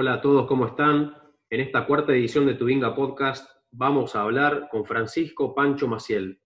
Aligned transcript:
Hola 0.00 0.12
a 0.12 0.20
todos, 0.20 0.46
¿cómo 0.46 0.64
están? 0.64 1.16
En 1.50 1.58
esta 1.58 1.84
cuarta 1.84 2.12
edición 2.12 2.46
de 2.46 2.54
Tubinga 2.54 2.94
Podcast 2.94 3.50
vamos 3.72 4.14
a 4.14 4.22
hablar 4.22 4.68
con 4.70 4.84
Francisco 4.84 5.56
Pancho 5.56 5.88
Maciel, 5.88 6.40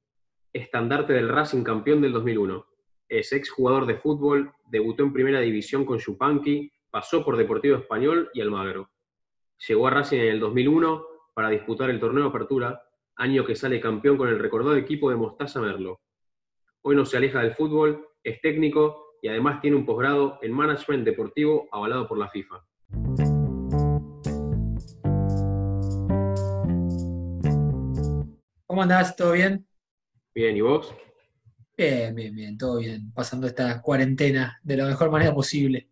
estandarte 0.55 1.13
del 1.13 1.29
Racing 1.29 1.63
campeón 1.63 2.01
del 2.01 2.15
2001. 2.15 2.65
Es 3.11 3.31
exjugador 3.35 3.85
de 3.85 3.97
fútbol, 3.97 4.55
debutó 4.71 5.03
en 5.03 5.13
primera 5.13 5.41
división 5.41 5.85
con 5.85 5.99
Chupanqui, 5.99 6.73
pasó 6.91 7.23
por 7.23 7.37
Deportivo 7.37 7.77
Español 7.77 8.31
y 8.33 8.41
Almagro. 8.41 8.89
Llegó 9.69 9.87
a 9.87 9.91
Racing 9.91 10.21
en 10.21 10.29
el 10.29 10.41
2001 10.41 11.05
para 11.35 11.51
disputar 11.51 11.91
el 11.91 12.01
torneo 12.01 12.29
Apertura, 12.29 12.83
año 13.17 13.45
que 13.45 13.55
sale 13.55 13.83
campeón 13.83 14.17
con 14.17 14.29
el 14.29 14.39
recordado 14.39 14.77
equipo 14.77 15.11
de 15.11 15.17
Mostaza 15.17 15.61
Merlo. 15.61 16.01
Hoy 16.81 16.97
no 16.97 17.05
se 17.05 17.19
aleja 17.19 17.43
del 17.43 17.53
fútbol, 17.53 18.03
es 18.25 18.41
técnico 18.41 19.17
y 19.21 19.29
además 19.29 19.61
tiene 19.61 19.77
un 19.77 19.85
posgrado 19.85 20.39
en 20.41 20.55
Management 20.55 21.05
Deportivo 21.05 21.69
avalado 21.71 22.09
por 22.09 22.17
la 22.17 22.31
FIFA. 22.31 22.65
¿Cómo 28.73 28.85
andás? 28.85 29.15
¿Todo 29.15 29.33
bien? 29.33 29.67
Bien, 30.35 30.57
¿y 30.57 30.63
vos? 30.63 30.95
Bien, 31.77 32.15
bien, 32.15 32.35
bien, 32.35 32.57
todo 32.57 32.79
bien. 32.79 33.13
Pasando 33.13 33.47
esta 33.47 33.83
cuarentena 33.83 34.59
de 34.63 34.79
la 34.79 34.87
mejor 34.87 35.11
manera 35.11 35.35
posible. 35.35 35.91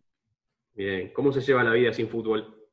Bien, 0.73 1.13
¿cómo 1.13 1.31
se 1.31 1.41
lleva 1.41 1.63
la 1.63 1.73
vida 1.73 1.93
sin 1.93 2.09
fútbol? 2.09 2.67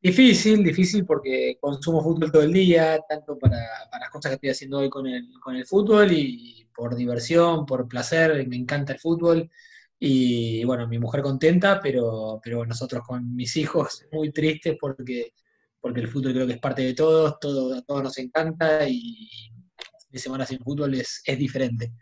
Difícil, 0.00 0.64
difícil 0.64 1.04
porque 1.04 1.58
consumo 1.60 2.02
fútbol 2.02 2.32
todo 2.32 2.40
el 2.40 2.54
día, 2.54 2.98
tanto 3.06 3.38
para, 3.38 3.58
las 4.00 4.08
cosas 4.08 4.30
que 4.30 4.34
estoy 4.36 4.48
haciendo 4.48 4.78
hoy 4.78 4.88
con 4.88 5.06
el, 5.06 5.28
con 5.42 5.56
el 5.56 5.66
fútbol 5.66 6.10
y 6.12 6.66
por 6.74 6.96
diversión, 6.96 7.66
por 7.66 7.86
placer, 7.86 8.48
me 8.48 8.56
encanta 8.56 8.94
el 8.94 8.98
fútbol. 8.98 9.50
Y 9.98 10.64
bueno, 10.64 10.88
mi 10.88 10.98
mujer 10.98 11.20
contenta, 11.20 11.80
pero, 11.82 12.40
pero 12.42 12.64
nosotros 12.64 13.02
con 13.06 13.36
mis 13.36 13.58
hijos 13.58 14.06
muy 14.10 14.32
tristes 14.32 14.78
porque, 14.80 15.34
porque 15.86 16.00
el 16.00 16.08
fútbol 16.08 16.32
creo 16.32 16.46
que 16.48 16.54
es 16.54 16.58
parte 16.58 16.82
de 16.82 16.94
todos, 16.94 17.38
todo, 17.38 17.72
a 17.72 17.80
todos 17.80 18.02
nos 18.02 18.18
encanta 18.18 18.88
y 18.88 19.28
de 20.08 20.18
semana 20.18 20.44
sin 20.44 20.58
fútbol 20.58 20.92
es, 20.94 21.22
es 21.24 21.38
diferente. 21.38 21.92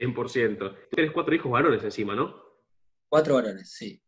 100%. 0.00 0.76
Tienes 0.90 1.12
cuatro 1.12 1.32
hijos 1.32 1.52
varones 1.52 1.84
encima, 1.84 2.16
¿no? 2.16 2.34
Cuatro 3.08 3.36
varones, 3.36 3.70
sí. 3.70 4.02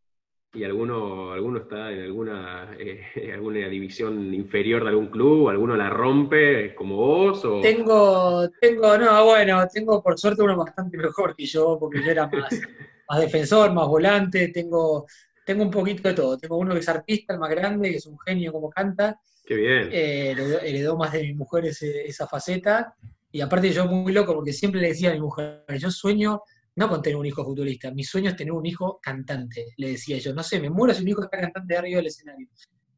¿Y 0.53 0.65
alguno, 0.65 1.31
alguno 1.31 1.59
está 1.59 1.93
en 1.93 2.01
alguna, 2.01 2.75
eh, 2.77 3.05
alguna 3.33 3.69
división 3.69 4.33
inferior 4.33 4.83
de 4.83 4.89
algún 4.89 5.07
club? 5.07 5.47
¿Alguno 5.47 5.77
la 5.77 5.89
rompe 5.89 6.75
como 6.75 6.97
vos? 6.97 7.45
O... 7.45 7.61
Tengo, 7.61 8.49
tengo, 8.59 8.97
no, 8.97 9.23
bueno, 9.23 9.65
tengo 9.73 10.03
por 10.03 10.19
suerte 10.19 10.43
uno 10.43 10.57
bastante 10.57 10.97
mejor 10.97 11.37
que 11.37 11.45
yo, 11.45 11.77
porque 11.79 12.03
yo 12.03 12.11
era 12.11 12.27
más, 12.27 12.49
más 13.09 13.19
defensor, 13.21 13.71
más 13.71 13.87
volante, 13.87 14.49
tengo, 14.49 15.07
tengo 15.49 15.63
un 15.63 15.71
poquito 15.71 16.07
de 16.07 16.13
todo. 16.13 16.37
Tengo 16.37 16.57
uno 16.57 16.75
que 16.75 16.79
es 16.79 16.89
artista, 16.89 17.33
el 17.33 17.39
más 17.39 17.49
grande, 17.49 17.89
que 17.89 17.97
es 17.97 18.05
un 18.05 18.19
genio 18.19 18.51
como 18.51 18.69
canta. 18.69 19.19
Qué 19.43 19.55
bien. 19.55 19.89
Eh, 19.91 20.35
heredó, 20.61 20.95
más 20.95 21.11
de 21.11 21.23
mi 21.23 21.33
mujer 21.33 21.65
esa 21.65 22.27
faceta. 22.27 22.93
Y 23.31 23.41
aparte 23.41 23.71
yo 23.71 23.87
muy 23.87 24.13
loco, 24.13 24.35
porque 24.35 24.53
siempre 24.53 24.79
le 24.79 24.89
decía 24.89 25.09
a 25.09 25.13
mi 25.13 25.21
mujer, 25.21 25.65
yo 25.79 25.89
sueño 25.89 26.43
no 26.75 26.87
con 26.87 27.01
tener 27.01 27.17
un 27.17 27.25
hijo 27.25 27.43
futbolista, 27.43 27.89
mi 27.91 28.03
sueño 28.03 28.29
es 28.29 28.35
tener 28.35 28.53
un 28.53 28.65
hijo 28.65 28.99
cantante, 29.01 29.73
le 29.77 29.89
decía 29.89 30.17
yo, 30.19 30.33
no 30.33 30.43
sé, 30.43 30.61
me 30.61 30.69
muero 30.69 30.93
si 30.93 31.03
mi 31.03 31.11
hijo 31.11 31.23
está 31.23 31.37
cantante 31.37 31.75
arriba 31.75 31.97
del 31.97 32.07
escenario. 32.07 32.47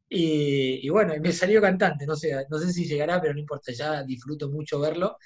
Y, 0.08 0.88
bueno, 0.90 1.14
me 1.20 1.32
salió 1.32 1.60
cantante, 1.60 2.06
no 2.06 2.14
sé, 2.14 2.46
no 2.50 2.58
sé 2.58 2.70
si 2.70 2.84
llegará, 2.84 3.18
pero 3.18 3.32
no 3.32 3.40
importa, 3.40 3.72
ya 3.72 4.04
disfruto 4.04 4.50
mucho 4.50 4.78
verlo. 4.78 5.16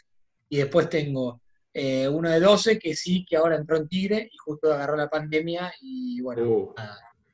Y 0.48 0.58
después 0.58 0.88
tengo 0.88 1.42
eh, 1.74 2.08
uno 2.08 2.30
de 2.30 2.38
12 2.38 2.78
que 2.78 2.94
sí, 2.94 3.26
que 3.28 3.36
ahora 3.36 3.56
entró 3.56 3.76
en 3.76 3.88
Tigre 3.88 4.30
y 4.32 4.36
justo 4.36 4.72
agarró 4.72 4.96
la 4.96 5.10
pandemia 5.10 5.72
y 5.80 6.20
bueno, 6.22 6.48
uh. 6.48 6.74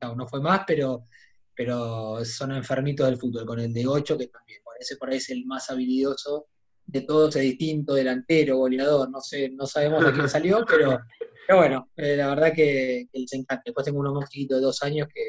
No, 0.03 0.27
fue 0.27 0.41
más, 0.41 0.63
pero, 0.67 1.07
pero 1.55 2.25
son 2.25 2.53
enfermitos 2.53 3.07
del 3.07 3.19
fútbol, 3.19 3.47
con 3.47 3.61
el 3.61 3.73
de 3.73 3.87
8 3.87 4.19
que 4.19 4.27
también, 4.29 4.61
ese 4.79 4.97
por 4.97 5.11
ahí 5.11 5.19
es 5.19 5.31
el 5.31 5.47
más 5.47 5.71
habilidoso 5.71 6.49
de 6.87 7.03
todos 7.03 7.37
es 7.37 7.43
distinto, 7.43 7.95
delantero, 7.95 8.59
goleador, 8.59 9.11
no 9.11 9.21
sé, 9.21 9.51
no 9.51 9.67
sabemos 9.67 10.05
de 10.05 10.13
quién 10.13 10.29
salió, 10.29 10.65
pero, 10.69 11.01
bueno, 11.57 11.89
eh, 11.97 12.17
la 12.17 12.29
verdad 12.29 12.53
que, 12.55 13.07
que 13.13 13.19
les 13.19 13.33
encanta. 13.33 13.63
Después 13.65 13.85
tengo 13.85 14.01
uno 14.01 14.13
más 14.13 14.29
chiquito 14.29 14.57
de 14.57 14.63
dos 14.63 14.83
años 14.83 15.09
que 15.13 15.23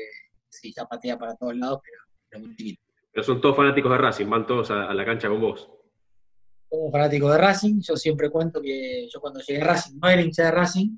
sí, 0.49 0.73
ya 0.75 0.85
patea 0.85 1.17
para 1.17 1.35
todos 1.35 1.55
lados, 1.55 1.79
pero, 1.83 2.43
muy 2.43 2.55
chiquito. 2.55 2.81
Pero 3.11 3.23
son 3.23 3.41
todos 3.41 3.55
fanáticos 3.55 3.91
de 3.91 3.97
Racing, 3.97 4.27
van 4.27 4.47
todos 4.47 4.71
a, 4.71 4.93
la 4.93 5.05
cancha 5.05 5.29
con 5.29 5.39
vos. 5.39 5.69
Como 6.67 6.91
fanático 6.91 7.29
de 7.29 7.37
Racing, 7.37 7.79
yo 7.81 7.95
siempre 7.95 8.31
cuento 8.31 8.59
que 8.61 9.07
yo 9.07 9.21
cuando 9.21 9.39
llegué 9.41 9.61
a 9.61 9.65
Racing 9.65 9.99
no 10.01 10.09
era 10.09 10.21
hincha 10.21 10.45
de 10.45 10.51
Racing, 10.51 10.97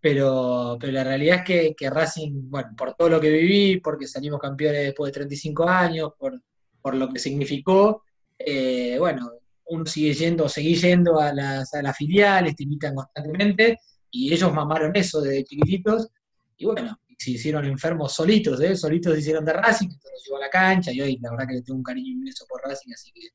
pero, 0.00 0.76
pero 0.80 0.92
la 0.92 1.04
realidad 1.04 1.38
es 1.38 1.44
que, 1.44 1.74
que, 1.76 1.90
Racing, 1.90 2.50
bueno, 2.50 2.70
por 2.76 2.94
todo 2.94 3.08
lo 3.08 3.20
que 3.20 3.30
viví, 3.30 3.80
porque 3.80 4.06
salimos 4.06 4.40
campeones 4.40 4.82
después 4.82 5.08
de 5.08 5.18
35 5.18 5.68
años, 5.68 6.12
por, 6.18 6.40
por 6.80 6.94
lo 6.94 7.08
que 7.08 7.18
significó, 7.18 8.04
eh, 8.38 8.96
bueno, 8.98 9.32
uno 9.66 9.84
sigue 9.86 10.14
yendo, 10.14 10.48
seguí 10.48 10.76
yendo 10.76 11.18
a 11.20 11.32
las, 11.32 11.74
a 11.74 11.82
las 11.82 11.96
filiales, 11.96 12.54
te 12.54 12.62
invitan 12.62 12.94
constantemente, 12.94 13.78
y 14.10 14.32
ellos 14.32 14.52
mamaron 14.52 14.92
eso 14.94 15.20
desde 15.20 15.44
chiquititos, 15.44 16.08
y 16.56 16.66
bueno, 16.66 16.96
se 17.18 17.32
hicieron 17.32 17.64
enfermos 17.64 18.14
solitos, 18.14 18.60
¿eh? 18.60 18.76
solitos 18.76 19.14
se 19.14 19.20
hicieron 19.20 19.44
de 19.44 19.52
Racing, 19.52 19.88
entonces 19.88 20.22
llegó 20.24 20.36
a 20.36 20.40
la 20.40 20.50
cancha, 20.50 20.92
y 20.92 21.00
hoy 21.00 21.18
la 21.20 21.30
verdad 21.32 21.48
que 21.48 21.54
le 21.54 21.62
tengo 21.62 21.78
un 21.78 21.84
cariño 21.84 22.12
inmenso 22.12 22.46
por 22.48 22.62
Racing, 22.62 22.92
así 22.92 23.10
que 23.12 23.28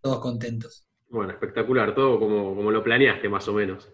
todos 0.00 0.18
contentos. 0.18 0.84
Bueno, 1.08 1.32
espectacular, 1.32 1.94
todo 1.94 2.18
como, 2.18 2.56
como 2.56 2.72
lo 2.72 2.82
planeaste 2.82 3.28
más 3.28 3.46
o 3.46 3.52
menos. 3.52 3.88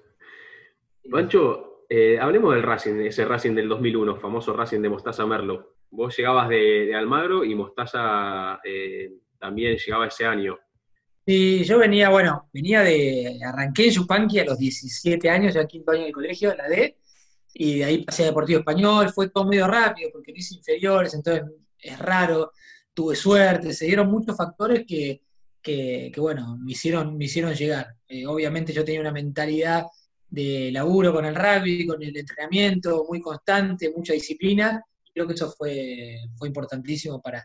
Pancho, 1.10 1.69
eh, 1.92 2.20
hablemos 2.20 2.54
del 2.54 2.62
Racing, 2.62 3.00
ese 3.00 3.24
Racing 3.24 3.52
del 3.52 3.68
2001, 3.68 4.14
famoso 4.14 4.52
Racing 4.52 4.80
de 4.80 4.88
Mostaza 4.88 5.26
Merlo. 5.26 5.74
Vos 5.90 6.16
llegabas 6.16 6.48
de, 6.48 6.94
Almagro 6.94 7.44
y 7.44 7.52
Mostaza 7.56 8.60
eh, 8.62 9.10
también 9.40 9.76
llegaba 9.76 10.06
ese 10.06 10.24
año. 10.24 10.56
Sí, 11.26 11.64
yo 11.64 11.78
venía, 11.78 12.08
bueno, 12.08 12.48
venía 12.52 12.82
de, 12.82 13.40
arranqué 13.44 13.86
en 13.86 13.90
Yupanqui 13.90 14.38
a 14.38 14.44
los 14.44 14.56
17 14.56 15.28
años, 15.28 15.54
ya 15.54 15.66
quinto 15.66 15.90
año 15.90 16.04
de 16.04 16.12
colegio, 16.12 16.54
la 16.54 16.68
D, 16.68 16.96
y 17.54 17.80
de 17.80 17.84
ahí 17.84 18.04
pasé 18.04 18.22
a 18.22 18.26
Deportivo 18.26 18.60
Español, 18.60 19.10
fue 19.12 19.28
todo 19.28 19.44
medio 19.46 19.66
rápido 19.66 20.10
porque 20.12 20.30
no 20.30 20.38
hice 20.38 20.54
inferiores, 20.54 21.12
entonces 21.14 21.42
es 21.76 21.98
raro, 21.98 22.52
tuve 22.94 23.16
suerte, 23.16 23.72
se 23.72 23.86
dieron 23.86 24.08
muchos 24.08 24.36
factores 24.36 24.84
que, 24.86 25.22
que, 25.60 26.12
bueno, 26.18 26.56
me 26.56 26.70
hicieron, 26.70 27.18
me 27.18 27.24
hicieron 27.24 27.52
llegar. 27.52 27.96
Eh, 28.06 28.26
obviamente 28.28 28.72
yo 28.72 28.84
tenía 28.84 29.00
una 29.00 29.12
mentalidad 29.12 29.86
de 30.30 30.70
laburo 30.72 31.12
con 31.12 31.24
el 31.24 31.34
rugby, 31.34 31.86
con 31.86 32.02
el 32.02 32.16
entrenamiento 32.16 33.04
muy 33.08 33.20
constante, 33.20 33.92
mucha 33.94 34.12
disciplina, 34.12 34.82
creo 35.12 35.26
que 35.26 35.34
eso 35.34 35.50
fue, 35.50 36.16
fue 36.36 36.48
importantísimo 36.48 37.20
para, 37.20 37.44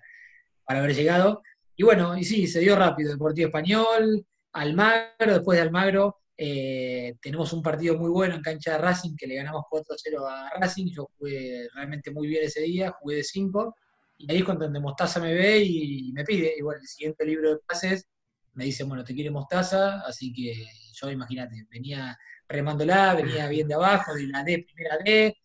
para 0.65 0.79
haber 0.79 0.95
llegado. 0.95 1.41
Y 1.75 1.83
bueno, 1.83 2.17
y 2.17 2.23
sí, 2.23 2.47
se 2.47 2.59
dio 2.59 2.75
rápido, 2.75 3.11
Deportivo 3.11 3.47
Español, 3.47 4.25
Almagro, 4.53 5.33
después 5.33 5.57
de 5.57 5.63
Almagro 5.63 6.17
eh, 6.37 7.15
tenemos 7.21 7.53
un 7.53 7.61
partido 7.61 7.97
muy 7.97 8.09
bueno 8.09 8.35
en 8.35 8.41
cancha 8.41 8.73
de 8.73 8.77
Racing, 8.77 9.15
que 9.15 9.27
le 9.27 9.35
ganamos 9.35 9.63
4-0 9.69 10.29
a 10.29 10.49
Racing, 10.59 10.87
yo 10.91 11.09
jugué 11.17 11.67
realmente 11.73 12.11
muy 12.11 12.27
bien 12.27 12.43
ese 12.43 12.61
día, 12.61 12.91
jugué 12.91 13.17
de 13.17 13.23
5, 13.23 13.75
y 14.17 14.31
ahí 14.31 14.37
es 14.39 14.43
cuando 14.43 14.69
Mostaza 14.81 15.19
me 15.19 15.33
ve 15.33 15.59
y 15.63 16.11
me 16.13 16.23
pide, 16.23 16.53
igual 16.57 16.77
el 16.81 16.87
siguiente 16.87 17.25
libro 17.25 17.51
de 17.51 17.57
pases 17.67 18.07
me 18.53 18.65
dice, 18.65 18.83
bueno, 18.83 19.03
te 19.03 19.13
quiere 19.13 19.31
Mostaza, 19.31 20.01
así 20.01 20.33
que 20.33 20.65
yo 20.99 21.11
imagínate, 21.11 21.65
venía 21.69 22.17
remándola, 22.47 23.15
venía 23.15 23.47
bien 23.47 23.67
de 23.67 23.73
abajo, 23.73 24.13
de 24.13 24.27
la 24.27 24.43
D, 24.43 24.65
primera 24.65 24.97
D, 25.03 25.37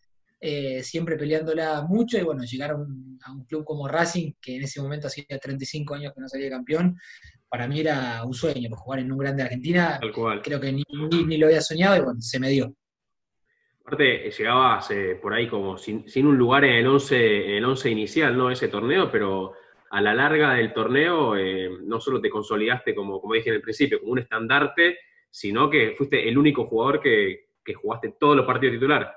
eh, 0.43 0.83
siempre 0.83 1.19
peleándola 1.19 1.83
mucho 1.83 2.17
y 2.17 2.23
bueno, 2.23 2.43
llegar 2.45 2.71
a 2.71 2.77
un, 2.77 3.19
club 3.47 3.63
como 3.65 3.87
Racing, 3.87 4.33
que 4.41 4.57
en 4.57 4.63
ese 4.63 4.81
momento 4.81 5.07
hacía 5.09 5.39
35 5.39 5.95
años 5.95 6.15
que 6.15 6.21
no 6.21 6.29
salía 6.29 6.49
campeón, 6.49 6.99
para 7.47 7.69
mí 7.69 7.81
era 7.81 8.25
un 8.25 8.33
sueño, 8.33 8.69
pues, 8.71 8.81
jugar 8.81 9.01
en 9.01 9.13
un 9.13 9.19
grande 9.19 9.43
Argentina, 9.43 10.01
creo 10.43 10.61
que 10.61 10.73
ni, 10.73 10.85
ni, 11.27 11.37
lo 11.37 11.47
había 11.47 11.61
soñado 11.61 11.97
y 11.97 12.01
bueno, 12.01 12.21
se 12.23 12.41
me 12.41 12.49
dio. 12.49 12.75
Aparte, 13.81 14.31
llegabas 14.31 14.91
eh, 14.93 15.19
por 15.21 15.35
ahí 15.35 15.49
como 15.49 15.77
sin, 15.77 16.07
un 16.27 16.39
lugar 16.39 16.65
en 16.65 16.77
el 16.77 16.87
11 16.87 17.57
el 17.59 17.65
once 17.65 17.91
inicial, 17.91 18.37
¿no? 18.37 18.51
Ese 18.51 18.69
torneo, 18.69 19.11
pero 19.11 19.53
a 19.91 20.01
la 20.01 20.15
larga 20.15 20.55
del 20.55 20.73
torneo 20.73 21.37
eh, 21.37 21.69
no 21.83 22.01
solo 22.01 22.21
te 22.21 22.31
consolidaste, 22.31 22.95
como, 22.95 23.21
como 23.21 23.35
dije 23.35 23.51
en 23.51 23.57
el 23.57 23.63
principio, 23.63 24.01
como 24.01 24.13
un 24.13 24.21
estandarte, 24.21 24.97
sino 25.31 25.71
que 25.71 25.95
fuiste 25.97 26.29
el 26.29 26.37
único 26.37 26.67
jugador 26.67 27.01
que, 27.01 27.51
que 27.65 27.75
jugaste 27.75 28.15
todos 28.19 28.37
los 28.37 28.47
partidos 28.47 28.75
titulares. 28.75 29.09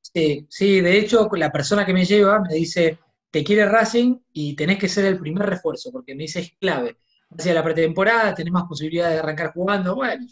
Sí, 0.00 0.46
sí, 0.48 0.80
de 0.80 0.98
hecho, 0.98 1.28
la 1.32 1.50
persona 1.50 1.84
que 1.84 1.92
me 1.92 2.04
lleva 2.04 2.40
me 2.40 2.54
dice, 2.54 2.98
te 3.30 3.44
quiere 3.44 3.66
Racing 3.66 4.18
y 4.32 4.54
tenés 4.56 4.78
que 4.78 4.88
ser 4.88 5.04
el 5.04 5.18
primer 5.18 5.46
refuerzo, 5.46 5.90
porque 5.92 6.14
me 6.14 6.22
dice 6.22 6.40
es 6.40 6.52
clave. 6.58 6.96
Hacia 7.30 7.54
la 7.54 7.62
pretemporada 7.62 8.34
tenés 8.34 8.52
más 8.52 8.64
posibilidad 8.64 9.10
de 9.10 9.18
arrancar 9.18 9.52
jugando. 9.52 9.94
Bueno, 9.94 10.24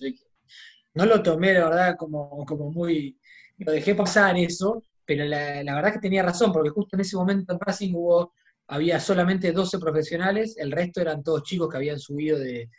no 0.94 1.04
lo 1.04 1.22
tomé, 1.22 1.52
la 1.52 1.68
verdad, 1.68 1.96
como, 1.96 2.44
como 2.46 2.70
muy. 2.70 3.18
Lo 3.58 3.72
dejé 3.72 3.94
pasar 3.94 4.36
eso, 4.38 4.82
pero 5.04 5.24
la, 5.24 5.62
verdad 5.62 5.92
que 5.92 6.00
tenía 6.00 6.22
razón, 6.22 6.52
porque 6.52 6.70
justo 6.70 6.96
en 6.96 7.00
ese 7.00 7.16
momento 7.16 7.52
en 7.52 7.60
Racing 7.60 7.94
hubo, 7.94 8.32
había 8.68 8.98
solamente 8.98 9.52
12 9.52 9.78
profesionales, 9.78 10.56
el 10.58 10.72
resto 10.72 11.00
eran 11.00 11.22
todos 11.22 11.42
chicos 11.42 11.68
que 11.70 11.76
habían 11.76 12.00
subido 12.00 12.38
de, 12.38 12.70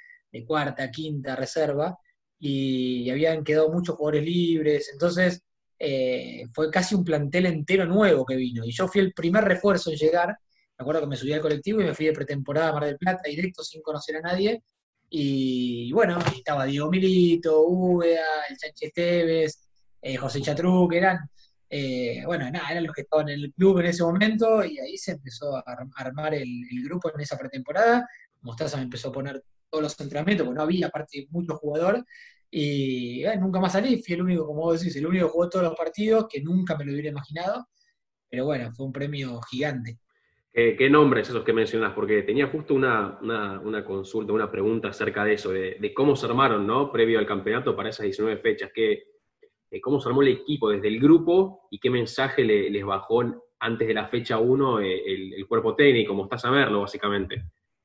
cuarta, 0.45 0.91
quinta, 0.91 1.35
reserva, 1.35 1.97
y 2.39 3.09
habían 3.09 3.43
quedado 3.43 3.71
muchos 3.71 3.95
jugadores 3.95 4.25
libres. 4.25 4.89
Entonces, 4.93 5.41
eh, 5.79 6.45
fue 6.53 6.71
casi 6.71 6.95
un 6.95 7.03
plantel 7.03 7.45
entero 7.45 7.85
nuevo 7.85 8.25
que 8.25 8.35
vino. 8.35 8.65
Y 8.65 8.71
yo 8.71 8.87
fui 8.87 9.01
el 9.01 9.13
primer 9.13 9.43
refuerzo 9.43 9.91
en 9.91 9.97
llegar 9.97 10.29
Me 10.29 10.83
acuerdo 10.83 11.01
que 11.01 11.07
me 11.07 11.15
subí 11.15 11.33
al 11.33 11.41
colectivo 11.41 11.81
y 11.81 11.85
me 11.85 11.93
fui 11.95 12.05
de 12.07 12.13
pretemporada 12.13 12.69
a 12.69 12.73
Mar 12.73 12.85
del 12.85 12.97
Plata 12.97 13.23
directo 13.25 13.63
sin 13.63 13.81
conocer 13.81 14.17
a 14.17 14.21
nadie. 14.21 14.63
Y, 15.09 15.91
bueno, 15.93 16.19
estaba 16.35 16.65
Diego 16.65 16.89
Milito, 16.89 17.61
Úbeda, 17.63 18.25
el 18.49 18.57
Sánchez 18.57 18.89
Esteves, 18.89 19.69
eh, 20.01 20.17
José 20.17 20.41
Chatru, 20.41 20.87
que 20.89 20.97
eran, 20.97 21.19
eh, 21.69 22.23
bueno, 22.25 22.49
nada, 22.51 22.71
eran 22.71 22.85
los 22.85 22.93
que 22.93 23.01
estaban 23.01 23.29
en 23.29 23.39
el 23.39 23.53
club 23.53 23.79
en 23.79 23.87
ese 23.87 24.03
momento 24.03 24.63
y 24.63 24.77
ahí 24.79 24.97
se 24.97 25.11
empezó 25.13 25.55
a 25.55 25.63
armar 25.95 26.33
el, 26.33 26.63
grupo 26.83 27.11
en 27.13 27.21
esa 27.21 27.37
pretemporada. 27.37 28.07
Mostaza 28.41 28.77
me 28.77 28.83
empezó 28.83 29.09
a 29.09 29.13
poner 29.13 29.43
todos 29.69 29.83
los 29.83 29.99
entrenamientos, 29.99 30.45
porque 30.45 30.57
no 30.57 30.63
había 30.63 30.87
aparte 30.87 31.27
mucho 31.29 31.55
jugador, 31.57 32.03
y 32.49 33.23
eh, 33.25 33.37
nunca 33.37 33.59
más 33.59 33.73
salí, 33.73 34.01
fui 34.01 34.15
el 34.15 34.21
único, 34.21 34.45
como 34.45 34.61
vos 34.61 34.79
decís, 34.79 34.95
el 34.95 35.07
único 35.07 35.25
que 35.27 35.31
jugó 35.31 35.49
todos 35.49 35.65
los 35.65 35.75
partidos, 35.75 36.27
que 36.29 36.41
nunca 36.41 36.77
me 36.77 36.85
lo 36.85 36.91
hubiera 36.93 37.09
imaginado, 37.09 37.67
pero 38.29 38.45
bueno, 38.45 38.71
fue 38.73 38.85
un 38.85 38.93
premio 38.93 39.39
gigante. 39.49 39.99
¿Qué, 40.57 40.89
nombres 40.89 41.29
esos 41.29 41.43
que 41.43 41.53
mencionas? 41.53 41.93
Porque 41.93 42.23
tenía 42.23 42.47
justo 42.47 42.73
una, 42.73 43.19
consulta, 43.85 44.33
una 44.33 44.49
pregunta 44.49 44.87
acerca 44.87 45.23
de 45.23 45.33
eso, 45.33 45.51
de, 45.51 45.93
cómo 45.93 46.15
se 46.15 46.25
armaron, 46.25 46.65
¿no? 46.65 46.91
Previo 46.91 47.19
al 47.19 47.27
campeonato 47.27 47.75
para 47.75 47.89
esas 47.89 48.05
19 48.05 48.41
fechas, 48.41 48.71
que, 48.73 49.03
eh, 49.69 49.79
cómo 49.79 49.99
se 49.99 50.09
armó 50.09 50.23
el 50.23 50.29
equipo 50.29 50.71
desde 50.71 50.87
el 50.87 50.99
grupo 50.99 51.67
y 51.69 51.79
qué 51.79 51.91
mensaje 51.91 52.43
les 52.43 52.83
bajó 52.83 53.21
antes 53.59 53.87
de 53.87 53.93
la 53.93 54.07
fecha 54.07 54.39
1 54.39 54.81
eh, 54.81 55.35
el, 55.35 55.47
cuerpo 55.47 55.75
técnico, 55.75 56.13
como 56.13 56.23
estás 56.23 56.45
a 56.45 56.49
verlo, 56.49 56.81
básicamente. 56.81 57.43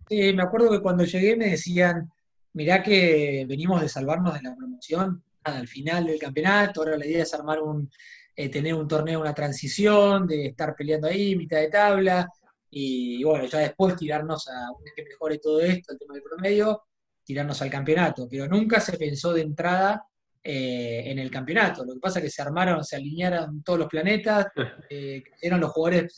Sí, 0.08 0.32
me 0.32 0.43
acuerdo 0.43 0.70
que 0.70 0.81
cuando 0.81 1.04
llegué 1.04 1.37
me 1.37 1.50
decían, 1.50 2.10
mirá 2.52 2.82
que 2.82 3.44
venimos 3.49 3.81
de 3.81 3.88
salvarnos 3.88 4.34
de 4.34 4.43
la 4.43 4.54
promoción 4.54 5.22
al 5.44 5.66
final 5.66 6.06
del 6.06 6.19
campeonato, 6.19 6.81
ahora 6.81 6.96
la 6.96 7.06
idea 7.06 7.22
es 7.22 7.34
armar 7.34 7.60
un, 7.60 7.90
eh, 8.37 8.49
tener 8.49 8.75
un 8.75 8.87
torneo, 8.87 9.20
una 9.20 9.34
transición, 9.34 10.26
de 10.26 10.46
estar 10.46 10.75
peleando 10.76 11.08
ahí, 11.08 11.34
mitad 11.34 11.58
de 11.58 11.69
tabla, 11.69 12.28
y 12.70 13.22
bueno, 13.22 13.44
ya 13.46 13.58
después 13.58 13.96
tirarnos 13.96 14.49
a, 14.49 14.70
una 14.70 14.84
vez 14.84 14.93
que 14.96 15.04
mejore 15.04 15.38
todo 15.38 15.60
esto, 15.60 15.93
el 15.93 15.99
tema 15.99 16.14
del 16.14 16.22
promedio, 16.22 16.82
tirarnos 17.25 17.60
al 17.60 17.70
campeonato, 17.70 18.26
pero 18.31 18.48
nunca 18.48 18.81
se 18.81 18.96
pensó 18.96 19.32
de 19.32 19.43
entrada 19.43 20.06
eh, 20.43 21.02
en 21.06 21.19
el 21.19 21.31
campeonato. 21.31 21.84
Lo 21.84 21.94
que 21.94 22.00
pasa 22.00 22.19
es 22.19 22.25
que 22.25 22.31
se 22.31 22.43
armaron, 22.43 22.82
se 22.82 22.96
alinearon 22.96 23.62
todos 23.62 23.78
los 23.78 23.88
planetas, 23.88 24.46
eh, 24.90 25.22
eran 25.40 25.60
los 25.60 25.70
jugadores 25.70 26.14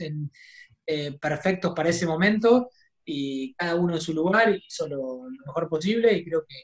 eh, 0.86 1.18
perfectos 1.18 1.72
para 1.74 1.88
ese 1.88 2.06
momento 2.06 2.70
y 3.04 3.54
cada 3.54 3.74
uno 3.74 3.94
en 3.94 4.00
su 4.00 4.14
lugar 4.14 4.56
hizo 4.56 4.88
lo, 4.88 5.22
mejor 5.46 5.68
posible 5.68 6.12
y 6.12 6.24
creo 6.24 6.44
que, 6.48 6.56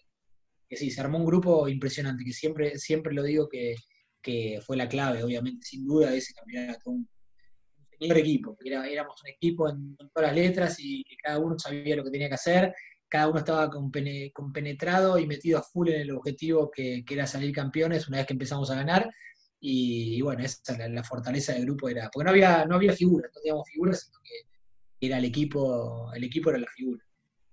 que, 0.69 0.77
sí, 0.77 0.91
se 0.91 1.01
armó 1.01 1.19
un 1.19 1.27
grupo 1.27 1.69
impresionante, 1.69 2.25
que 2.25 2.33
siempre, 2.33 2.79
siempre 2.79 3.13
lo 3.13 3.23
digo 3.23 3.49
que, 3.49 3.75
que 4.23 4.61
fue 4.65 4.77
la 4.77 4.89
clave, 4.89 5.23
obviamente, 5.23 5.67
sin 5.67 5.85
duda, 5.87 6.11
de 6.11 6.19
ese 6.19 6.35
campeonato 6.35 6.93
equipo, 8.01 8.57
éramos 8.65 9.23
un 9.23 9.29
equipo 9.29 9.69
en, 9.69 9.97
todas 9.97 10.29
las 10.29 10.35
letras 10.35 10.77
y 10.79 11.05
que 11.05 11.17
cada 11.17 11.39
uno 11.39 11.59
sabía 11.59 11.97
lo 11.97 12.05
que 12.05 12.11
tenía 12.11 12.29
que 12.29 12.35
hacer, 12.35 12.75
cada 13.09 13.29
uno 13.29 13.41
estaba 13.41 13.69
compenetrado 14.33 15.19
y 15.19 15.27
metido 15.27 15.59
a 15.59 15.63
full 15.63 15.89
en 15.89 16.03
el 16.03 16.11
objetivo 16.13 16.71
que, 16.71 17.05
era 17.09 17.27
salir 17.27 17.53
campeones 17.53 18.09
una 18.09 18.19
vez 18.19 18.27
que 18.27 18.35
empezamos 18.35 18.71
a 18.71 18.77
ganar. 18.77 19.11
Y, 19.63 20.23
bueno, 20.23 20.43
esa 20.43 20.79
la, 20.79 20.89
la, 20.89 21.05
fortaleza 21.05 21.53
del 21.53 21.67
grupo 21.67 21.89
era, 21.91 22.09
porque 22.11 22.25
no 22.25 22.31
había, 22.31 22.65
no 22.65 22.77
había 22.77 22.95
figuras, 22.95 23.31
no 23.35 23.41
teníamos 23.43 23.69
figuras, 23.69 24.01
sino 24.01 24.19
que 24.25 24.50
era 25.01 25.19
el 25.19 25.25
equipo, 25.25 26.11
el 26.15 26.25
equipo 26.25 26.51
era 26.51 26.59
la 26.59 26.67
figura. 26.67 27.03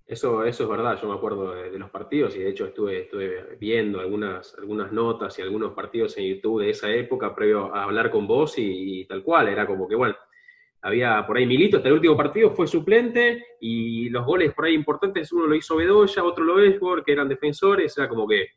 Eso, 0.05 0.45
eso 0.45 0.63
es 0.63 0.69
verdad, 0.69 0.97
yo 1.01 1.09
me 1.09 1.15
acuerdo 1.15 1.53
de, 1.53 1.77
los 1.77 1.89
partidos 1.89 2.33
y 2.35 2.39
de 2.39 2.49
hecho 2.49 2.65
estuve, 2.65 3.01
estuve 3.01 3.57
viendo 3.59 3.99
algunas, 3.99 4.55
algunas 4.57 4.91
notas 4.93 5.37
y 5.37 5.41
algunos 5.41 5.73
partidos 5.73 6.17
en 6.17 6.33
YouTube 6.33 6.61
de 6.61 6.69
esa 6.69 6.89
época 6.89 7.35
previo 7.35 7.75
a 7.75 7.83
hablar 7.83 8.09
con 8.09 8.25
vos 8.25 8.53
y 8.57 9.05
tal 9.05 9.21
cual, 9.21 9.49
era 9.49 9.67
como 9.67 9.85
que 9.85 9.95
bueno, 9.95 10.15
había 10.81 11.25
por 11.27 11.37
ahí 11.37 11.45
Milito, 11.45 11.77
hasta 11.77 11.89
el 11.89 11.95
último 11.95 12.15
partido 12.15 12.51
fue 12.51 12.67
suplente 12.67 13.43
y 13.59 14.09
los 14.09 14.25
goles 14.25 14.53
por 14.53 14.65
ahí 14.65 14.73
importantes, 14.73 15.31
uno 15.33 15.47
lo 15.47 15.55
hizo 15.55 15.75
Bedoya, 15.75 16.23
otro 16.23 16.45
lo 16.45 16.61
Esbor, 16.61 17.03
que 17.03 17.11
eran 17.11 17.27
defensores, 17.27 17.97
era 17.97 18.07
como 18.07 18.25
que, 18.25 18.47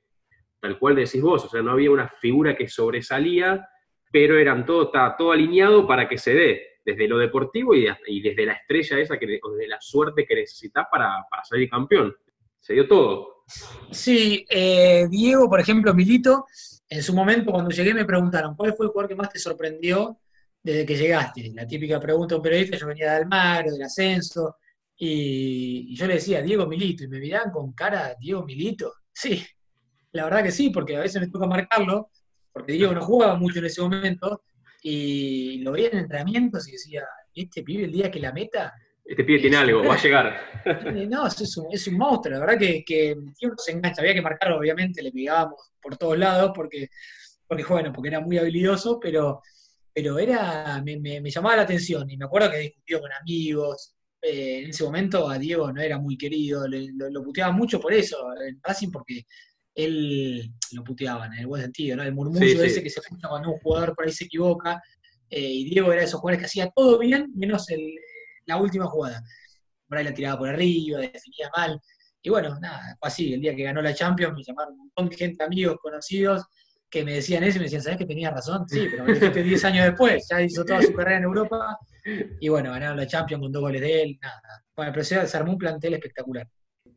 tal 0.61 0.79
cual 0.79 0.95
decís 0.95 1.21
vos, 1.21 1.45
o 1.45 1.49
sea, 1.49 1.63
no 1.63 1.73
había 1.73 1.91
una 1.91 2.09
figura 2.09 2.57
que 2.57 2.69
sobresalía, 2.69 3.67
pero 4.13 4.39
eran 4.39 4.65
todo, 4.65 4.85
estaba 4.85 5.17
todo 5.17 5.33
alineado 5.33 5.87
para 5.87 6.09
que 6.09 6.19
se 6.19 6.35
dé, 6.35 6.70
desde 6.85 7.09
lo 7.09 7.19
deportivo 7.19 7.75
y, 7.75 7.87
desde 8.21 8.47
la 8.47 8.55
estrella 8.55 8.99
esa, 8.99 9.19
que, 9.19 9.41
o 9.43 9.51
desde 9.53 9.69
la 9.69 9.81
suerte 9.81 10.27
que 10.27 10.35
necesitas 10.35 10.87
para, 10.91 11.27
salir 11.49 11.69
campeón. 11.69 12.15
Se 12.59 12.75
dio 12.75 12.87
todo. 12.87 13.45
Sí, 13.91 14.47
eh, 14.49 15.07
Diego, 15.11 15.49
por 15.49 15.61
ejemplo, 15.61 15.95
Milito, 15.95 16.47
en 16.89 17.03
su 17.03 17.15
momento 17.15 17.51
cuando 17.51 17.71
llegué 17.71 17.95
me 17.95 18.05
preguntaron, 18.05 18.55
¿cuál 18.55 18.75
fue 18.75 18.87
el 18.87 18.93
jugador 18.93 19.09
que 19.09 19.17
más 19.17 19.31
te 19.31 19.39
sorprendió 19.39 20.19
desde 20.63 20.87
que 20.87 20.97
llegaste? 20.97 21.53
La 21.55 21.67
típica 21.67 21.99
pregunta 21.99 22.35
de 22.35 22.37
un 22.37 22.43
periodista, 22.43 22.77
yo 22.77 22.87
venía 22.87 23.11
de 23.11 23.17
Almagro, 23.19 23.73
del 23.73 23.83
ascenso, 23.83 24.57
y, 24.97 25.95
yo 25.97 26.07
le 26.07 26.15
decía, 26.15 26.43
Diego 26.43 26.67
Milito, 26.67 27.05
y 27.05 27.09
me 27.09 27.19
miraban 27.19 27.51
con 27.51 27.73
cara, 27.73 28.15
Diego 28.21 28.45
Milito. 28.45 28.93
Sí, 29.13 29.45
la 30.13 30.25
verdad 30.25 30.43
que 30.43 30.53
sí, 30.53 30.71
porque 30.71 30.97
a 30.97 31.01
veces 31.01 31.21
me 31.21 31.29
toca 31.29 31.47
marcarlo, 31.47 32.11
porque 32.53 32.73
Diego 32.73 32.93
no 32.93 33.03
jugaba 33.03 33.35
mucho 33.37 33.61
en 33.61 33.65
ese 33.65 33.81
momento, 33.81 34.43
y 34.83 35.59
lo 35.59 35.73
veía 35.73 35.89
en 35.89 35.99
entrenamientos 35.99 36.69
y 36.69 36.73
decía, 36.73 37.05
este 37.35 37.63
pibe 37.63 37.85
el 37.85 37.93
día 37.93 38.11
que 38.11 38.21
la 38.21 38.33
meta... 38.33 38.73
Este 39.05 39.25
pibe 39.25 39.41
tiene 39.41 39.57
algo, 39.57 39.85
va 39.85 39.95
a 39.95 39.99
llegar. 40.03 40.37
No, 41.09 41.27
es 41.27 41.57
un, 41.57 41.67
es 41.73 41.87
un 41.89 41.97
monstruo, 41.97 42.35
la 42.35 42.41
verdad 42.41 42.59
que, 42.59 42.85
que 42.85 43.17
se 43.57 43.73
engancha, 43.73 44.03
había 44.03 44.15
que 44.15 44.23
marcarlo, 44.23 44.59
obviamente, 44.59 45.03
le 45.03 45.13
pegábamos 45.13 45.73
por 45.83 45.97
todos 45.97 46.19
lados, 46.19 46.53
porque, 46.55 46.89
porque 47.47 47.65
bueno, 47.65 47.93
porque 47.93 48.09
era 48.09 48.21
muy 48.21 48.39
habilidoso, 48.39 48.99
pero 49.01 49.41
pero 49.93 50.19
era, 50.19 50.83
me, 50.83 50.99
me, 50.99 51.31
llamaba 51.31 51.57
la 51.57 51.63
atención 51.63 52.09
y 52.11 52.17
me 52.17 52.25
acuerdo 52.25 52.51
que 52.51 52.59
discutió 52.59 53.01
con 53.01 53.13
amigos. 53.13 53.95
Eh, 54.23 54.63
en 54.65 54.71
ese 54.71 54.85
momento 54.85 55.29
a 55.29 55.39
Diego 55.39 55.73
no 55.73 55.81
era 55.81 55.99
muy 55.99 56.17
querido, 56.17 56.67
lo, 56.69 57.23
puteaba 57.23 57.53
mucho 57.53 57.81
por 57.81 57.93
eso, 57.93 58.19
en 58.47 58.61
Racing, 58.63 58.91
porque 58.91 59.25
él 59.75 60.53
lo 60.73 60.85
puteaban 60.85 61.33
en 61.33 61.41
el 61.41 61.47
buen 61.47 61.63
sentido, 61.63 61.97
¿no? 61.97 62.03
El 62.03 62.15
murmullo 62.15 62.63
ese 62.63 62.83
que 62.83 62.91
se 62.91 63.01
escucha 63.01 63.29
cuando 63.29 63.53
un 63.53 63.59
jugador 63.59 63.95
por 63.95 64.07
ahí 64.07 64.13
se 64.13 64.25
equivoca. 64.25 64.83
Eh, 65.29 65.41
y 65.41 65.65
Diego 65.65 65.93
era 65.93 66.01
de 66.01 66.07
esos 66.07 66.21
jugadores 66.21 66.41
que 66.41 66.47
hacía 66.47 66.71
todo 66.75 66.99
bien, 66.99 67.31
menos 67.35 67.67
la 68.47 68.57
última 68.57 68.87
jugada. 68.87 69.23
Por 69.89 69.99
ahí 69.99 70.05
la 70.05 70.15
tiraba 70.15 70.39
por 70.39 70.49
arriba, 70.49 70.99
definía 71.01 71.51
mal. 71.57 71.81
Y 72.23 72.31
bueno, 72.31 72.59
nada, 72.61 72.97
fue 72.99 73.09
así. 73.09 73.35
El 73.35 73.41
día 73.41 73.55
que 73.55 73.63
ganó 73.63 73.81
la 73.81 73.95
Champions 73.95 74.35
me 74.35 74.43
llamaron 74.43 74.75
un 74.75 74.79
montón 74.81 75.09
de 75.09 75.17
gente, 75.17 75.45
amigos, 75.45 75.79
conocidos, 75.81 76.45
que 76.91 77.05
me 77.05 77.15
decían 77.15 77.45
eso 77.45 77.57
y 77.57 77.61
me 77.61 77.65
decían, 77.65 77.83
¿sabes 77.83 77.99
que 77.99 78.07
tenía 78.07 78.31
razón? 78.31 78.69
Sí, 78.69 78.89
pero 78.91 79.05
me 79.05 79.15
dijiste 79.15 79.43
10 79.43 79.65
años 79.65 79.87
después, 79.87 80.27
ya 80.29 80.43
hizo 80.43 80.65
toda 80.65 80.83
su 80.83 80.93
carrera 80.93 81.19
en 81.19 81.25
Europa 81.25 81.79
y 82.41 82.49
bueno, 82.49 82.73
ganaron 82.73 82.97
la 82.97 83.07
Champions 83.07 83.43
con 83.43 83.53
dos 83.53 83.63
goles 83.63 83.81
de 83.81 84.03
él, 84.03 84.19
nada. 84.21 84.41
Bueno, 84.75 84.93
pero 84.93 85.05
se 85.05 85.37
armó 85.37 85.53
un 85.53 85.59
plantel 85.59 85.95
espectacular. 85.95 86.49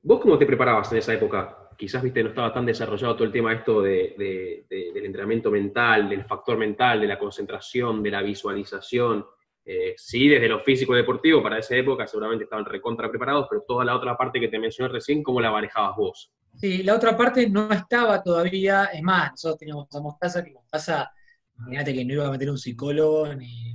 ¿Vos 0.02 0.20
cómo 0.20 0.38
te 0.38 0.46
preparabas 0.46 0.92
en 0.92 0.98
esa 0.98 1.14
época? 1.14 1.63
Quizás, 1.78 2.04
viste, 2.04 2.24
no 2.24 2.30
estaba 2.30 2.54
tan 2.54 2.66
desarrollado 2.66 3.16
todo 3.16 3.26
el 3.26 3.32
tema 3.32 3.54
esto 3.54 3.82
de, 3.82 4.66
del 4.70 5.06
entrenamiento 5.06 5.52
mental, 5.52 6.10
del 6.10 6.26
factor 6.26 6.58
mental, 6.58 7.02
de 7.02 7.08
la 7.08 7.20
concentración, 7.20 8.02
de 8.04 8.12
la 8.12 8.22
visualización. 8.22 9.26
Eh, 9.66 9.94
sí, 9.96 10.28
desde 10.28 10.50
lo 10.50 10.60
físico 10.60 10.94
y 10.94 10.98
deportivo, 10.98 11.42
para 11.42 11.58
esa 11.58 11.76
época 11.76 12.06
seguramente 12.06 12.44
estaban 12.44 12.66
recontra 12.66 13.10
preparados, 13.10 13.48
pero 13.50 13.64
toda 13.66 13.86
la 13.86 13.96
otra 13.96 14.18
parte 14.18 14.40
que 14.40 14.50
te 14.50 14.60
mencioné 14.60 14.92
recién, 14.92 15.24
¿cómo 15.24 15.40
la 15.40 15.52
manejabas 15.52 15.96
vos? 15.96 16.32
Sí, 16.56 16.84
la 16.84 16.96
otra 16.96 17.16
parte 17.16 17.50
no 17.50 17.72
estaba 17.72 18.22
todavía, 18.22 18.86
es 18.86 19.02
más, 19.02 19.32
nosotros 19.32 19.60
teníamos 19.60 19.88
a 19.96 20.02
Mostaza, 20.02 20.44
que 20.44 20.52
Mostaza, 20.52 21.12
imagínate 21.58 21.94
que 21.94 22.06
no 22.06 22.14
iba 22.14 22.28
a 22.28 22.32
meter 22.32 22.50
un 22.50 22.58
psicólogo 22.58 23.34
ni, 23.36 23.74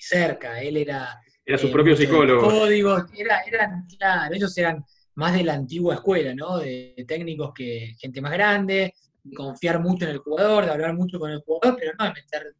cerca, 0.00 0.60
él 0.60 0.76
era... 0.76 1.20
Era 1.46 1.58
su 1.58 1.68
eh, 1.68 1.72
propio 1.72 1.96
psicólogo. 1.96 2.42
Códigos, 2.42 3.04
era, 3.16 3.40
eran, 3.42 3.86
claro, 3.86 4.34
ellos 4.34 4.56
eran 4.58 4.84
más 5.16 5.34
de 5.34 5.44
la 5.44 5.54
antigua 5.54 5.94
escuela, 5.94 6.34
¿no? 6.34 6.58
De, 6.58 7.04
técnicos 7.06 7.52
que, 7.54 7.94
gente 7.98 8.20
más 8.20 8.32
grande, 8.32 8.94
confiar 9.36 9.80
mucho 9.80 10.04
en 10.04 10.12
el 10.12 10.18
jugador, 10.18 10.64
de 10.64 10.70
hablar 10.70 10.94
mucho 10.94 11.18
con 11.18 11.30
el 11.30 11.40
jugador, 11.40 11.76
pero 11.78 11.92
no 11.98 12.04
de 12.04 12.12
meter 12.12 12.54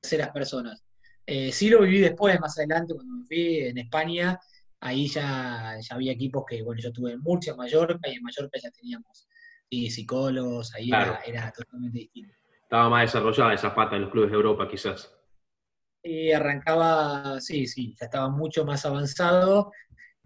terceras 0.00 0.30
personas. 0.30 0.82
Eh, 1.26 1.50
sí 1.52 1.70
lo 1.70 1.80
viví 1.80 2.00
después, 2.00 2.38
más 2.40 2.58
adelante, 2.58 2.94
cuando 2.94 3.14
me 3.14 3.26
fui 3.26 3.58
en 3.60 3.78
España, 3.78 4.38
ahí 4.80 5.08
ya, 5.08 5.76
ya 5.80 5.94
había 5.94 6.12
equipos 6.12 6.44
que, 6.46 6.62
bueno, 6.62 6.80
yo 6.80 6.88
estuve 6.88 7.12
en 7.12 7.20
Murcia, 7.20 7.54
Mallorca, 7.54 8.08
y 8.08 8.16
en 8.16 8.22
Mallorca 8.22 8.58
ya 8.62 8.70
teníamos 8.70 9.26
psicólogos, 9.90 10.74
ahí 10.74 10.90
era, 11.26 11.52
totalmente 11.52 11.98
distinto. 11.98 12.34
Estaba 12.62 12.88
más 12.88 13.02
desarrollada 13.02 13.54
esa 13.54 13.74
pata 13.74 13.96
en 13.96 14.02
los 14.02 14.10
clubes 14.10 14.30
de 14.30 14.36
Europa, 14.36 14.68
quizás. 14.68 15.12
Y 16.02 16.32
arrancaba, 16.32 17.40
sí, 17.40 17.66
sí, 17.66 17.94
ya 17.98 18.06
estaba 18.06 18.28
mucho 18.28 18.64
más 18.64 18.84
avanzado, 18.84 19.72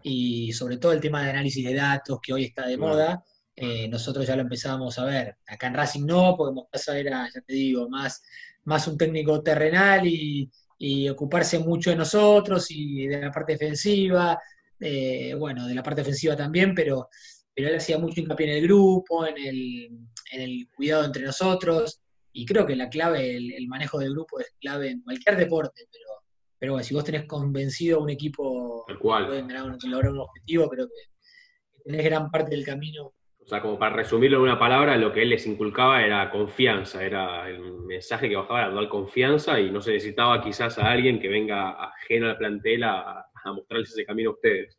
y 0.03 0.51
sobre 0.53 0.77
todo 0.77 0.93
el 0.93 1.01
tema 1.01 1.23
de 1.23 1.31
análisis 1.31 1.65
de 1.65 1.73
datos, 1.73 2.19
que 2.21 2.33
hoy 2.33 2.45
está 2.45 2.67
de 2.67 2.77
moda, 2.77 3.23
eh, 3.55 3.87
nosotros 3.89 4.25
ya 4.25 4.35
lo 4.35 4.43
empezábamos 4.43 4.97
a 4.99 5.05
ver. 5.05 5.37
Acá 5.47 5.67
en 5.67 5.73
Racing 5.73 6.05
no, 6.05 6.35
porque 6.37 6.53
Mostaza 6.53 6.97
era, 6.97 7.27
ya 7.33 7.41
te 7.41 7.53
digo, 7.53 7.89
más, 7.89 8.21
más 8.63 8.87
un 8.87 8.97
técnico 8.97 9.41
terrenal 9.41 10.07
y, 10.07 10.49
y 10.77 11.09
ocuparse 11.09 11.59
mucho 11.59 11.89
de 11.89 11.97
nosotros 11.97 12.67
y 12.69 13.05
de 13.07 13.21
la 13.21 13.31
parte 13.31 13.53
defensiva, 13.53 14.39
eh, 14.79 15.35
bueno, 15.37 15.67
de 15.67 15.75
la 15.75 15.83
parte 15.83 16.01
ofensiva 16.01 16.37
también, 16.37 16.73
pero, 16.73 17.09
pero 17.53 17.67
él 17.67 17.75
hacía 17.75 17.97
mucho 17.97 18.21
hincapié 18.21 18.47
en 18.49 18.57
el 18.57 18.63
grupo, 18.63 19.27
en 19.27 19.37
el, 19.37 19.89
en 20.31 20.41
el 20.41 20.69
cuidado 20.73 21.03
entre 21.03 21.25
nosotros, 21.25 22.01
y 22.31 22.45
creo 22.45 22.65
que 22.65 22.77
la 22.77 22.89
clave, 22.89 23.35
el, 23.35 23.67
manejo 23.67 23.99
del 23.99 24.11
grupo 24.11 24.39
es 24.39 24.55
clave 24.61 24.91
en 24.91 25.01
cualquier 25.01 25.35
deporte, 25.35 25.83
pero, 25.91 26.18
pero 26.59 26.73
bueno, 26.73 26.83
si 26.83 26.93
vos 26.93 27.03
tenés 27.03 27.25
convencido 27.25 27.99
a 27.99 28.03
un 28.03 28.09
equipo 28.09 28.85
que 28.87 28.95
puede 28.95 29.41
lograr 29.41 30.11
un 30.11 30.19
objetivo, 30.19 30.69
creo 30.69 30.87
que 30.87 31.83
tenés 31.85 32.03
gran 32.03 32.29
parte 32.29 32.51
del 32.51 32.65
camino. 32.65 33.13
O 33.39 33.47
sea, 33.47 33.61
como 33.61 33.79
para 33.79 33.95
resumirlo 33.95 34.37
en 34.37 34.43
una 34.43 34.59
palabra, 34.59 34.95
lo 34.97 35.11
que 35.11 35.23
él 35.23 35.29
les 35.29 35.47
inculcaba 35.47 36.03
era 36.03 36.29
confianza, 36.29 37.03
era 37.03 37.49
el 37.49 37.61
mensaje 37.81 38.29
que 38.29 38.35
bajaba 38.35 38.65
era 38.65 38.73
dar 38.75 38.89
confianza 38.89 39.59
y 39.59 39.71
no 39.71 39.81
se 39.81 39.93
necesitaba 39.93 40.43
quizás 40.43 40.77
a 40.77 40.91
alguien 40.91 41.19
que 41.19 41.29
venga 41.29 41.71
ajeno 41.83 42.29
al 42.29 42.37
plantel 42.37 42.83
a, 42.83 43.25
a 43.43 43.53
mostrarles 43.53 43.89
ese 43.89 44.05
camino 44.05 44.31
a 44.31 44.33
ustedes. 44.33 44.77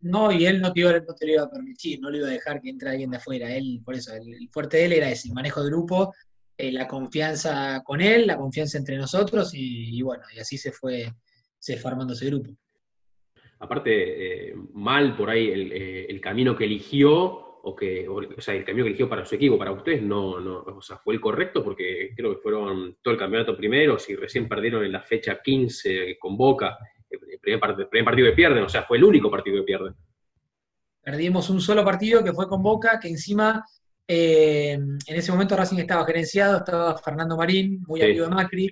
No, 0.00 0.30
y 0.30 0.46
él 0.46 0.60
no 0.60 0.72
te, 0.72 0.80
iba, 0.80 0.92
no 0.92 1.14
te 1.14 1.26
lo 1.26 1.32
iba 1.32 1.42
a 1.42 1.50
permitir, 1.50 2.00
no 2.00 2.10
le 2.10 2.18
iba 2.18 2.28
a 2.28 2.30
dejar 2.30 2.60
que 2.60 2.70
entre 2.70 2.90
alguien 2.90 3.10
de 3.10 3.16
afuera. 3.16 3.52
Él, 3.52 3.80
por 3.84 3.94
eso, 3.94 4.14
el, 4.14 4.48
fuerte 4.52 4.76
de 4.76 4.84
él 4.84 4.92
era 4.92 5.10
ese, 5.10 5.28
el 5.28 5.34
manejo 5.34 5.62
de 5.62 5.70
grupo, 5.70 6.14
eh, 6.60 6.72
la 6.72 6.88
confianza 6.88 7.84
con 7.84 8.00
él, 8.00 8.26
la 8.26 8.36
confianza 8.36 8.78
entre 8.78 8.96
nosotros, 8.96 9.52
y, 9.54 10.02
bueno, 10.02 10.24
y 10.34 10.40
así 10.40 10.58
se 10.58 10.72
fue, 10.72 11.08
se 11.56 11.76
fue 11.76 11.92
armando 11.92 12.14
ese 12.14 12.26
grupo. 12.26 12.50
Aparte, 13.60 14.50
eh, 14.50 14.54
mal 14.72 15.16
por 15.16 15.30
ahí 15.30 15.46
eh, 15.46 16.06
el, 16.08 16.20
camino 16.20 16.56
que 16.56 16.64
eligió, 16.64 17.12
o 17.14 17.76
que, 17.76 18.08
o, 18.08 18.40
sea, 18.40 18.54
el 18.54 18.64
camino 18.64 18.84
que 18.84 18.90
eligió 18.90 19.08
para 19.08 19.24
su 19.24 19.36
equipo, 19.36 19.56
para 19.56 19.70
ustedes, 19.70 20.02
no, 20.02 20.40
no, 20.40 20.62
o 20.62 20.82
sea, 20.82 20.98
fue 20.98 21.14
el 21.14 21.20
correcto, 21.20 21.62
porque 21.62 22.12
creo 22.16 22.34
que 22.34 22.42
fueron 22.42 22.96
todo 23.02 23.14
el 23.14 23.20
campeonato 23.20 23.56
primero, 23.56 23.96
si 23.96 24.16
recién 24.16 24.48
perdieron 24.48 24.84
en 24.84 24.90
la 24.90 25.02
fecha 25.02 25.40
15 25.40 26.18
con 26.18 26.36
Boca, 26.36 26.76
el 27.08 27.38
primer, 27.38 27.60
partido 27.60 28.30
que 28.30 28.36
pierden, 28.36 28.64
o 28.64 28.68
sea, 28.68 28.82
fue 28.82 28.96
el 28.96 29.04
único 29.04 29.30
partido 29.30 29.58
que 29.58 29.62
pierden. 29.62 29.94
Perdimos 31.02 31.48
un 31.50 31.60
solo 31.60 31.84
partido 31.84 32.24
que 32.24 32.32
fue 32.32 32.48
con 32.48 32.64
Boca, 32.64 32.98
que 33.00 33.08
encima 33.08 33.64
eh, 34.08 34.72
en 34.72 34.98
ese 35.06 35.30
momento 35.30 35.54
Racing 35.54 35.78
estaba 35.78 36.06
gerenciado, 36.06 36.58
estaba 36.58 36.96
Fernando 36.98 37.36
Marín, 37.36 37.82
muy 37.86 38.00
amigo 38.02 38.24
de 38.24 38.30
Macri, 38.30 38.70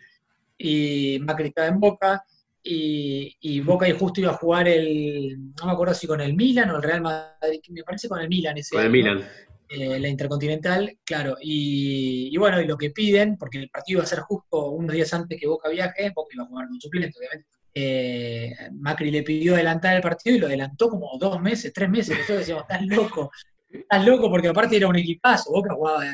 y 0.56 1.18
Macri 1.20 1.48
estaba 1.48 1.68
en 1.68 1.78
Boca, 1.78 2.24
y, 2.68 3.60
Boca 3.60 3.88
y 3.88 3.92
justo 3.92 4.20
iba 4.20 4.32
a 4.32 4.36
jugar 4.36 4.66
el, 4.66 5.52
no 5.54 5.66
me 5.66 5.72
acuerdo 5.72 5.94
si 5.94 6.06
con 6.06 6.20
el 6.20 6.34
Milan 6.34 6.70
o 6.70 6.76
el 6.76 6.82
Real 6.82 7.00
Madrid, 7.00 7.60
me 7.68 7.84
parece 7.84 8.08
con 8.08 8.18
el 8.18 8.28
Milan 8.28 8.58
ese 8.58 8.74
Con 8.74 8.84
el 8.84 8.90
Milan. 8.90 9.24
Eh, 9.68 10.00
la 10.00 10.08
Intercontinental, 10.08 10.98
claro, 11.04 11.36
y, 11.40 12.30
y, 12.32 12.36
bueno, 12.38 12.60
y 12.60 12.66
lo 12.66 12.76
que 12.76 12.90
piden, 12.90 13.36
porque 13.36 13.58
el 13.58 13.68
partido 13.68 13.98
iba 13.98 14.04
a 14.04 14.06
ser 14.06 14.20
justo 14.20 14.70
unos 14.70 14.94
días 14.94 15.12
antes 15.12 15.38
que 15.38 15.46
Boca 15.46 15.68
viaje, 15.68 16.12
Boca 16.14 16.30
iba 16.34 16.44
a 16.44 16.46
jugar 16.46 16.68
con 16.68 16.80
suplente, 16.80 17.18
obviamente, 17.18 17.46
eh, 17.78 18.54
Macri 18.72 19.10
le 19.10 19.22
pidió 19.22 19.54
adelantar 19.54 19.96
el 19.96 20.00
partido 20.00 20.36
y 20.36 20.38
lo 20.38 20.46
adelantó 20.46 20.88
como 20.88 21.10
dos 21.20 21.42
meses, 21.42 21.74
tres 21.74 21.90
meses. 21.90 22.16
Nosotros 22.16 22.38
decíamos, 22.38 22.62
estás 22.62 22.86
loco, 22.86 23.30
estás 23.80 24.04
loco, 24.04 24.30
porque 24.30 24.48
aparte 24.48 24.76
era 24.76 24.88
un 24.88 24.96
equipazo. 24.96 25.52
Boca 25.52 25.74
jugaba 25.74 26.04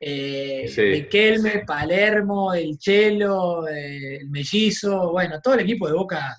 eh, 0.00 1.08
Kelme, 1.10 1.64
Palermo, 1.66 2.52
el 2.54 2.78
Chelo, 2.78 3.68
eh, 3.68 4.16
el 4.16 4.30
Mellizo, 4.30 5.12
bueno, 5.12 5.40
todo 5.40 5.54
el 5.54 5.60
equipo 5.60 5.86
de 5.86 5.94
Boca 5.94 6.36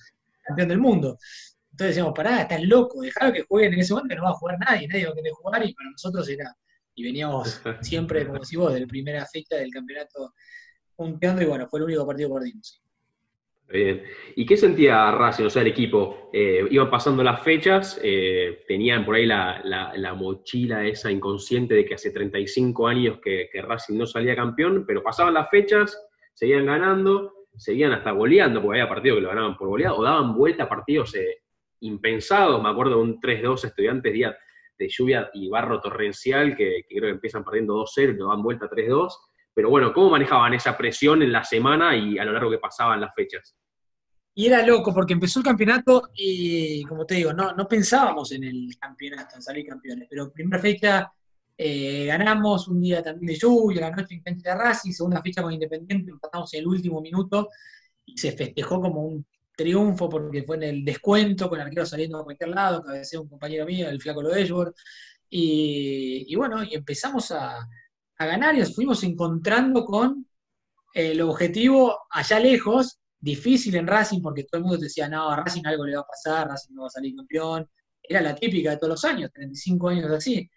campeón 0.49 0.69
del 0.69 0.79
mundo. 0.79 1.17
Entonces 1.71 1.95
decíamos, 1.95 2.13
pará, 2.13 2.41
estás 2.41 2.61
loco, 2.63 3.01
dejalo 3.01 3.31
que 3.31 3.43
jueguen 3.43 3.73
en 3.73 3.79
ese 3.79 3.93
momento, 3.93 4.09
que 4.09 4.15
no 4.17 4.23
va 4.23 4.31
a 4.31 4.33
jugar 4.33 4.59
nadie, 4.59 4.87
nadie 4.87 5.05
va 5.05 5.11
a 5.11 5.15
querer 5.15 5.31
jugar, 5.31 5.65
y 5.65 5.73
para 5.73 5.89
nosotros 5.91 6.27
era, 6.27 6.55
y 6.93 7.03
veníamos 7.03 7.61
siempre, 7.81 8.27
como 8.27 8.43
si 8.43 8.57
vos, 8.57 8.73
de 8.73 8.81
la 8.81 8.87
primera 8.87 9.25
fecha 9.25 9.55
del 9.55 9.71
campeonato 9.71 10.33
punteando, 10.95 11.41
y 11.41 11.45
bueno, 11.45 11.67
fue 11.69 11.79
el 11.79 11.85
único 11.85 12.05
partido 12.05 12.29
que 12.29 12.35
perdimos. 12.35 12.81
Bien. 13.71 14.03
¿Y 14.35 14.47
qué 14.47 14.57
sentía 14.57 15.11
Racing, 15.11 15.45
o 15.45 15.49
sea, 15.49 15.61
el 15.61 15.67
equipo? 15.67 16.31
Eh, 16.33 16.65
iban 16.71 16.89
pasando 16.89 17.21
las 17.23 17.43
fechas, 17.43 17.99
eh, 18.03 18.63
tenían 18.67 19.05
por 19.05 19.13
ahí 19.15 19.27
la, 19.27 20.15
mochila 20.17 20.87
esa 20.87 21.11
inconsciente 21.11 21.75
de 21.75 21.85
que 21.85 21.93
hace 21.93 22.09
35 22.09 22.87
años 22.87 23.19
que, 23.21 23.47
Racing 23.53 23.97
no 23.97 24.07
salía 24.07 24.35
campeón, 24.35 24.85
pero 24.87 25.03
pasaban 25.03 25.35
las 25.35 25.51
fechas, 25.51 26.03
seguían 26.33 26.65
ganando, 26.65 27.45
seguían 27.55 27.91
hasta 27.91 28.09
goleando, 28.09 28.59
porque 28.59 28.79
había 28.79 28.89
partidos 28.89 29.17
que 29.17 29.21
lo 29.21 29.29
ganaban 29.29 29.55
por 29.55 29.67
goleado, 29.67 29.97
o 29.97 30.03
daban 30.03 30.33
vuelta 30.33 30.63
a 30.63 30.69
partidos 30.69 31.13
eh, 31.13 31.43
impensados. 31.81 32.63
Me 32.63 32.69
acuerdo 32.69 32.95
de 32.95 33.03
un 33.03 33.21
3-2 33.21 33.65
estudiantes, 33.65 34.11
día 34.11 34.35
de 34.79 34.89
lluvia 34.89 35.29
y 35.33 35.47
barro 35.47 35.79
torrencial, 35.79 36.55
que, 36.55 36.85
creo 36.89 37.03
que 37.03 37.09
empiezan 37.09 37.43
perdiendo 37.43 37.75
2-0 37.75 38.15
y 38.15 38.17
lo 38.17 38.29
dan 38.29 38.41
vuelta 38.41 38.67
3-2 38.67 39.13
pero 39.59 39.71
bueno, 39.71 39.91
¿cómo 39.91 40.11
manejaban 40.11 40.53
esa 40.53 40.77
presión 40.77 41.21
en 41.21 41.33
la 41.33 41.43
semana 41.43 41.93
y 41.93 42.17
a 42.17 42.23
lo 42.23 42.31
largo 42.31 42.49
que 42.49 42.59
pasaban 42.59 43.01
las 43.01 43.13
fechas? 43.13 43.57
Y 44.33 44.45
era 44.45 44.65
loco, 44.65 44.93
porque 44.93 45.11
empezó 45.11 45.39
el 45.39 45.45
campeonato 45.45 46.11
y, 46.15 46.81
como 46.85 47.05
te 47.05 47.15
digo, 47.15 47.33
no, 47.33 47.67
pensábamos 47.67 48.31
en 48.31 48.45
el 48.45 48.69
campeonato, 48.79 49.35
en 49.35 49.41
salir 49.41 49.67
campeones, 49.67 50.07
pero 50.09 50.31
primera 50.31 50.61
fecha 50.61 51.11
eh, 51.57 52.05
ganamos, 52.05 52.69
un 52.69 52.79
día 52.79 53.03
también 53.03 53.33
de 53.33 53.35
lluvia, 53.35 53.81
la 53.81 53.91
noche 53.91 54.15
en 54.15 54.21
cancha 54.21 54.51
de 54.51 54.63
Racing, 54.63 54.93
segunda 54.93 55.21
fecha 55.21 55.41
con 55.41 55.51
Independiente, 55.51 56.09
empatamos 56.09 56.53
en 56.53 56.61
el 56.61 56.67
último 56.67 57.01
minuto 57.01 57.49
y 58.05 58.17
se 58.17 58.31
festejó 58.31 58.79
como 58.79 59.01
un 59.01 59.25
triunfo 59.57 60.07
porque 60.07 60.43
fue 60.43 60.55
en 60.55 60.63
el 60.63 60.85
descuento, 60.85 61.49
con 61.49 61.59
el 61.59 61.65
arquero 61.65 61.85
saliendo 61.85 62.19
a 62.19 62.23
cualquier 62.23 62.51
lado, 62.51 62.81
cabeceó 62.81 63.23
un 63.23 63.27
compañero 63.27 63.65
mío, 63.65 63.89
el 63.89 63.99
flaco 63.99 64.21
Lodellworth, 64.21 64.77
y, 65.29 66.27
y 66.29 66.35
bueno, 66.37 66.63
y 66.63 66.75
empezamos 66.75 67.29
a, 67.31 67.67
a 68.19 68.25
ganar 68.25 68.53
y 68.55 68.59
nos 68.59 68.75
fuimos 68.75 69.01
encontrando 69.03 69.85
con 69.85 70.27
el 70.93 71.21
objetivo 71.21 71.99
allá 72.09 72.39
lejos, 72.39 72.99
difícil 73.17 73.75
en 73.75 73.87
Racing, 73.87 74.21
porque 74.21 74.43
todo 74.43 74.59
el 74.59 74.63
mundo 74.63 74.77
decía, 74.77 75.07
no, 75.07 75.29
a 75.29 75.37
Racing 75.37 75.65
algo 75.65 75.85
le 75.85 75.95
va 75.95 76.01
a 76.01 76.07
pasar, 76.07 76.47
Racing 76.47 76.73
no 76.73 76.81
va 76.81 76.87
a 76.87 76.91
salir 76.91 77.15
campeón. 77.15 77.69
Era 78.03 78.21
la 78.21 78.35
típica 78.35 78.71
de 78.71 78.77
todos 78.77 78.89
los 78.89 79.05
años, 79.05 79.31
35 79.31 79.89
años 79.89 80.11
así. 80.11 80.49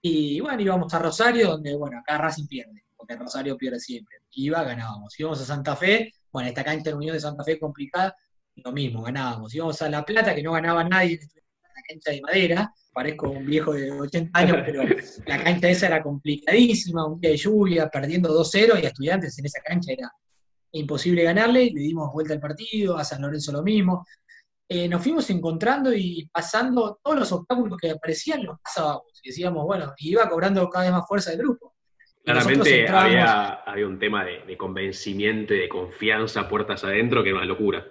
Y 0.00 0.38
bueno, 0.40 0.62
íbamos 0.62 0.94
a 0.94 0.98
Rosario, 1.00 1.48
donde, 1.48 1.74
bueno, 1.74 1.98
acá 1.98 2.18
Racing 2.18 2.46
pierde, 2.46 2.84
porque 2.96 3.16
Rosario 3.16 3.56
pierde 3.56 3.80
siempre. 3.80 4.18
Iba, 4.32 4.62
ganábamos. 4.62 5.18
Íbamos 5.18 5.40
a 5.40 5.44
Santa 5.44 5.74
Fe, 5.74 6.12
bueno, 6.30 6.48
esta 6.48 6.62
cancha 6.62 6.94
Unión 6.94 7.14
de 7.14 7.20
Santa 7.20 7.42
Fe 7.42 7.58
complicada, 7.58 8.14
lo 8.54 8.70
mismo, 8.70 9.02
ganábamos. 9.02 9.52
Íbamos 9.52 9.82
a 9.82 9.88
La 9.88 10.04
Plata, 10.04 10.36
que 10.36 10.42
no 10.42 10.52
ganaba 10.52 10.84
nadie, 10.84 11.18
la 11.18 11.42
cancha 11.88 12.10
de 12.10 12.20
madera, 12.20 12.72
parezco 12.92 13.30
un 13.30 13.46
viejo 13.46 13.72
de 13.72 13.90
80 13.90 14.38
años, 14.38 14.58
pero 14.64 14.82
la 15.26 15.42
cancha 15.42 15.68
esa 15.68 15.86
era 15.86 16.02
complicadísima, 16.02 17.06
un 17.06 17.20
día 17.20 17.30
de 17.30 17.36
lluvia, 17.36 17.88
perdiendo 17.88 18.28
2-0 18.28 18.82
y 18.82 18.84
a 18.84 18.88
estudiantes 18.88 19.38
en 19.38 19.46
esa 19.46 19.60
cancha 19.62 19.92
era 19.92 20.12
imposible 20.72 21.22
ganarle, 21.22 21.70
le 21.72 21.80
dimos 21.80 22.12
vuelta 22.12 22.34
al 22.34 22.40
partido, 22.40 22.96
a 22.96 23.04
San 23.04 23.22
Lorenzo 23.22 23.52
lo 23.52 23.62
mismo. 23.62 24.04
Eh, 24.68 24.86
nos 24.86 25.02
fuimos 25.02 25.28
encontrando 25.30 25.94
y 25.94 26.28
pasando 26.30 27.00
todos 27.02 27.18
los 27.18 27.32
obstáculos 27.32 27.78
que 27.80 27.90
aparecían, 27.90 28.44
los 28.44 28.58
pasábamos. 28.60 29.04
Y 29.22 29.30
decíamos, 29.30 29.64
bueno, 29.64 29.94
y 29.96 30.10
iba 30.10 30.28
cobrando 30.28 30.68
cada 30.68 30.84
vez 30.84 30.92
más 30.92 31.08
fuerza 31.08 31.32
el 31.32 31.38
grupo. 31.38 31.74
Claramente 32.22 32.86
había, 32.86 33.86
un 33.86 33.98
tema 33.98 34.24
de, 34.24 34.44
de 34.46 34.56
convencimiento 34.58 35.54
y 35.54 35.60
de 35.60 35.68
confianza 35.68 36.46
puertas 36.46 36.84
adentro 36.84 37.22
que 37.22 37.30
era 37.30 37.38
una 37.38 37.46
locura. 37.46 37.86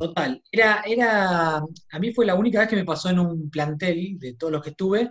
Total. 0.00 0.42
Era, 0.50 0.82
era, 0.86 1.58
a 1.58 1.98
mí 2.00 2.10
fue 2.12 2.24
la 2.24 2.34
única 2.34 2.60
vez 2.60 2.68
que 2.70 2.76
me 2.76 2.86
pasó 2.86 3.10
en 3.10 3.18
un 3.18 3.50
plantel 3.50 4.18
de 4.18 4.32
todos 4.32 4.50
los 4.50 4.62
que 4.62 4.70
estuve, 4.70 5.10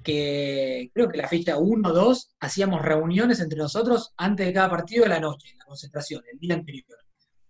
que 0.00 0.92
creo 0.94 1.08
que 1.08 1.18
la 1.18 1.26
fecha 1.26 1.58
1 1.58 1.88
o 1.88 1.92
2 1.92 2.36
hacíamos 2.38 2.80
reuniones 2.82 3.40
entre 3.40 3.58
nosotros 3.58 4.14
antes 4.16 4.46
de 4.46 4.52
cada 4.52 4.70
partido 4.70 5.02
de 5.02 5.08
la 5.08 5.18
noche, 5.18 5.56
la 5.58 5.64
concentración, 5.64 6.22
el 6.32 6.38
día 6.38 6.54
anterior. 6.54 6.98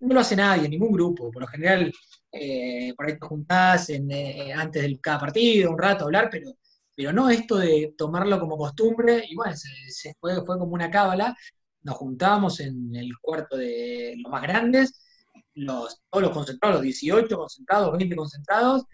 No 0.00 0.14
lo 0.14 0.20
hace 0.20 0.34
nadie, 0.34 0.66
ningún 0.66 0.90
grupo. 0.92 1.30
Por 1.30 1.42
lo 1.42 1.48
general, 1.48 1.92
eh, 2.32 2.94
por 2.96 3.06
ahí 3.06 3.18
te 3.18 3.26
juntás 3.26 3.90
eh, 3.90 4.52
antes 4.56 4.82
de 4.82 4.98
cada 4.98 5.18
partido, 5.20 5.70
un 5.70 5.78
rato 5.78 6.04
a 6.04 6.06
hablar, 6.06 6.28
pero, 6.30 6.52
pero 6.94 7.12
no 7.12 7.28
esto 7.28 7.58
de 7.58 7.92
tomarlo 7.98 8.40
como 8.40 8.56
costumbre. 8.56 9.24
Y 9.28 9.34
bueno, 9.36 9.54
se, 9.56 10.14
fue, 10.18 10.42
fue 10.42 10.58
como 10.58 10.72
una 10.72 10.90
cábala. 10.90 11.36
Nos 11.82 11.96
juntábamos 11.96 12.60
en 12.60 12.96
el 12.96 13.10
cuarto 13.20 13.58
de 13.58 14.14
los 14.22 14.32
más 14.32 14.40
grandes 14.42 15.02
los, 15.58 16.00
todos 16.10 16.22
los 16.22 16.32
concentrados, 16.32 16.76
los 16.76 16.82
18 16.82 17.36
concentrados, 17.36 17.96
20 17.96 18.16
concentrados, 18.16 18.84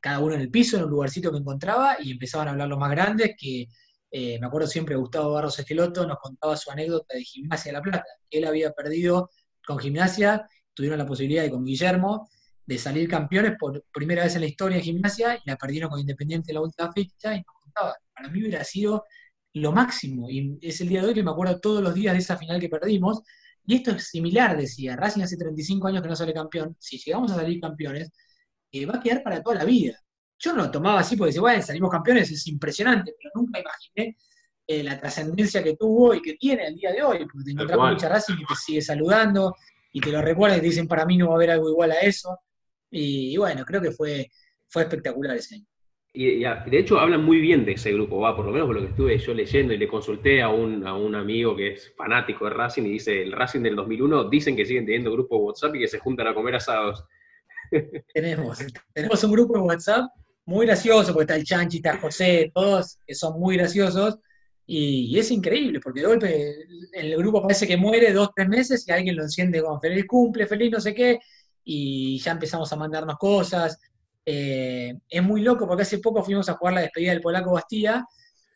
cada 0.00 0.20
uno 0.20 0.34
en 0.34 0.40
el 0.40 0.50
piso, 0.50 0.76
en 0.76 0.84
un 0.84 0.90
lugarcito 0.90 1.30
que 1.30 1.38
encontraba, 1.38 1.96
y 2.00 2.12
empezaban 2.12 2.48
a 2.48 2.52
hablar 2.52 2.68
los 2.68 2.78
más 2.78 2.90
grandes, 2.90 3.34
que 3.38 3.68
eh, 4.10 4.38
me 4.40 4.46
acuerdo 4.46 4.66
siempre 4.68 4.96
Gustavo 4.96 5.32
Barros 5.32 5.58
Esqueloto 5.58 6.06
nos 6.06 6.18
contaba 6.18 6.56
su 6.56 6.70
anécdota 6.70 7.16
de 7.16 7.24
Gimnasia 7.24 7.70
de 7.70 7.78
La 7.78 7.82
Plata, 7.82 8.04
él 8.30 8.44
había 8.44 8.72
perdido 8.72 9.30
con 9.66 9.78
Gimnasia, 9.78 10.48
tuvieron 10.72 10.98
la 10.98 11.06
posibilidad 11.06 11.42
de 11.42 11.50
con 11.50 11.64
Guillermo 11.64 12.28
de 12.66 12.78
salir 12.78 13.08
campeones 13.08 13.56
por 13.58 13.84
primera 13.92 14.24
vez 14.24 14.34
en 14.34 14.40
la 14.40 14.46
historia 14.46 14.78
de 14.78 14.84
Gimnasia, 14.84 15.36
y 15.36 15.40
la 15.44 15.56
perdieron 15.56 15.90
con 15.90 16.00
Independiente 16.00 16.52
en 16.52 16.54
la 16.54 16.62
última 16.62 16.92
fecha, 16.92 17.34
y 17.34 17.38
nos 17.38 17.54
contaba, 17.62 17.96
para 18.14 18.28
mí 18.28 18.40
hubiera 18.40 18.64
sido 18.64 19.04
lo 19.52 19.72
máximo, 19.72 20.30
y 20.30 20.58
es 20.62 20.80
el 20.80 20.88
día 20.88 21.02
de 21.02 21.08
hoy 21.08 21.14
que 21.14 21.22
me 21.22 21.30
acuerdo 21.30 21.60
todos 21.60 21.82
los 21.82 21.94
días 21.94 22.14
de 22.14 22.20
esa 22.20 22.36
final 22.36 22.60
que 22.60 22.68
perdimos, 22.68 23.22
y 23.66 23.76
esto 23.76 23.92
es 23.92 24.08
similar, 24.08 24.56
decía, 24.56 24.96
Racing 24.96 25.22
hace 25.22 25.36
35 25.36 25.88
años 25.88 26.02
que 26.02 26.08
no 26.08 26.16
sale 26.16 26.34
campeón, 26.34 26.76
si 26.78 26.98
llegamos 26.98 27.32
a 27.32 27.36
salir 27.36 27.60
campeones, 27.60 28.10
eh, 28.70 28.86
va 28.86 28.96
a 28.96 29.00
quedar 29.00 29.22
para 29.22 29.42
toda 29.42 29.56
la 29.56 29.64
vida. 29.64 29.98
Yo 30.38 30.52
no 30.52 30.64
lo 30.64 30.70
tomaba 30.70 31.00
así 31.00 31.16
porque 31.16 31.28
decía, 31.28 31.40
bueno, 31.40 31.62
salimos 31.62 31.90
campeones, 31.90 32.30
es 32.30 32.46
impresionante, 32.48 33.14
pero 33.16 33.30
nunca 33.34 33.60
imaginé 33.60 34.16
eh, 34.66 34.82
la 34.82 34.98
trascendencia 34.98 35.62
que 35.62 35.76
tuvo 35.76 36.14
y 36.14 36.20
que 36.20 36.34
tiene 36.34 36.66
el 36.66 36.74
día 36.74 36.92
de 36.92 37.02
hoy, 37.02 37.18
porque 37.20 37.44
te 37.44 37.50
encontrás 37.52 37.78
con 37.78 37.90
mucha 37.90 38.08
Racing 38.08 38.36
que 38.36 38.44
te 38.46 38.54
sigue 38.54 38.82
saludando 38.82 39.54
y 39.92 40.00
te 40.00 40.10
lo 40.10 40.20
recuerda 40.20 40.56
y 40.56 40.60
te 40.60 40.66
dicen, 40.66 40.88
para 40.88 41.06
mí 41.06 41.16
no 41.16 41.28
va 41.28 41.34
a 41.34 41.36
haber 41.36 41.52
algo 41.52 41.70
igual 41.70 41.92
a 41.92 42.00
eso. 42.00 42.38
Y, 42.90 43.36
bueno, 43.36 43.64
creo 43.64 43.80
que 43.80 43.92
fue, 43.92 44.30
fue 44.68 44.82
espectacular 44.82 45.36
ese 45.36 45.56
año. 45.56 45.66
Y, 46.16 46.44
de 46.44 46.78
hecho 46.78 47.00
hablan 47.00 47.24
muy 47.24 47.40
bien 47.40 47.64
de 47.64 47.72
ese 47.72 47.92
grupo, 47.92 48.20
va, 48.20 48.36
por 48.36 48.46
lo 48.46 48.52
menos 48.52 48.68
por 48.68 48.76
lo 48.76 48.82
que 48.82 48.90
estuve 48.90 49.18
yo 49.18 49.34
leyendo 49.34 49.74
y 49.74 49.78
le 49.78 49.88
consulté 49.88 50.40
a 50.42 50.48
un, 50.48 50.86
a 50.86 50.96
un 50.96 51.16
amigo 51.16 51.56
que 51.56 51.72
es 51.72 51.92
fanático 51.96 52.44
de 52.44 52.52
Racing 52.52 52.84
y 52.84 52.90
dice, 52.90 53.20
el 53.20 53.32
Racing 53.32 53.62
del 53.62 53.74
2001 53.74 54.30
dicen 54.30 54.54
que 54.54 54.64
siguen 54.64 54.86
teniendo 54.86 55.10
grupos 55.10 55.40
WhatsApp 55.42 55.74
y 55.74 55.80
que 55.80 55.88
se 55.88 55.98
juntan 55.98 56.28
a 56.28 56.34
comer 56.34 56.54
asados. 56.54 57.04
Tenemos, 58.14 58.58
tenemos 58.92 59.24
un 59.24 59.32
grupo 59.32 59.54
de 59.54 59.60
WhatsApp 59.60 60.04
muy 60.46 60.66
gracioso, 60.66 61.12
porque 61.12 61.24
está 61.24 61.36
el 61.36 61.44
Chanchi, 61.44 61.78
está 61.78 61.98
José, 61.98 62.52
todos 62.54 62.98
que 63.04 63.14
son 63.14 63.40
muy 63.40 63.56
graciosos, 63.56 64.18
y, 64.66 65.18
es 65.18 65.30
increíble, 65.30 65.80
porque 65.80 66.00
de 66.00 66.06
golpe 66.06 66.66
el 66.92 67.16
grupo 67.16 67.42
parece 67.42 67.66
que 67.66 67.76
muere 67.76 68.12
dos, 68.12 68.30
tres 68.34 68.48
meses 68.48 68.86
y 68.86 68.92
alguien 68.92 69.16
lo 69.16 69.22
enciende 69.22 69.62
con 69.62 69.80
feliz 69.80 70.06
cumple, 70.06 70.46
feliz 70.46 70.70
no 70.70 70.80
sé 70.80 70.94
qué, 70.94 71.18
y 71.64 72.18
ya 72.18 72.32
empezamos 72.32 72.72
a 72.72 72.76
mandarnos 72.76 73.16
cosas. 73.18 73.80
Eh, 74.26 74.98
es 75.08 75.22
muy 75.22 75.42
loco 75.42 75.66
porque 75.66 75.82
hace 75.82 75.98
poco 75.98 76.22
fuimos 76.24 76.48
a 76.48 76.54
jugar 76.54 76.74
la 76.74 76.80
despedida 76.80 77.12
del 77.12 77.20
polaco 77.20 77.52
Bastía, 77.52 78.04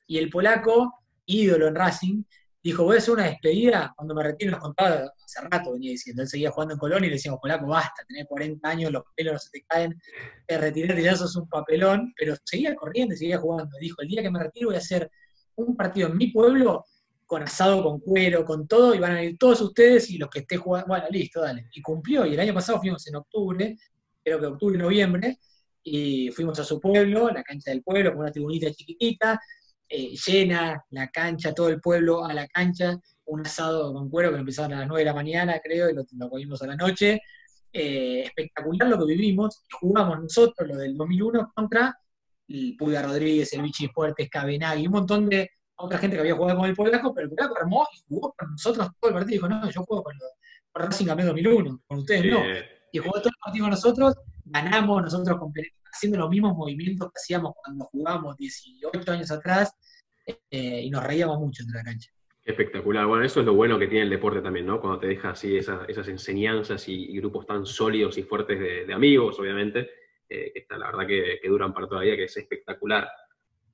y 0.07 0.17
el 0.19 0.31
polaco, 0.31 1.03
ídolo 1.27 1.69
en 1.69 1.75
Racing, 1.75 2.23
dijo, 2.63 2.85
voy 2.85 2.97
a 2.97 2.99
hacer 2.99 3.15
una 3.15 3.25
despedida, 3.25 3.93
cuando 3.97 4.15
me 4.15 4.23
retiro 4.23 4.53
nos 4.53 4.61
contaba, 4.61 5.13
hace 5.25 5.41
rato 5.49 5.73
venía 5.73 5.91
diciendo, 5.91 6.23
él 6.23 6.29
seguía 6.29 6.51
jugando 6.51 6.75
en 6.75 6.81
Colón 6.81 7.05
y 7.05 7.09
le 7.09 7.15
decíamos, 7.15 7.41
polaco, 7.41 7.67
basta, 7.67 8.05
tenés 8.07 8.27
40 8.27 8.69
años, 8.69 8.93
los 8.93 9.03
pelos 9.15 9.35
no 9.35 9.39
se 9.39 9.51
te 9.51 9.65
caen, 9.67 10.01
te 10.47 10.59
retirate, 10.59 11.03
ya 11.03 11.15
sos 11.15 11.37
un 11.37 11.49
papelón, 11.49 12.13
pero 12.17 12.35
seguía 12.45 12.75
corriendo 12.75 13.15
y 13.15 13.19
seguía 13.19 13.39
jugando. 13.39 13.77
Dijo, 13.79 14.01
el 14.03 14.09
día 14.09 14.23
que 14.23 14.31
me 14.31 14.39
retiro 14.43 14.69
voy 14.69 14.77
a 14.77 14.79
hacer 14.79 15.11
un 15.57 15.77
partido 15.77 16.09
en 16.09 16.17
mi 16.17 16.29
pueblo 16.29 16.85
con 17.27 17.43
asado, 17.43 17.83
con 17.83 18.01
cuero, 18.01 18.45
con 18.45 18.67
todo, 18.67 18.95
y 18.95 18.99
van 18.99 19.13
a 19.13 19.23
ir 19.23 19.37
todos 19.37 19.61
ustedes 19.61 20.09
y 20.11 20.17
los 20.17 20.31
que 20.31 20.41
estén 20.41 20.61
jugando, 20.61 20.89
bueno, 20.89 21.07
listo, 21.11 21.43
dale. 21.43 21.69
Y 21.73 21.83
cumplió, 21.83 22.25
y 22.25 22.33
el 22.33 22.41
año 22.41 22.55
pasado 22.55 22.81
fuimos 22.81 23.07
en 23.07 23.17
octubre, 23.17 23.77
creo 24.25 24.41
que 24.41 24.47
octubre, 24.47 24.79
noviembre, 24.79 25.39
y 25.91 26.31
fuimos 26.31 26.59
a 26.59 26.65
su 26.65 26.81
pueblo, 26.81 27.31
la 27.31 27.43
cancha 27.43 27.71
del 27.71 27.83
pueblo, 27.83 28.11
con 28.11 28.21
una 28.21 28.33
tribunita 28.33 28.71
chiquitita, 28.71 29.41
eh, 29.89 30.15
llena 30.27 30.85
la 30.91 31.09
cancha, 31.09 31.55
todo 31.55 31.69
el 31.69 31.81
pueblo 31.81 32.25
a 32.25 32.35
la 32.35 32.47
cancha, 32.47 32.99
un 33.25 33.47
asado 33.47 33.93
con 33.93 34.11
cuero 34.11 34.33
que 34.33 34.39
empezaron 34.39 34.75
a 34.75 34.81
las 34.81 34.89
9 34.89 35.01
de 35.01 35.05
la 35.05 35.15
mañana, 35.15 35.61
creo, 35.63 35.89
y 35.89 35.95
lo, 35.95 36.05
comimos 36.29 36.61
a 36.63 36.67
la 36.67 36.77
noche. 36.77 37.21
Eh, 37.73 38.23
espectacular 38.23 38.89
lo 38.89 38.99
que 38.99 39.13
vivimos, 39.13 39.65
jugamos 39.81 40.21
nosotros, 40.21 40.69
lo 40.69 40.77
del 40.77 40.97
2001, 40.97 41.53
contra 41.55 41.99
el 42.49 42.77
Puga 42.79 43.03
Rodríguez, 43.03 43.53
el 43.53 43.63
Vichy 43.63 43.89
Fuertes, 43.89 44.29
Cabenagui, 44.31 44.87
un 44.87 44.93
montón 44.93 45.29
de 45.29 45.51
otra 45.77 45.99
gente 45.99 46.17
que 46.17 46.21
había 46.21 46.35
jugado 46.35 46.59
con 46.59 46.69
el 46.69 46.75
polaco, 46.75 47.15
pero 47.15 47.27
el 47.27 47.35
polaco 47.35 47.57
armó 47.59 47.87
y 47.95 48.03
jugó 48.09 48.35
con 48.37 48.51
nosotros 48.51 48.89
todo 49.01 49.11
el 49.11 49.15
partido. 49.15 49.33
Dijo, 49.33 49.49
no, 49.49 49.71
yo 49.71 49.83
juego 49.85 50.03
con, 50.03 50.15
los, 50.19 50.31
con 50.73 50.83
Racing 50.83 51.07
Campeón 51.07 51.29
2001, 51.29 51.83
con 51.87 51.99
ustedes 51.99 52.33
no. 52.33 52.41
Y 52.91 52.99
jugó 52.99 53.13
todo 53.13 53.29
el 53.29 53.41
partido 53.43 53.65
con 53.65 53.71
nosotros, 53.71 54.15
ganamos 54.51 55.03
nosotros 55.03 55.39
haciendo 55.93 56.19
los 56.19 56.31
mismos 56.31 56.57
movimientos 56.57 57.09
que 57.09 57.19
hacíamos 57.19 57.55
cuando 57.63 57.85
jugábamos 57.87 58.37
18 58.37 59.13
años 59.13 59.31
atrás 59.31 59.73
eh, 60.51 60.83
y 60.85 60.91
nos 60.91 61.03
reíamos 61.05 61.39
mucho 61.39 61.63
en 61.63 61.73
la 61.73 61.83
cancha. 61.83 62.11
Espectacular. 62.49 63.07
Bueno, 63.07 63.25
eso 63.25 63.41
es 63.41 63.47
lo 63.47 63.53
bueno 63.53 63.79
que 63.79 63.89
tiene 63.89 64.05
el 64.05 64.11
deporte 64.11 64.41
también, 64.41 64.65
¿no? 64.65 64.81
Cuando 64.81 64.99
te 64.99 65.09
deja 65.09 65.31
así 65.31 65.57
esas 65.59 66.09
enseñanzas 66.09 66.89
y, 66.89 67.15
grupos 67.19 67.47
tan 67.47 67.67
sólidos 67.67 68.17
y 68.17 68.23
fuertes 68.23 68.59
de, 68.59 68.93
amigos, 68.95 69.39
obviamente, 69.39 69.91
eh, 70.29 70.51
que 70.55 70.61
está, 70.61 70.79
la 70.79 70.87
verdad 70.87 71.07
que, 71.07 71.47
duran 71.47 71.75
para 71.75 71.87
todavía, 71.87 72.17
que 72.17 72.25
es 72.25 72.37
espectacular. 72.39 73.07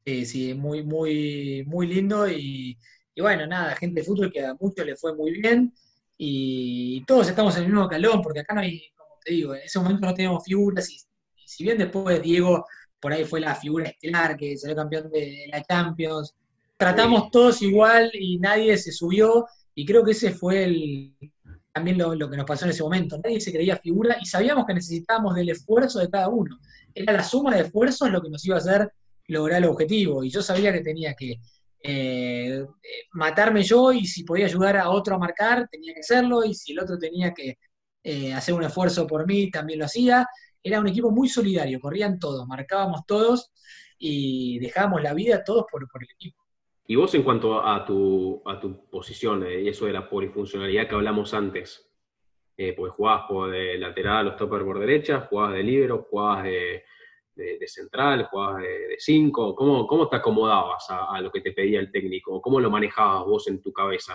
Sí, 0.05 0.27
sí, 0.27 0.55
muy, 0.55 0.83
muy, 0.83 1.63
muy 1.67 1.87
lindo 1.87 2.29
y, 2.29 2.77
bueno, 3.17 3.47
nada, 3.47 3.77
gente 3.77 4.01
de 4.01 4.07
fútbol 4.07 4.33
que 4.33 4.45
a 4.45 4.57
muchos 4.59 4.85
le 4.85 4.97
fue 4.97 5.15
muy 5.15 5.41
bien 5.41 5.73
y 6.19 7.05
todos 7.05 7.29
estamos 7.29 7.57
en 7.57 7.65
el 7.65 7.71
mismo 7.71 7.89
calón, 7.89 8.23
porque 8.23 8.41
acá 8.41 8.55
no 8.55 8.61
hay, 8.61 8.83
te 9.25 9.33
digo, 9.33 9.55
en 9.55 9.63
ese 9.63 9.79
momento 9.79 10.07
no 10.07 10.15
tenemos 10.15 10.45
figuras 10.45 10.91
y, 10.91 10.99
si 11.47 11.65
bien 11.65 11.79
después 11.79 12.23
Diego 12.23 12.65
por 13.01 13.13
ahí 13.13 13.25
fue 13.25 13.41
la 13.41 13.55
figura 13.55 13.89
estelar 13.89 14.37
que 14.37 14.57
salió 14.57 14.77
campeón 14.77 15.11
de 15.11 15.47
la 15.51 15.63
Champions, 15.63 16.35
tratamos 16.77 17.31
todos 17.31 17.61
igual 17.63 18.11
y 18.15 18.39
nadie 18.39 18.77
se 18.79 18.93
subió 18.93 19.47
y 19.75 19.85
creo 19.85 20.05
que 20.05 20.13
ese 20.13 20.33
fue 20.33 20.65
el, 20.65 21.15
también 21.73 21.99
lo, 21.99 22.31
que 22.31 22.37
nos 22.37 22.47
pasó 22.47 22.65
en 22.65 22.71
ese 22.71 22.83
momento. 22.83 23.19
Nadie 23.23 23.41
se 23.41 23.53
creía 23.53 23.77
figura 23.77 24.17
y 24.21 24.27
sabíamos 24.27 24.65
que 24.65 24.75
necesitábamos 24.75 25.35
del 25.35 25.51
esfuerzo 25.51 25.99
de 25.99 26.09
cada 26.09 26.29
uno. 26.29 26.59
Era 26.95 27.13
la 27.13 27.25
suma 27.25 27.55
de 27.55 27.63
esfuerzos 27.63 28.11
lo 28.11 28.23
que 28.23 28.31
nos 28.31 28.45
iba 28.47 28.55
a 28.55 28.61
hacer 28.61 28.93
lograr 29.27 29.63
el 29.63 29.69
objetivo 29.69 30.23
y 30.23 30.31
yo 30.31 30.43
sabía 30.43 30.73
que 30.73 30.81
tenía 30.81 31.15
que 31.15 31.41
eh, 31.83 32.65
matarme 33.13 33.63
yo 33.63 33.93
y 33.93 34.07
si 34.07 34.23
podía 34.23 34.47
ayudar 34.47 34.77
a 34.77 34.91
otro 34.91 35.17
a 35.17 35.19
marcar, 35.19 35.69
tenía 35.69 35.93
que 35.95 36.01
hacerlo 36.01 36.45
y 36.45 36.55
si 36.55 36.73
el 36.73 36.81
otro 36.81 36.97
tenía 36.97 37.35
que 37.35 37.59
eh, 38.07 38.35
hacer 38.35 38.55
un 38.55 38.63
esfuerzo 38.63 39.07
por 39.07 39.27
mí, 39.27 39.51
también 39.51 39.79
lo 39.79 39.87
hacía. 39.87 40.29
Era 40.63 40.79
un 40.79 40.89
equipo 40.89 41.11
muy 41.11 41.29
solidario, 41.29 41.81
corrían 41.81 42.19
todos, 42.19 42.47
marcábamos 42.47 43.07
todos 43.07 43.51
y 43.99 44.59
dejábamos 44.59 45.03
la 45.03 45.15
vida 45.15 45.43
todos 45.43 45.65
por 45.71 45.83
el 45.83 46.11
equipo. 46.11 46.45
Y 46.87 46.97
vos 46.97 47.15
en 47.15 47.23
cuanto 47.23 47.67
a 47.67 47.83
tu, 47.87 48.43
a 48.45 48.61
tu 48.61 48.91
posición 48.91 49.47
eh, 49.47 49.63
y 49.63 49.69
eso 49.69 49.87
de 49.87 49.95
la 49.95 50.07
polifuncionalidad 50.07 50.87
que 50.87 50.95
hablamos 50.95 51.33
antes, 51.33 51.91
eh, 52.59 52.75
pues 52.75 52.93
jugabas 52.93 53.25
por 53.27 53.51
de 53.51 53.79
lateral, 53.79 54.27
los 54.27 54.37
toppers 54.37 54.65
por 54.65 54.79
derecha, 54.79 55.23
jugabas 55.23 55.55
de 55.55 55.63
libero, 55.63 56.07
jugabas 56.11 56.45
de, 56.45 56.85
central, 57.67 58.29
jugabas 58.31 58.63
de 58.63 58.97
5, 58.99 59.55
¿Cómo, 59.57 59.87
¿Cómo, 59.87 60.09
te 60.09 60.17
acomodabas 60.17 60.89
a, 60.91 61.07
a, 61.17 61.21
lo 61.23 61.33
que 61.33 61.41
te 61.41 61.53
pedía 61.53 61.81
el 61.81 61.91
técnico? 61.91 62.41
¿Cómo 62.43 62.61
lo 62.61 62.71
manejabas 62.71 63.25
vos 63.25 63.49
en 63.49 63.63
tu 63.63 63.73
cabeza? 63.73 64.15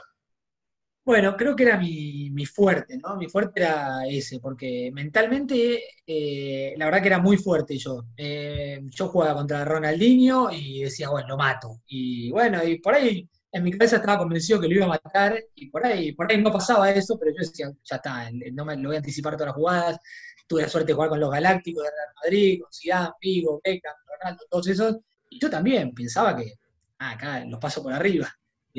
Bueno, 1.10 1.36
creo 1.36 1.56
que 1.56 1.64
era 1.64 1.76
mi, 1.76 2.46
fuerte, 2.46 3.00
¿no? 3.00 3.16
Mi 3.18 3.28
fuerte 3.28 3.62
era 3.62 4.06
ese, 4.08 4.40
porque 4.40 4.92
mentalmente 4.94 5.82
eh, 6.06 6.76
la 6.78 6.86
verdad 6.86 7.02
que 7.02 7.08
era 7.08 7.18
muy 7.18 7.36
fuerte 7.38 7.80
yo. 7.80 8.06
Eh, 8.16 8.80
yo 8.84 9.08
jugaba 9.08 9.34
contra 9.34 9.66
Ronaldinho 9.66 10.52
y 10.52 10.84
decía, 10.84 11.10
bueno, 11.10 11.30
lo 11.30 11.38
mato. 11.38 11.82
Y 11.88 12.30
bueno, 12.30 12.64
y 12.64 12.78
por 12.80 12.94
ahí 12.94 13.28
en 13.52 13.64
mi 13.64 13.72
cabeza 13.72 13.96
estaba 13.96 14.20
convencido 14.20 14.62
que 14.62 14.68
lo 14.68 14.76
iba 14.76 14.86
a 14.86 15.00
matar, 15.04 15.44
y 15.56 15.72
por 15.72 15.84
ahí, 15.84 16.12
por 16.12 16.32
ahí 16.32 16.40
no 16.40 16.52
pasaba 16.52 16.92
eso, 16.92 17.18
pero 17.18 17.32
yo 17.32 17.40
decía, 17.40 17.72
ya 17.84 17.96
está, 17.96 18.30
no 18.54 18.64
me 18.66 18.78
lo 18.78 18.90
voy 18.90 18.98
a 18.98 19.00
anticipar 19.00 19.34
todas 19.34 19.48
las 19.48 19.56
jugadas. 19.56 20.00
Tuve 20.46 20.62
la 20.62 20.70
suerte 20.70 20.90
de 20.90 20.94
jugar 20.94 21.10
con 21.10 21.20
los 21.20 21.32
Galácticos 21.32 21.86
de 21.86 21.90
Real 21.90 22.14
Madrid, 22.24 22.62
con 22.62 22.72
Zidane, 22.72 23.14
Figo, 23.20 23.62
Beckham, 23.64 23.96
Ronaldo, 24.06 24.44
todos 24.48 24.68
esos. 24.68 24.98
Y 25.32 25.40
yo 25.40 25.50
también 25.50 25.92
pensaba 25.96 26.36
que, 26.38 26.54
ah, 27.00 27.12
acá 27.14 27.44
los 27.46 27.60
paso 27.60 27.82
por 27.82 27.94
arriba 27.94 28.30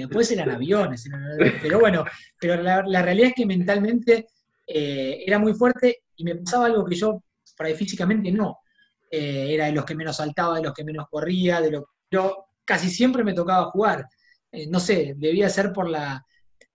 después 0.00 0.30
eran 0.32 0.50
aviones. 0.50 1.08
pero 1.62 1.80
bueno, 1.80 2.04
pero 2.38 2.62
la, 2.62 3.02
realidad 3.02 3.28
es 3.28 3.34
que 3.34 3.46
mentalmente 3.46 4.26
eh, 4.66 5.22
era 5.26 5.38
muy 5.38 5.54
fuerte 5.54 6.02
y 6.16 6.24
me 6.24 6.36
pasaba 6.36 6.66
algo 6.66 6.84
que 6.84 6.96
yo, 6.96 7.22
por 7.56 7.66
ahí 7.66 7.74
físicamente 7.74 8.30
no. 8.30 8.58
Eh, 9.10 9.54
era 9.54 9.66
de 9.66 9.72
los 9.72 9.84
que 9.84 9.96
menos 9.96 10.16
saltaba, 10.16 10.56
de 10.56 10.62
los 10.62 10.72
que 10.72 10.84
menos 10.84 11.06
corría, 11.10 11.60
de 11.60 11.72
lo 11.72 11.88
yo 12.10 12.46
casi 12.64 12.90
siempre 12.90 13.24
me 13.24 13.34
tocaba 13.34 13.70
jugar. 13.70 14.06
Eh, 14.52 14.66
no 14.68 14.80
sé, 14.80 15.14
debía 15.16 15.48
ser 15.48 15.72
por 15.72 15.88
la, 15.88 16.24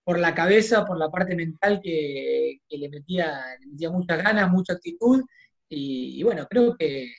por 0.04 0.20
la 0.20 0.34
cabeza, 0.34 0.86
por 0.86 0.98
la 0.98 1.10
parte 1.10 1.36
mental 1.36 1.82
que, 1.84 2.60
le, 2.70 2.90
metía, 2.90 3.42
metía 3.66 3.90
muchas 3.92 4.24
ganas, 4.24 4.52
mucha 4.52 4.74
actitud. 4.74 5.24
Y, 5.68 6.24
bueno, 6.24 6.48
creo 6.50 6.76
que, 6.78 7.12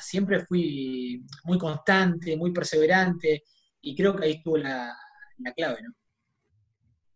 siempre 0.00 0.44
fui 0.46 1.24
muy 1.44 1.58
constante, 1.58 2.36
muy 2.36 2.52
perseverante, 2.52 3.44
y 3.82 3.94
creo 3.94 4.16
que 4.16 4.24
ahí 4.24 4.32
estuvo 4.32 4.56
la, 4.56 4.96
la 5.42 5.52
clave, 5.52 5.82
¿no? 5.82 5.94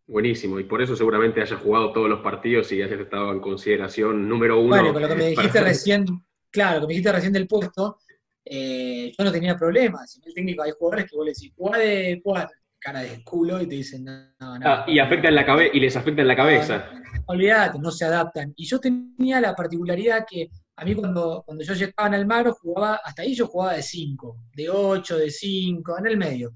Buenísimo, 0.07 0.61
y 0.61 0.65
por 0.65 0.83
eso 0.83 0.95
seguramente 0.95 1.41
hayas 1.41 1.61
jugado 1.61 1.93
todos 1.93 2.11
los 2.11 2.21
partidos 2.21 2.71
y 2.73 2.83
hayas 2.83 3.01
estado 3.01 3.33
en 3.33 3.41
consideración 3.41 4.29
número 4.29 4.61
uno. 4.61 4.69
Bueno, 4.69 4.93
con 4.93 5.01
lo 5.01 5.09
que 5.09 5.15
me 5.15 5.29
dijiste 5.29 5.63
recién, 5.63 6.05
claro, 6.51 6.75
lo 6.75 6.81
que 6.83 6.87
me 6.89 6.93
dijiste 6.95 7.13
recién 7.13 7.33
del 7.33 7.49
puesto, 7.49 7.99
eh, 8.45 9.13
yo 9.17 9.25
no 9.25 9.33
tenía 9.33 9.57
problemas. 9.57 10.13
Si 10.13 10.21
el 10.27 10.35
técnico 10.35 10.63
hay 10.63 10.73
jugadores 10.79 11.11
que 11.11 11.17
vos 11.17 11.25
le 11.25 11.33
decís, 11.33 11.53
jugá 11.57 11.79
de 11.79 12.21
cuatro, 12.23 12.55
cara 12.79 13.01
de 13.01 13.25
culo, 13.25 13.63
y 13.63 13.67
te 13.67 13.77
dicen, 13.77 14.05
no, 14.05 14.59
no. 14.59 14.61
Ah, 14.63 14.85
y 14.87 14.99
afecta 14.99 15.29
en 15.29 15.37
la 15.37 15.47
cabeza, 15.47 15.71
y 15.75 15.81
les 15.81 15.97
afecta 15.97 16.21
en 16.21 16.29
la 16.29 16.37
cabeza. 16.37 16.91
olvídate, 17.27 17.79
no 17.79 17.91
se 17.91 18.05
adaptan. 18.05 18.53
Y 18.57 18.67
yo 18.67 18.79
tenía 18.79 19.41
la 19.41 19.55
particularidad 19.55 20.27
que 20.29 20.51
a 20.77 20.85
mí 20.85 20.95
cuando, 20.95 21.43
cuando 21.47 21.65
yo 21.65 21.73
llegaba 21.73 22.09
en 22.09 22.15
Almagro 22.15 22.53
jugaba, 22.53 23.01
hasta 23.03 23.23
ahí 23.23 23.35
yo 23.35 23.47
jugaba 23.47 23.75
de 23.75 23.83
5, 23.83 24.37
de 24.55 24.69
8, 24.69 25.19
de 25.19 25.31
5, 25.31 25.99
en 25.99 26.07
el 26.07 26.17
medio. 26.19 26.53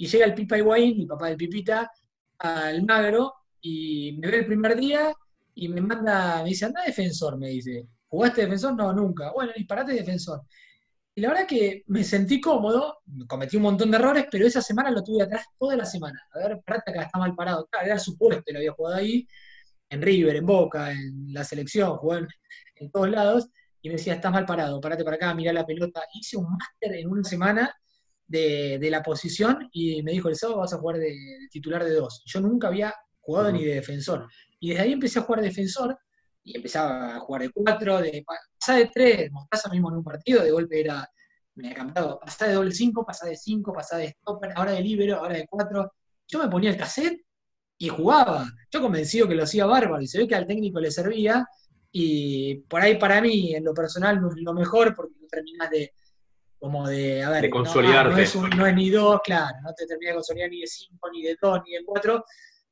Y 0.00 0.06
llega 0.06 0.24
el 0.24 0.32
Pipa 0.32 0.56
Higuaín, 0.56 0.96
mi 0.96 1.04
papá 1.04 1.26
del 1.26 1.36
Pipita, 1.36 1.90
al 2.38 2.82
Magro, 2.86 3.34
y 3.60 4.16
me 4.18 4.30
ve 4.30 4.38
el 4.38 4.46
primer 4.46 4.74
día 4.74 5.12
y 5.54 5.68
me 5.68 5.82
manda, 5.82 6.42
me 6.42 6.48
dice, 6.48 6.64
anda 6.64 6.82
defensor, 6.82 7.36
me 7.36 7.50
dice. 7.50 7.86
¿Jugaste 8.08 8.40
defensor? 8.40 8.74
No, 8.74 8.94
nunca. 8.94 9.30
Bueno, 9.30 9.52
disparate 9.54 9.92
defensor. 9.92 10.40
Y 11.14 11.20
la 11.20 11.28
verdad 11.28 11.46
que 11.46 11.84
me 11.88 12.02
sentí 12.02 12.40
cómodo, 12.40 13.00
cometí 13.28 13.58
un 13.58 13.64
montón 13.64 13.90
de 13.90 13.98
errores, 13.98 14.24
pero 14.30 14.46
esa 14.46 14.62
semana 14.62 14.90
lo 14.90 15.04
tuve 15.04 15.22
atrás 15.22 15.44
toda 15.58 15.76
la 15.76 15.84
semana. 15.84 16.18
A 16.32 16.48
ver, 16.48 16.62
práctica 16.64 17.02
está 17.02 17.18
mal 17.18 17.34
parado. 17.34 17.68
Era 17.84 17.98
su 17.98 18.16
puesto, 18.16 18.50
lo 18.52 18.58
había 18.58 18.72
jugado 18.72 18.96
ahí, 18.96 19.28
en 19.90 20.00
River, 20.00 20.36
en 20.36 20.46
Boca, 20.46 20.92
en 20.92 21.30
la 21.30 21.44
selección, 21.44 21.98
jugó 21.98 22.16
en, 22.16 22.90
todos 22.90 23.10
lados, 23.10 23.50
y 23.82 23.90
me 23.90 23.96
decía, 23.96 24.14
estás 24.14 24.32
mal 24.32 24.46
parado, 24.46 24.80
parate 24.80 25.04
para 25.04 25.16
acá, 25.16 25.34
mirá 25.34 25.52
la 25.52 25.66
pelota. 25.66 26.02
Hice 26.14 26.38
un 26.38 26.50
máster 26.50 26.94
en 26.94 27.10
una 27.10 27.22
semana 27.22 27.74
de, 28.30 28.88
la 28.90 29.02
posición 29.02 29.68
y 29.72 30.02
me 30.02 30.12
dijo, 30.12 30.28
el 30.28 30.36
sábado 30.36 30.60
vas 30.60 30.72
a 30.72 30.78
jugar 30.78 30.98
de, 30.98 31.14
titular 31.50 31.84
de 31.84 31.94
dos. 31.94 32.22
Yo 32.24 32.40
nunca 32.40 32.68
había 32.68 32.94
jugado 33.20 33.52
ni 33.52 33.64
de 33.64 33.74
defensor. 33.74 34.28
Y 34.60 34.70
desde 34.70 34.82
ahí 34.82 34.92
empecé 34.92 35.18
a 35.18 35.22
jugar 35.22 35.40
de 35.40 35.48
defensor 35.48 35.98
y 36.42 36.56
empezaba 36.56 37.16
a 37.16 37.20
jugar 37.20 37.42
de 37.42 37.50
cuatro, 37.50 38.00
de, 38.00 38.24
pasaba 38.58 38.78
de 38.78 38.90
tres, 38.92 39.30
Mostaza 39.32 39.68
mismo 39.68 39.90
en 39.90 39.98
un 39.98 40.04
partido, 40.04 40.42
de 40.42 40.50
golpe 40.50 40.80
era 40.80 41.08
me 41.56 41.72
ha 41.72 41.74
cambiado, 41.74 42.18
pasá 42.20 42.46
de 42.46 42.54
doble 42.54 42.72
5, 42.72 43.04
pasá 43.04 43.26
de 43.26 43.36
5, 43.36 43.72
pasá 43.72 43.96
de 43.98 44.10
stopper, 44.10 44.52
ahora 44.54 44.72
de 44.72 44.80
libero, 44.80 45.16
ahora 45.16 45.34
de 45.34 45.46
4. 45.46 45.92
Yo 46.28 46.38
me 46.38 46.48
ponía 46.48 46.70
el 46.70 46.76
cassette 46.76 47.20
y 47.76 47.88
jugaba. 47.88 48.46
Yo 48.70 48.80
convencido 48.80 49.28
que 49.28 49.34
lo 49.34 49.42
hacía 49.42 49.66
bárbaro 49.66 50.00
y 50.00 50.06
se 50.06 50.18
ve 50.18 50.28
que 50.28 50.36
al 50.36 50.46
técnico 50.46 50.80
le 50.80 50.90
servía. 50.90 51.46
Y 51.92 52.60
por 52.68 52.80
ahí 52.80 52.98
para 52.98 53.20
mí, 53.20 53.54
en 53.54 53.64
lo 53.64 53.74
personal, 53.74 54.20
lo 54.20 54.54
mejor 54.54 54.94
porque 54.94 55.14
no 55.20 55.26
terminas 55.26 55.68
de, 55.70 55.92
como 56.60 56.86
de, 56.86 57.22
a 57.22 57.30
ver, 57.30 57.42
de 57.42 57.50
consolidarte. 57.50 58.12
No, 58.12 58.18
es 58.18 58.34
no, 58.34 58.66
es 58.66 58.74
ni 58.74 58.90
dos, 58.90 59.20
claro, 59.24 59.56
no 59.64 59.72
te 59.72 59.86
terminas 59.86 60.12
de 60.12 60.16
consolidar 60.16 60.50
ni 60.50 60.60
de 60.60 60.66
cinco, 60.66 61.10
ni 61.10 61.22
de 61.22 61.36
dos, 61.40 61.60
ni 61.66 61.72
de 61.72 61.84
cuatro, 61.84 62.24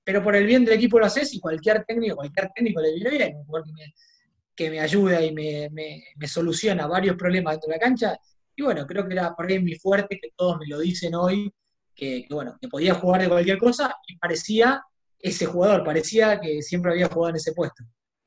pero 0.04 0.22
por 0.22 0.36
el 0.36 0.44
bien 0.44 0.64
del 0.64 0.74
equipo 0.74 0.98
lo 0.98 1.06
haces 1.06 1.32
y 1.34 1.40
cualquier 1.40 1.84
técnico, 1.84 2.16
cualquier 2.16 2.50
técnico 2.54 2.82
le 2.82 2.94
viene 2.94 3.10
bien, 3.10 3.44
que 3.46 3.72
me, 3.72 3.94
que 4.54 4.70
me 4.70 4.80
ayuda 4.80 5.22
y 5.22 5.32
me, 5.32 5.70
me, 5.70 6.28
soluciona 6.28 6.86
varios 6.86 7.16
problemas 7.16 7.54
dentro 7.54 7.68
de 7.68 7.76
la 7.76 7.80
cancha. 7.80 8.18
Y 8.54 8.62
bueno, 8.62 8.86
creo 8.86 9.06
que 9.06 9.14
era 9.14 9.34
por 9.34 9.46
ahí 9.46 9.58
mi 9.58 9.74
fuerte, 9.76 10.18
que 10.20 10.32
todos 10.36 10.58
me 10.58 10.66
lo 10.66 10.80
dicen 10.80 11.14
hoy, 11.14 11.50
que, 11.94 12.26
que, 12.28 12.34
bueno, 12.34 12.58
que 12.60 12.68
podía 12.68 12.92
jugar 12.94 13.22
de 13.22 13.28
cualquier 13.28 13.56
cosa 13.56 13.94
y 14.06 14.18
parecía 14.18 14.82
ese 15.18 15.46
jugador, 15.46 15.82
parecía 15.82 16.38
que 16.40 16.60
siempre 16.60 16.92
había 16.92 17.08
jugado 17.08 17.30
en 17.30 17.36
ese 17.36 17.54
puesto. 17.54 17.84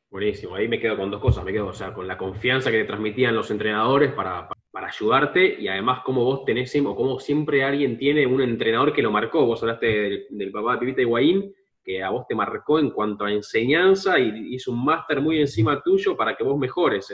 Buenísimo, 0.10 0.56
ahí 0.56 0.68
me 0.68 0.80
quedo 0.80 0.98
con 0.98 1.12
dos 1.12 1.22
cosas, 1.22 1.44
me 1.46 1.54
quedo, 1.54 1.68
o 1.68 1.74
sea, 1.74 1.94
con 1.94 2.08
la 2.08 2.18
confianza 2.18 2.72
que 2.72 2.80
te 2.80 2.86
transmitían 2.86 3.36
los 3.36 3.50
entrenadores 3.50 4.12
para, 4.12 4.48
para 4.48 4.61
ayudarte 4.88 5.60
y 5.60 5.68
además 5.68 6.02
cómo 6.06 6.24
vos 6.24 6.46
tenés, 6.46 6.76
o 6.76 6.96
cómo 6.96 7.20
siempre 7.20 7.64
alguien 7.64 7.98
tiene 7.98 8.26
un 8.26 8.42
entrenador 8.42 8.94
que 8.94 9.02
lo 9.02 9.12
marcó, 9.12 9.46
vos 9.46 9.62
hablaste 9.62 10.28
del, 10.30 10.52
papá 10.52 10.74
de 10.74 10.80
Pipita 10.80 11.02
Higuaín, 11.02 11.54
que 11.84 12.04
a 12.04 12.10
vos 12.10 12.26
te 12.28 12.36
marcó 12.36 12.80
en 12.80 12.92
cuanto 12.92 13.26
a 13.26 13.32
enseñanza 13.32 14.20
y 14.20 14.56
hizo 14.56 14.72
un 14.72 14.84
máster 14.84 15.22
muy 15.22 15.40
encima 15.40 15.82
tuyo 15.82 16.16
para 16.16 16.36
que 16.36 16.44
vos 16.44 16.58
mejores. 16.58 17.12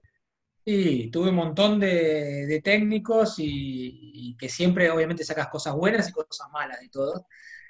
Sí, 0.65 1.10
tuve 1.12 1.30
un 1.30 1.36
montón 1.36 1.80
de, 1.80 2.62
técnicos 2.63 3.36
y, 3.38 4.36
que 4.38 4.49
siempre 4.49 4.89
obviamente 4.89 5.23
sacas 5.23 5.47
cosas 5.47 5.73
buenas 5.73 6.10
y 6.10 6.12
cosas 6.12 6.49
malas 6.51 6.82
de 6.82 6.89
todo. 6.89 7.27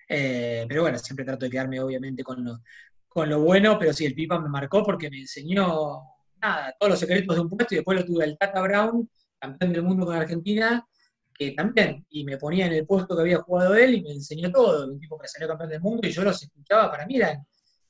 Eh, 0.09 0.65
pero 0.67 0.81
bueno, 0.81 0.97
siempre 0.97 1.25
trato 1.25 1.45
de 1.45 1.51
quedarme 1.51 1.79
obviamente 1.79 2.23
con 2.23 2.43
lo, 2.43 2.59
con 3.07 3.29
lo 3.29 3.41
bueno, 3.41 3.77
pero 3.77 3.93
sí, 3.93 4.05
el 4.05 4.15
Pipa 4.15 4.39
me 4.39 4.49
marcó 4.49 4.83
porque 4.83 5.09
me 5.09 5.19
enseñó 5.19 6.01
nada, 6.41 6.75
todos 6.79 6.91
los 6.91 6.99
secretos 6.99 7.35
de 7.35 7.41
un 7.41 7.49
puesto 7.49 7.73
y 7.73 7.77
después 7.77 7.99
lo 7.99 8.05
tuve 8.05 8.25
el 8.25 8.37
Tata 8.37 8.61
Brown, 8.61 9.09
campeón 9.39 9.73
del 9.73 9.83
mundo 9.83 10.05
con 10.05 10.15
Argentina, 10.15 10.85
que 11.33 11.51
también, 11.51 12.05
y 12.09 12.23
me 12.23 12.37
ponía 12.37 12.65
en 12.65 12.73
el 12.73 12.85
puesto 12.85 13.15
que 13.15 13.21
había 13.21 13.37
jugado 13.37 13.75
él 13.75 13.95
y 13.95 14.01
me 14.01 14.11
enseñó 14.11 14.51
todo, 14.51 14.87
un 14.87 14.99
tipo 14.99 15.17
que 15.17 15.27
salió 15.27 15.47
campeón 15.47 15.69
del 15.69 15.81
mundo 15.81 16.07
y 16.07 16.11
yo 16.11 16.23
los 16.23 16.41
escuchaba, 16.41 16.89
para 16.89 17.05
mí 17.05 17.17
eran, 17.17 17.45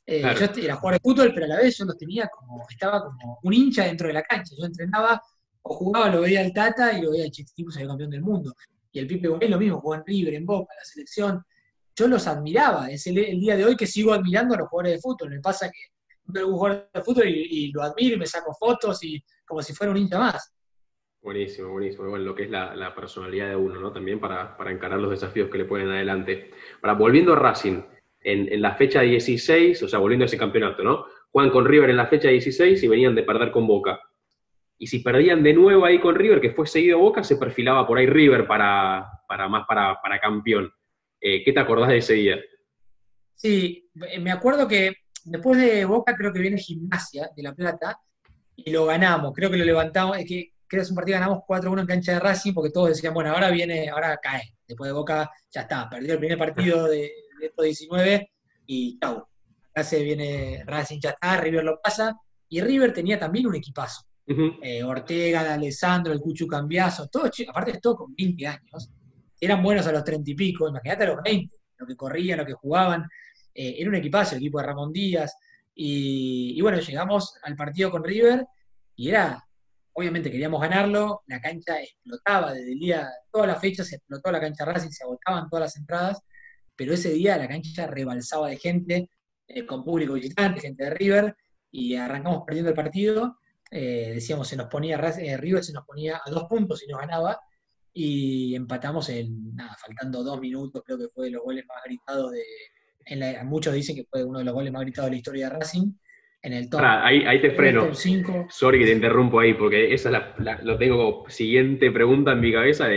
eh, 0.05 0.21
yo 0.21 0.63
era 0.63 0.75
jugador 0.75 0.93
de 0.93 0.99
fútbol, 0.99 1.31
pero 1.33 1.45
a 1.45 1.49
la 1.49 1.57
vez 1.57 1.77
yo 1.77 1.85
los 1.85 1.97
tenía 1.97 2.27
como, 2.27 2.65
estaba 2.69 3.03
como 3.03 3.39
un 3.43 3.53
hincha 3.53 3.85
dentro 3.85 4.07
de 4.07 4.13
la 4.13 4.23
cancha, 4.23 4.53
yo 4.57 4.65
entrenaba 4.65 5.21
o 5.61 5.75
jugaba, 5.75 6.09
lo 6.09 6.21
veía 6.21 6.41
el 6.41 6.53
Tata 6.53 6.97
y 6.97 7.01
lo 7.01 7.11
veía 7.11 7.25
el 7.25 7.31
Chiquitito 7.31 7.71
salió 7.71 7.89
campeón 7.89 8.09
del 8.09 8.21
mundo. 8.21 8.53
Y 8.91 8.99
el 8.99 9.07
Pipe 9.07 9.29
es 9.41 9.49
lo 9.49 9.59
mismo, 9.59 9.79
jugó 9.79 9.95
en 9.95 10.03
River, 10.05 10.33
en 10.33 10.45
Boca, 10.45 10.73
en 10.73 10.79
la 10.79 10.85
selección, 10.85 11.45
yo 11.95 12.07
los 12.07 12.27
admiraba. 12.27 12.89
Es 12.89 13.07
el, 13.07 13.15
día 13.15 13.57
de 13.57 13.65
hoy 13.65 13.75
que 13.75 13.87
sigo 13.87 14.13
admirando 14.13 14.55
a 14.55 14.59
los 14.59 14.69
jugadores 14.69 14.97
de 14.97 15.01
fútbol. 15.01 15.29
Me 15.29 15.39
pasa 15.41 15.69
que 15.69 16.43
un 16.43 16.53
jugador 16.53 16.89
de 16.93 17.01
fútbol 17.01 17.27
y, 17.27 17.71
lo 17.71 17.81
admiro 17.81 18.15
y 18.15 18.19
me 18.19 18.27
saco 18.27 18.53
fotos 18.53 19.03
y 19.03 19.23
como 19.45 19.61
si 19.61 19.73
fuera 19.73 19.91
un 19.91 19.97
hincha 19.97 20.19
más. 20.19 20.53
Buenísimo, 21.27 21.71
buenísimo. 21.73 22.07
Bueno, 22.07 22.23
lo 22.23 22.33
que 22.33 22.43
es 22.43 22.49
la, 22.49 22.95
personalidad 22.95 23.49
de 23.49 23.57
uno, 23.57 23.81
¿no? 23.81 23.91
También 23.91 24.17
para, 24.17 24.55
encarar 24.69 24.97
los 24.97 25.11
desafíos 25.11 25.49
que 25.49 25.57
le 25.57 25.65
ponen 25.65 25.89
adelante. 25.89 26.51
Para, 26.79 26.93
volviendo 26.93 27.33
a 27.33 27.35
Racing, 27.35 27.81
en, 28.21 28.61
la 28.61 28.75
fecha 28.75 29.01
16, 29.01 29.83
o 29.83 29.89
sea, 29.89 29.99
volviendo 29.99 30.23
a 30.23 30.27
ese 30.27 30.37
campeonato, 30.37 30.83
¿no? 30.83 31.05
Juegan 31.29 31.51
con 31.51 31.65
River 31.65 31.89
en 31.89 31.97
la 31.97 32.07
fecha 32.07 32.29
16 32.29 32.81
y 32.81 32.87
venían 32.87 33.13
de 33.13 33.23
perder 33.23 33.51
con 33.51 33.67
Boca. 33.67 33.99
Y 34.77 34.87
si 34.87 34.99
perdían 34.99 35.43
de 35.43 35.53
nuevo 35.53 35.83
ahí 35.83 35.99
con 35.99 36.15
River, 36.15 36.39
que 36.39 36.51
fue 36.51 36.65
seguido 36.65 36.99
Boca, 36.99 37.21
se 37.25 37.35
perfilaba 37.35 37.85
por 37.85 37.97
ahí 37.97 38.05
River 38.05 38.47
para, 38.47 39.05
para 39.27 39.49
más 39.49 39.67
para, 39.67 40.01
para 40.01 40.21
campeón. 40.21 40.71
Eh, 41.19 41.43
¿Qué 41.43 41.51
te 41.51 41.59
acordás 41.59 41.89
de 41.89 41.97
ese 41.97 42.13
día? 42.13 42.39
Sí, 43.35 43.89
me 44.21 44.31
acuerdo 44.31 44.65
que 44.65 44.93
después 45.25 45.59
de 45.59 45.83
Boca 45.83 46.15
creo 46.15 46.31
que 46.31 46.39
viene 46.39 46.57
Gimnasia 46.57 47.31
de 47.35 47.43
La 47.43 47.53
Plata 47.53 47.99
y 48.55 48.71
lo 48.71 48.85
ganamos, 48.85 49.33
creo 49.35 49.51
que 49.51 49.57
lo 49.57 49.65
levantamos, 49.65 50.17
es 50.17 50.25
que 50.25 50.53
creo 50.67 50.81
que 50.81 50.83
es 50.83 50.89
un 50.89 50.95
partido 50.95 51.19
ganamos 51.19 51.39
4-1 51.47 51.81
en 51.81 51.87
cancha 51.87 52.13
de 52.13 52.19
Racing 52.19 52.53
porque 52.53 52.71
todos 52.71 52.89
decían, 52.89 53.13
bueno, 53.13 53.31
ahora 53.31 53.49
viene, 53.49 53.89
ahora 53.89 54.17
cae, 54.21 54.53
después 54.67 54.89
de 54.89 54.93
Boca 54.93 55.29
ya 55.51 55.61
está, 55.61 55.89
perdió 55.89 56.13
el 56.13 56.19
primer 56.19 56.37
partido 56.37 56.87
de, 56.87 57.11
estos 57.41 57.65
19 57.65 58.31
y 58.65 58.99
chau, 58.99 59.25
acá 59.71 59.83
se 59.83 60.03
viene 60.03 60.63
Racing, 60.65 60.99
ya 60.99 61.11
está, 61.11 61.39
River 61.39 61.63
lo 61.63 61.79
pasa 61.81 62.15
y 62.49 62.61
River 62.61 62.93
tenía 62.93 63.19
también 63.19 63.47
un 63.47 63.55
equipazo. 63.55 64.03
Eh, 64.61 64.83
Ortega, 64.83 65.53
Alessandro, 65.53 66.11
el 66.11 66.19
Cuchu 66.19 66.47
Cambiazo, 66.47 67.07
todo, 67.07 67.29
aparte 67.47 67.79
todo 67.81 67.95
con 67.95 68.13
20 68.13 68.45
años 68.45 68.91
eran 69.39 69.61
buenos 69.61 69.85
a 69.87 69.91
los 69.91 70.03
treinta 70.03 70.31
y 70.31 70.35
pico, 70.35 70.67
imagínate 70.67 71.03
a 71.03 71.07
los 71.07 71.23
20, 71.23 71.55
lo 71.77 71.85
que 71.85 71.95
corrían, 71.95 72.39
lo 72.39 72.45
que 72.45 72.53
jugaban. 72.53 73.07
Eh, 73.53 73.75
era 73.77 73.89
un 73.89 73.95
equipazo, 73.95 74.35
el 74.35 74.41
equipo 74.41 74.59
de 74.59 74.65
Ramón 74.65 74.91
Díaz. 74.91 75.37
Y, 75.75 76.59
bueno, 76.61 76.79
llegamos 76.79 77.35
al 77.43 77.55
partido 77.55 77.91
con 77.91 78.03
River 78.03 78.45
y 78.95 79.09
era, 79.09 79.46
obviamente 79.97 80.29
queríamos 80.29 80.61
ganarlo, 80.61 81.23
la 81.25 81.41
cancha 81.41 81.81
explotaba 81.81 82.53
desde 82.53 82.73
el 82.73 82.79
día, 82.79 83.09
toda 83.31 83.47
la 83.47 83.55
fecha 83.55 83.83
se 83.83 83.95
explotó 83.95 84.31
la 84.31 84.39
cancha 84.39 84.63
Racing, 84.63 84.91
se 84.91 85.03
agotaban 85.03 85.49
todas 85.49 85.63
las 85.63 85.75
entradas, 85.75 86.21
pero 86.75 86.93
ese 86.93 87.09
día 87.09 87.35
la 87.35 87.47
cancha 87.47 87.87
rebalsaba 87.87 88.49
de 88.49 88.57
gente, 88.57 89.09
eh, 89.47 89.65
con 89.65 89.83
público 89.83 90.13
visitante, 90.13 90.61
gente 90.61 90.83
de 90.83 90.89
River, 90.91 91.35
y 91.71 91.95
arrancamos 91.95 92.43
perdiendo 92.45 92.69
el 92.69 92.75
partido. 92.75 93.39
Eh, 93.71 94.11
decíamos, 94.13 94.47
se 94.47 94.55
nos 94.55 94.67
ponía 94.67 94.97
River, 94.97 95.63
se 95.63 95.73
nos 95.73 95.83
ponía 95.83 96.21
a 96.23 96.29
dos 96.29 96.43
puntos 96.43 96.83
y 96.83 96.87
nos 96.87 96.99
ganaba, 96.99 97.39
y 97.91 98.53
empatamos 98.53 99.09
en, 99.09 99.55
nada, 99.55 99.75
faltando 99.81 100.23
dos 100.23 100.39
minutos, 100.39 100.83
creo 100.85 100.99
que 100.99 101.07
fue 101.07 101.25
de 101.25 101.31
los 101.31 101.43
goles 101.43 101.65
más 101.67 101.83
gritados 101.83 102.31
de, 102.33 102.43
en 103.05 103.47
muchos 103.47 103.73
dicen 103.73 103.95
que 103.95 104.05
fue 104.05 104.23
uno 104.23 104.37
de 104.37 104.45
los 104.45 104.53
goles 104.53 104.71
más 104.71 104.83
gritados 104.83 105.07
de 105.07 105.11
la 105.13 105.17
historia 105.17 105.49
de 105.49 105.55
Racing, 105.57 105.91
en 106.41 106.53
el 106.53 106.69
top. 106.69 106.81
ahí, 106.83 107.23
ahí, 107.25 107.41
te 107.41 107.51
freno. 107.51 107.93
Sorry 108.49 108.79
que 108.79 108.85
te 108.85 108.93
interrumpo 108.93 109.39
ahí, 109.39 109.53
porque 109.53 109.93
esa 109.93 110.11
la, 110.11 110.59
lo 110.63 110.77
tengo 110.77 111.25
siguiente 111.27 111.91
pregunta 111.91 112.31
en 112.33 112.39
mi 112.39 112.51
cabeza, 112.51 112.87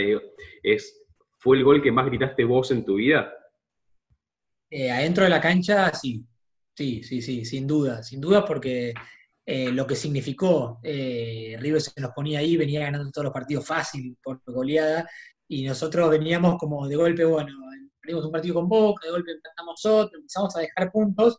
es, 0.62 1.05
¿fue 1.38 1.57
el 1.57 1.64
gol 1.64 1.83
que 1.83 1.92
más 1.92 2.07
gritaste 2.07 2.44
vos 2.44 2.70
en 2.70 2.85
tu 2.85 2.96
vida? 2.96 3.33
Eh, 4.70 4.90
adentro 4.90 5.24
de 5.24 5.31
la 5.31 5.40
cancha, 5.40 5.92
sí, 5.92 6.24
sí, 6.74 7.03
sí, 7.03 7.20
sí, 7.20 7.44
sin 7.44 7.66
duda, 7.66 8.03
sin 8.03 8.20
duda 8.20 8.44
porque 8.44 8.94
eh, 9.44 9.72
lo 9.72 9.85
que 9.85 9.96
significó. 9.96 10.79
Eh, 10.83 11.57
River 11.59 11.81
se 11.81 12.00
nos 12.00 12.12
ponía 12.12 12.38
ahí, 12.38 12.57
venía 12.57 12.81
ganando 12.81 13.11
todos 13.11 13.24
los 13.24 13.35
partidos 13.35 13.66
fácil 13.66 14.16
por 14.22 14.40
goleada, 14.46 15.09
y 15.48 15.64
nosotros 15.64 16.09
veníamos 16.09 16.57
como 16.57 16.87
de 16.87 16.94
golpe, 16.94 17.24
bueno, 17.24 17.53
perdimos 18.00 18.26
un 18.26 18.31
partido 18.31 18.55
con 18.55 18.68
Boca, 18.68 19.07
de 19.07 19.11
golpe 19.11 19.33
empezamos 19.33 19.85
otro, 19.85 20.18
empezamos 20.18 20.57
a 20.57 20.61
dejar 20.61 20.92
puntos, 20.92 21.38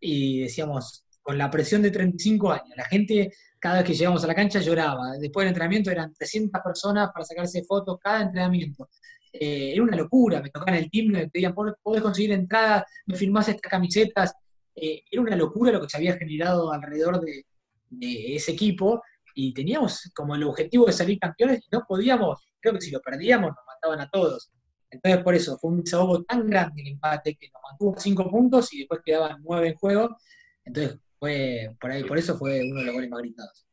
y 0.00 0.40
decíamos, 0.40 1.06
con 1.24 1.38
la 1.38 1.50
presión 1.50 1.80
de 1.80 1.90
35 1.90 2.52
años, 2.52 2.76
la 2.76 2.84
gente 2.84 3.32
cada 3.58 3.76
vez 3.76 3.86
que 3.86 3.94
llegamos 3.94 4.22
a 4.22 4.26
la 4.26 4.34
cancha 4.34 4.60
lloraba, 4.60 5.12
después 5.18 5.44
del 5.44 5.48
entrenamiento 5.48 5.90
eran 5.90 6.12
300 6.12 6.60
personas 6.62 7.10
para 7.12 7.24
sacarse 7.24 7.64
fotos 7.64 7.98
cada 7.98 8.20
entrenamiento. 8.20 8.90
Eh, 9.32 9.72
era 9.72 9.82
una 9.82 9.96
locura, 9.96 10.42
me 10.42 10.50
tocaban 10.50 10.74
el 10.74 10.90
timbre, 10.90 11.22
me 11.22 11.30
pedían, 11.30 11.54
¿podés 11.54 12.02
conseguir 12.02 12.32
entradas? 12.32 12.84
¿Me 13.06 13.16
firmás 13.16 13.48
estas 13.48 13.70
camisetas? 13.70 14.34
Eh, 14.76 15.02
era 15.10 15.22
una 15.22 15.34
locura 15.34 15.72
lo 15.72 15.80
que 15.80 15.88
se 15.88 15.96
había 15.96 16.14
generado 16.16 16.70
alrededor 16.70 17.20
de, 17.20 17.46
ese 17.90 18.52
equipo 18.52 19.02
y 19.34 19.54
teníamos 19.54 20.10
como 20.14 20.34
el 20.34 20.42
objetivo 20.42 20.84
de 20.84 20.92
salir 20.92 21.18
campeones 21.18 21.60
y 21.60 21.68
no 21.70 21.84
podíamos, 21.88 22.46
creo 22.60 22.74
que 22.74 22.80
si 22.80 22.90
lo 22.90 23.00
perdíamos 23.00 23.48
nos 23.48 23.64
mataban 23.66 24.00
a 24.00 24.10
todos. 24.10 24.50
Entonces 24.90 25.22
por 25.22 25.34
eso 25.34 25.56
fue 25.58 25.70
un 25.70 25.82
desahogo 25.82 26.22
tan 26.24 26.46
grande 26.46 26.82
el 26.82 26.88
empate 26.88 27.36
que 27.36 27.48
nos 27.50 27.62
mantuvo 27.62 27.94
cinco 27.98 28.30
puntos 28.30 28.74
y 28.74 28.80
después 28.80 29.00
quedaban 29.04 29.40
nueve 29.42 29.68
en 29.68 29.74
juego. 29.74 30.16
Entonces 30.64 30.98
fue 31.24 31.70
por 31.80 31.90
ahí, 31.90 32.04
por 32.04 32.18
eso 32.18 32.36
fue 32.36 32.60
uno 32.70 32.80
de 32.80 32.86
los 32.86 32.94
goles 32.94 33.08
más 33.08 33.20
gritados. 33.22 33.66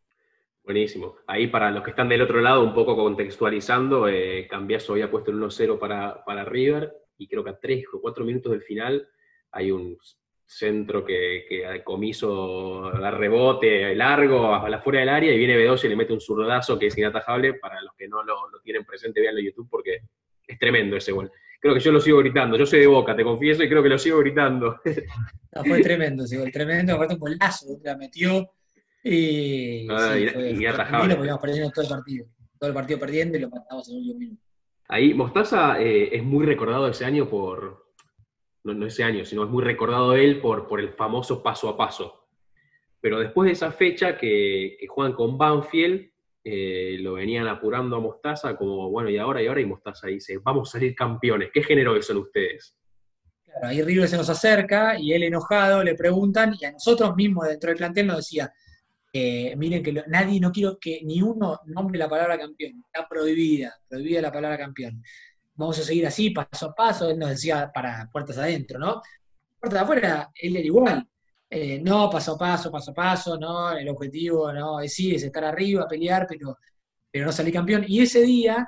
Buenísimo. 0.64 1.18
Ahí 1.28 1.48
para 1.48 1.70
los 1.70 1.84
que 1.84 1.90
están 1.90 2.08
del 2.08 2.22
otro 2.22 2.40
lado, 2.40 2.64
un 2.64 2.74
poco 2.74 2.96
contextualizando, 2.96 4.08
eh, 4.08 4.48
Cambiaso 4.50 4.94
había 4.94 5.12
puesto 5.12 5.32
el 5.32 5.38
1-0 5.38 5.78
para, 5.78 6.24
para 6.24 6.46
River 6.46 6.94
y 7.18 7.28
creo 7.28 7.44
que 7.44 7.50
a 7.50 7.60
tres 7.60 7.84
o 7.92 8.00
cuatro 8.00 8.24
minutos 8.24 8.54
del 8.54 8.62
final 8.62 9.06
hay 9.52 9.70
un 9.70 9.98
centro 10.46 11.04
que, 11.04 11.46
que 11.50 11.84
comiso 11.84 12.90
da 12.92 13.12
rebote 13.12 13.96
largo 13.96 14.56
a 14.56 14.70
la 14.70 14.80
fuera 14.80 15.02
del 15.02 15.10
área 15.10 15.34
y 15.34 15.38
viene 15.38 15.58
Bedoya 15.58 15.86
y 15.86 15.90
le 15.90 15.96
mete 15.98 16.14
un 16.14 16.22
zurdazo 16.22 16.80
que 16.80 16.88
es 16.88 16.98
inatajable. 16.98 17.56
Para 17.56 17.82
los 17.82 17.94
que 17.96 18.08
no 18.08 18.24
lo, 18.24 18.50
tienen 18.64 18.86
presente, 18.86 19.20
veanlo 19.20 19.42
en 19.42 19.48
YouTube 19.48 19.68
porque 19.70 20.04
es 20.48 20.58
tremendo 20.58 20.96
ese 20.96 21.12
gol. 21.12 21.30
Creo 21.62 21.76
que 21.76 21.80
yo 21.80 21.92
lo 21.92 22.00
sigo 22.00 22.18
gritando. 22.18 22.58
Yo 22.58 22.66
soy 22.66 22.80
de 22.80 22.88
boca, 22.88 23.16
te 23.16 23.24
confieso, 23.24 23.64
y 23.64 23.70
creo 23.70 23.84
que 23.84 23.90
lo 23.90 24.00
sigo 24.00 24.18
gritando. 24.18 24.82
fue 25.64 25.82
tremendo 25.84 26.24
ese 26.24 26.40
gol, 26.40 26.52
tremendo. 26.52 26.96
Aparte 26.96 27.14
un 27.14 27.20
golazo, 27.20 27.80
la 27.84 27.96
metió. 27.96 28.52
Y, 29.04 29.88
ah, 29.92 30.18
inatajable. 30.18 31.16
Porque 31.16 31.28
íbamos 31.28 31.42
perdiendo 31.42 31.70
todo 31.70 31.84
el 31.84 31.90
partido. 31.90 32.26
Todo 32.58 32.68
el 32.70 32.74
partido 32.74 33.00
perdiendo 33.00 33.38
y 33.38 33.42
lo 33.42 33.50
matamos 33.50 33.88
en 33.90 33.94
el 33.94 34.00
último 34.00 34.20
minuto. 34.20 34.42
Ahí, 34.88 35.14
Mostaza 35.14 35.80
eh, 35.80 36.16
es 36.16 36.24
muy 36.24 36.48
recordado 36.48 36.88
ese 36.88 37.06
año 37.06 37.30
por, 37.30 37.94
no, 38.64 38.86
ese 38.86 39.04
año, 39.04 39.24
sino 39.24 39.44
es 39.44 39.50
muy 39.50 39.64
recordado 39.64 40.16
él 40.16 40.42
por, 40.42 40.68
por 40.68 40.80
el 40.80 40.90
famoso 40.90 41.44
paso 41.44 41.70
a 41.70 41.78
paso. 41.78 42.28
Pero 43.00 43.20
después 43.20 43.46
de 43.46 43.54
esa 43.54 43.72
fecha 43.72 44.18
que, 44.18 44.78
que 44.80 44.88
juegan 44.88 45.14
con 45.14 45.38
Banfield, 45.38 46.11
eh, 46.44 46.98
lo 47.00 47.14
venían 47.14 47.48
apurando 47.48 47.96
a 47.96 48.00
Mostaza 48.00 48.56
como, 48.56 48.90
bueno, 48.90 49.10
y 49.10 49.18
ahora, 49.18 49.42
y 49.42 49.48
ahora, 49.48 49.62
y 49.62 49.66
Mostaza 49.66 50.08
dice, 50.08 50.40
vamos 50.44 50.70
a 50.70 50.72
salir 50.74 50.96
campeones. 50.96 51.50
¿Qué 51.54 51.64
generó 51.64 51.96
eso 51.96 52.14
en 52.14 52.20
ustedes? 52.20 52.76
Claro, 53.44 53.68
ahí 53.68 53.82
River 53.82 54.08
se 54.08 54.18
nos 54.18 54.30
acerca 54.30 54.98
y 55.00 55.14
él 55.14 55.24
enojado 55.24 55.84
le 55.84 55.96
preguntan, 55.96 56.56
y 56.60 56.66
a 56.66 56.72
nosotros 56.72 57.16
mismos 57.16 57.48
dentro 57.48 57.70
del 57.70 57.78
plantel 57.78 58.08
nos 58.08 58.18
decía, 58.18 58.52
eh, 59.14 59.56
miren 59.58 59.84
que 59.84 60.04
nadie, 60.08 60.40
no 60.40 60.52
quiero 60.52 60.80
que 60.80 61.02
ni 61.04 61.22
uno 61.22 61.60
nombre 61.66 62.00
la 62.00 62.10
palabra 62.10 62.38
campeón, 62.38 62.84
está 62.86 63.08
prohibida, 63.08 63.76
prohibida 63.88 64.22
la 64.22 64.32
palabra 64.32 64.58
campeón. 64.58 65.04
Vamos 65.56 65.78
a 65.80 65.84
seguir 65.84 66.08
así, 66.08 66.30
paso 66.30 66.68
a 66.68 66.74
paso, 66.74 67.10
él 67.10 67.20
nos 67.20 67.30
decía 67.30 67.70
para 67.74 68.10
puertas 68.12 68.38
adentro, 68.38 68.80
¿no? 68.80 69.02
Puertas 69.60 69.82
afuera, 69.82 70.32
él 70.34 70.56
era 70.56 70.66
igual, 70.66 71.08
eh, 71.54 71.82
no, 71.82 72.10
paso 72.10 72.36
a 72.36 72.38
paso, 72.38 72.72
paso 72.72 72.92
a 72.92 72.94
paso, 72.94 73.38
no, 73.38 73.74
el 73.74 73.90
objetivo, 73.90 74.54
no, 74.54 74.80
sí, 74.88 75.14
es 75.16 75.24
estar 75.24 75.44
arriba, 75.44 75.86
pelear, 75.86 76.26
pero, 76.26 76.58
pero 77.12 77.26
no 77.26 77.32
salir 77.34 77.54
campeón. 77.54 77.84
Y 77.86 78.00
ese 78.02 78.22
día, 78.22 78.66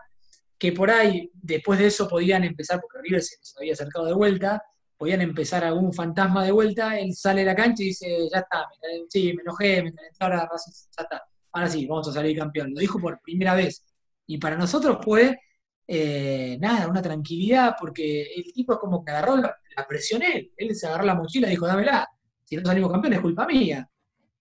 que 0.57 0.73
por 0.73 0.91
ahí, 0.91 1.31
después 1.33 1.79
de 1.79 1.87
eso 1.87 2.09
podían 2.09 2.43
empezar, 2.43 2.81
porque 2.81 2.99
River 3.01 3.21
se 3.23 3.37
había 3.57 3.71
acercado 3.71 4.05
de 4.07 4.13
vuelta, 4.13 4.61
podían 4.97 5.21
empezar 5.21 5.63
algún 5.63 5.93
fantasma 5.93 6.43
de 6.43 6.51
vuelta, 6.51 6.99
él 6.99 7.13
sale 7.15 7.41
de 7.41 7.47
la 7.47 7.55
cancha 7.55 7.83
y 7.83 7.87
dice, 7.87 8.27
ya 8.29 8.39
está, 8.39 8.67
sí, 9.07 9.33
me 9.33 9.43
enojé, 9.43 9.81
me 9.81 9.93
calenté, 9.93 10.17
ahora 10.19 10.49
ya 10.51 11.03
está, 11.03 11.23
ahora 11.53 11.69
sí, 11.69 11.87
vamos 11.87 12.09
a 12.09 12.11
salir 12.11 12.37
campeón. 12.37 12.73
Lo 12.73 12.81
dijo 12.81 12.99
por 12.99 13.21
primera 13.21 13.55
vez. 13.55 13.81
Y 14.27 14.39
para 14.39 14.57
nosotros 14.57 14.97
fue, 15.01 15.39
eh, 15.87 16.57
nada, 16.59 16.89
una 16.89 17.01
tranquilidad, 17.01 17.75
porque 17.79 18.23
el 18.35 18.51
tipo 18.51 18.73
es 18.73 18.79
como 18.79 19.05
que 19.05 19.11
agarró 19.11 19.37
la, 19.37 19.55
la 19.77 19.87
presión 19.87 20.21
él, 20.21 20.51
él 20.57 20.75
se 20.75 20.87
agarró 20.87 21.05
la 21.05 21.15
mochila 21.15 21.47
y 21.47 21.51
dijo, 21.51 21.65
dámela 21.65 22.09
si 22.53 22.61
no 22.61 22.67
salimos 22.67 22.91
campeones 22.91 23.17
es 23.17 23.23
culpa 23.23 23.47
mía. 23.47 23.89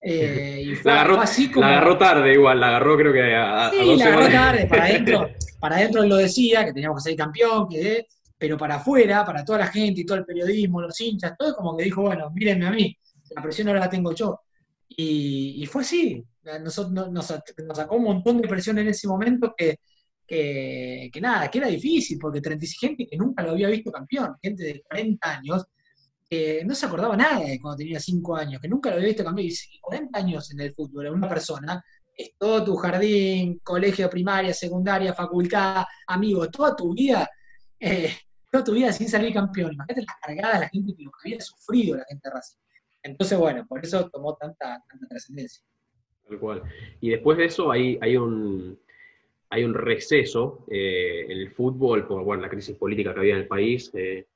Eh, 0.00 0.62
y 0.66 0.74
la, 0.84 0.94
agarró, 0.94 1.20
así 1.20 1.50
como... 1.50 1.66
la 1.66 1.72
agarró 1.72 1.96
tarde 1.96 2.32
igual, 2.32 2.60
la 2.60 2.68
agarró 2.68 2.96
creo 2.96 3.12
que 3.12 3.34
a, 3.34 3.70
sí, 3.70 3.96
la 3.96 4.04
agarró 4.04 4.28
tarde, 4.28 4.66
para 4.66 4.84
adentro, 4.86 5.30
para 5.60 5.76
adentro 5.76 6.02
él 6.02 6.08
lo 6.08 6.16
decía, 6.16 6.64
que 6.64 6.72
teníamos 6.72 7.02
que 7.02 7.10
ser 7.10 7.16
campeón, 7.16 7.68
que, 7.68 8.06
pero 8.36 8.58
para 8.58 8.76
afuera, 8.76 9.24
para 9.24 9.44
toda 9.44 9.60
la 9.60 9.68
gente 9.68 10.00
y 10.00 10.04
todo 10.04 10.18
el 10.18 10.24
periodismo, 10.24 10.82
los 10.82 11.00
hinchas, 11.00 11.34
todo 11.38 11.54
como 11.54 11.76
que 11.76 11.84
dijo, 11.84 12.02
bueno, 12.02 12.30
mírenme 12.32 12.66
a 12.66 12.70
mí, 12.70 12.96
la 13.34 13.42
presión 13.42 13.68
ahora 13.68 13.80
la 13.80 13.90
tengo 13.90 14.12
yo. 14.14 14.40
Y, 14.88 15.64
fue 15.70 15.82
así, 15.82 16.22
nos, 16.60 16.90
nos, 16.90 17.24
sacó 17.24 17.96
un 17.96 18.04
montón 18.04 18.42
de 18.42 18.48
presión 18.48 18.76
en 18.78 18.88
ese 18.88 19.08
momento 19.08 19.54
que, 19.56 19.78
que, 20.26 21.08
que, 21.10 21.20
nada, 21.20 21.50
que 21.50 21.58
era 21.58 21.68
difícil, 21.68 22.18
porque 22.18 22.42
36 22.42 22.78
gente 22.78 23.06
que 23.06 23.16
nunca 23.16 23.42
lo 23.42 23.52
había 23.52 23.68
visto 23.68 23.90
campeón, 23.90 24.36
gente 24.42 24.64
de 24.64 24.82
40 24.82 25.36
años, 25.38 25.64
no 26.64 26.74
se 26.74 26.86
acordaba 26.86 27.16
nada 27.16 27.40
de 27.40 27.60
cuando 27.60 27.78
tenía 27.78 28.00
5 28.00 28.36
años, 28.36 28.60
que 28.60 28.68
nunca 28.68 28.90
lo 28.90 28.96
había 28.96 29.08
visto 29.08 29.24
cambiar. 29.24 29.46
Y 29.46 29.80
40 29.80 30.18
años 30.18 30.52
en 30.52 30.60
el 30.60 30.74
fútbol, 30.74 31.08
una 31.08 31.28
persona, 31.28 31.82
es 32.14 32.34
todo 32.38 32.64
tu 32.64 32.76
jardín, 32.76 33.60
colegio, 33.62 34.08
primaria, 34.08 34.52
secundaria, 34.52 35.14
facultad, 35.14 35.84
amigos, 36.06 36.50
toda 36.50 36.76
tu 36.76 36.94
vida, 36.94 37.28
eh, 37.78 38.14
toda 38.50 38.64
tu 38.64 38.72
vida 38.72 38.92
sin 38.92 39.08
salir 39.08 39.32
campeón. 39.32 39.72
Imagínate 39.72 40.06
las 40.06 40.16
cargadas, 40.20 40.60
la 40.60 40.68
gente 40.68 40.94
que 40.96 41.04
había 41.24 41.40
sufrido 41.40 41.96
la 41.96 42.04
gente 42.08 42.30
Racing. 42.30 42.58
Entonces, 43.02 43.38
bueno, 43.38 43.66
por 43.66 43.84
eso 43.84 44.08
tomó 44.10 44.36
tanta, 44.36 44.82
tanta 44.88 45.08
trascendencia. 45.08 45.64
Tal 46.28 46.38
cual. 46.38 46.62
Y 47.00 47.10
después 47.10 47.36
de 47.38 47.46
eso 47.46 47.70
hay, 47.70 47.98
hay 48.00 48.16
un 48.16 48.78
hay 49.52 49.64
un 49.64 49.74
receso 49.74 50.64
eh, 50.70 51.26
en 51.28 51.38
el 51.38 51.50
fútbol 51.50 52.06
por 52.06 52.40
la 52.40 52.48
crisis 52.48 52.74
política 52.74 53.12
que 53.12 53.20
había 53.20 53.34
en 53.34 53.40
el 53.40 53.48
país. 53.48 53.90
Eh, 53.92 54.26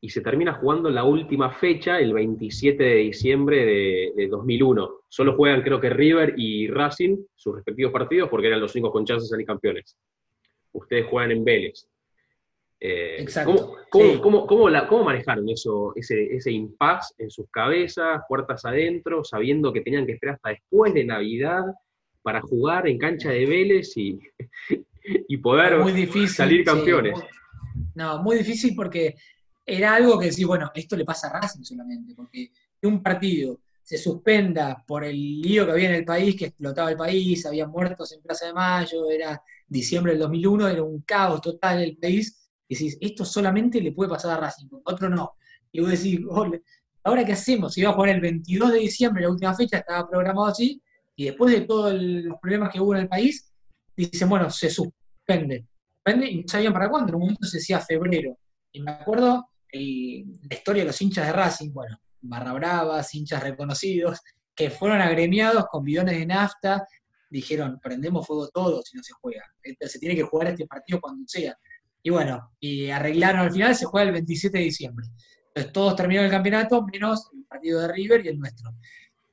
y 0.00 0.10
se 0.10 0.20
termina 0.20 0.54
jugando 0.54 0.90
la 0.90 1.04
última 1.04 1.50
fecha, 1.50 1.98
el 1.98 2.12
27 2.12 2.82
de 2.82 2.94
diciembre 2.96 4.12
de, 4.14 4.28
2001. 4.28 5.00
Solo 5.08 5.36
juegan 5.36 5.62
creo 5.62 5.80
que 5.80 5.90
River 5.90 6.34
y 6.36 6.68
Racing 6.68 7.16
sus 7.34 7.54
respectivos 7.54 7.92
partidos 7.92 8.28
porque 8.28 8.48
eran 8.48 8.60
los 8.60 8.74
únicos 8.74 8.92
con 8.92 9.04
chances 9.04 9.28
de 9.28 9.34
salir 9.34 9.46
campeones. 9.46 9.96
Ustedes 10.72 11.06
juegan 11.06 11.30
en 11.32 11.44
Vélez. 11.44 11.88
Eh, 12.78 13.16
Exacto. 13.22 13.78
¿cómo, 13.90 15.04
manejaron 15.04 15.48
eso, 15.48 15.92
ese, 15.96 16.36
ese 16.36 16.52
impasse 16.52 17.14
en 17.16 17.30
sus 17.30 17.50
cabezas, 17.50 18.20
puertas 18.28 18.66
adentro, 18.66 19.24
sabiendo 19.24 19.72
que 19.72 19.80
tenían 19.80 20.04
que 20.04 20.12
esperar 20.12 20.34
hasta 20.34 20.50
después 20.50 20.92
de 20.92 21.04
Navidad 21.04 21.64
para 22.20 22.42
jugar 22.42 22.86
en 22.86 22.98
cancha 22.98 23.30
de 23.30 23.46
Vélez 23.46 23.96
y, 23.96 24.18
y 25.28 25.36
poder 25.38 25.78
salir 26.28 26.64
campeones? 26.64 27.18
no, 27.94 28.22
muy 28.22 28.36
difícil 28.36 28.74
porque 28.74 29.14
era 29.66 29.96
algo 29.96 30.18
que 30.18 30.26
decir, 30.26 30.46
bueno, 30.46 30.70
esto 30.74 30.96
le 30.96 31.04
pasa 31.04 31.26
a 31.26 31.40
Racing 31.40 31.64
solamente, 31.64 32.14
porque 32.14 32.52
que 32.80 32.86
un 32.86 33.02
partido 33.02 33.60
se 33.82 33.98
suspenda 33.98 34.84
por 34.86 35.04
el 35.04 35.40
lío 35.40 35.66
que 35.66 35.72
había 35.72 35.88
en 35.88 35.96
el 35.96 36.04
país, 36.04 36.36
que 36.36 36.46
explotaba 36.46 36.90
el 36.90 36.96
país, 36.96 37.44
había 37.46 37.66
muertos 37.66 38.12
en 38.12 38.22
Plaza 38.22 38.46
de 38.46 38.52
Mayo, 38.52 39.10
era 39.10 39.42
diciembre 39.66 40.12
del 40.12 40.20
2001, 40.20 40.68
era 40.68 40.82
un 40.82 41.00
caos 41.02 41.40
total 41.40 41.82
el 41.82 41.96
país, 41.96 42.48
y 42.68 42.74
decís, 42.74 42.96
esto 43.00 43.24
solamente 43.24 43.80
le 43.80 43.92
puede 43.92 44.10
pasar 44.10 44.36
a 44.36 44.40
Racing, 44.40 44.68
otro 44.84 45.08
no. 45.08 45.32
Y 45.72 45.80
vos 45.80 45.90
decís, 45.90 46.20
¿ahora 47.02 47.24
qué 47.24 47.32
hacemos? 47.32 47.74
Se 47.74 47.80
iba 47.80 47.90
a 47.90 47.94
jugar 47.94 48.10
el 48.10 48.20
22 48.20 48.72
de 48.72 48.78
diciembre, 48.78 49.22
la 49.22 49.30
última 49.30 49.54
fecha, 49.54 49.78
estaba 49.78 50.08
programado 50.08 50.46
así, 50.46 50.80
y 51.16 51.24
después 51.26 51.52
de 51.52 51.62
todos 51.62 51.94
los 51.94 52.38
problemas 52.40 52.72
que 52.72 52.80
hubo 52.80 52.94
en 52.94 53.02
el 53.02 53.08
país, 53.08 53.52
dicen, 53.96 54.28
bueno, 54.28 54.50
se 54.50 54.70
suspende. 54.70 55.66
Suspende 55.94 56.30
y 56.30 56.42
no 56.42 56.48
sabían 56.48 56.72
para 56.72 56.88
cuándo, 56.88 57.10
en 57.10 57.14
un 57.16 57.20
momento 57.22 57.46
se 57.46 57.58
decía 57.58 57.80
febrero. 57.80 58.36
Y 58.72 58.80
me 58.80 58.90
acuerdo 58.90 59.48
la 59.72 60.54
historia 60.56 60.82
de 60.82 60.86
los 60.86 61.00
hinchas 61.00 61.26
de 61.26 61.32
Racing, 61.32 61.72
bueno, 61.72 61.98
barra 62.20 62.52
bravas, 62.52 63.14
hinchas 63.14 63.42
reconocidos, 63.42 64.20
que 64.54 64.70
fueron 64.70 65.00
agremiados 65.00 65.66
con 65.70 65.84
bidones 65.84 66.18
de 66.18 66.26
nafta, 66.26 66.86
dijeron, 67.28 67.78
prendemos 67.82 68.26
fuego 68.26 68.48
todos 68.48 68.88
si 68.88 68.96
no 68.96 69.02
se 69.02 69.12
juega. 69.12 69.42
Se 69.80 69.98
tiene 69.98 70.14
que 70.14 70.22
jugar 70.22 70.48
este 70.48 70.66
partido 70.66 71.00
cuando 71.00 71.24
sea. 71.26 71.56
Y 72.02 72.10
bueno, 72.10 72.52
y 72.60 72.88
arreglaron 72.88 73.42
al 73.42 73.52
final, 73.52 73.74
se 73.74 73.84
juega 73.84 74.06
el 74.06 74.12
27 74.12 74.56
de 74.56 74.64
diciembre. 74.64 75.06
Entonces 75.48 75.72
todos 75.72 75.96
terminaron 75.96 76.26
el 76.26 76.32
campeonato, 76.32 76.84
menos 76.84 77.28
el 77.34 77.44
partido 77.44 77.80
de 77.80 77.88
River 77.88 78.24
y 78.24 78.28
el 78.28 78.38
nuestro, 78.38 78.74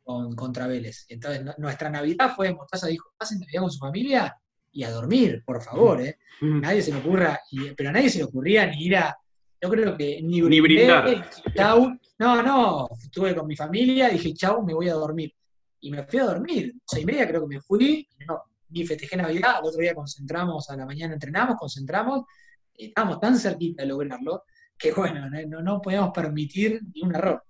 con, 0.03 0.35
contra 0.35 0.67
Vélez. 0.67 1.05
Entonces 1.09 1.45
nuestra 1.57 1.89
Navidad 1.89 2.33
fue, 2.35 2.53
Mostaza 2.53 2.87
dijo, 2.87 3.13
pasen 3.17 3.39
Navidad 3.39 3.61
con 3.61 3.71
su 3.71 3.79
familia 3.79 4.35
y 4.71 4.83
a 4.83 4.89
dormir, 4.91 5.43
por 5.45 5.61
favor, 5.61 6.01
¿eh? 6.01 6.17
Nadie 6.41 6.81
se 6.81 6.91
le 6.91 6.97
ocurra, 6.97 7.39
pero 7.77 7.89
a 7.89 7.91
nadie 7.91 8.09
se 8.09 8.17
le 8.17 8.23
ocurría 8.23 8.65
ni 8.65 8.85
ir 8.85 8.97
a, 8.97 9.15
yo 9.63 9.69
creo 9.69 9.95
que 9.95 10.21
ni, 10.21 10.41
ni 10.41 10.59
brindar. 10.59 11.31
Chau. 11.55 11.97
No, 12.19 12.43
no, 12.43 12.89
estuve 13.01 13.33
con 13.33 13.47
mi 13.47 13.55
familia, 13.55 14.09
dije, 14.09 14.33
chau, 14.33 14.61
me 14.61 14.73
voy 14.73 14.89
a 14.89 14.93
dormir. 14.93 15.33
Y 15.79 15.89
me 15.89 16.03
fui 16.03 16.19
a 16.19 16.25
dormir, 16.25 16.73
seis 16.85 17.03
y 17.03 17.05
media 17.05 17.27
creo 17.27 17.41
que 17.41 17.55
me 17.55 17.61
fui, 17.61 18.05
no, 18.27 18.43
ni 18.69 18.85
festejé 18.85 19.15
Navidad, 19.15 19.57
al 19.57 19.65
otro 19.65 19.79
día 19.79 19.95
concentramos, 19.95 20.69
a 20.69 20.75
la 20.75 20.85
mañana 20.85 21.13
entrenamos, 21.13 21.55
concentramos, 21.57 22.25
estábamos 22.73 23.21
tan 23.21 23.37
cerquita 23.37 23.83
de 23.83 23.89
lograrlo, 23.89 24.43
que 24.77 24.91
bueno, 24.91 25.29
no, 25.29 25.61
no 25.61 25.81
podíamos 25.81 26.11
permitir 26.13 26.81
ni 26.93 27.01
un 27.01 27.15
error. 27.15 27.43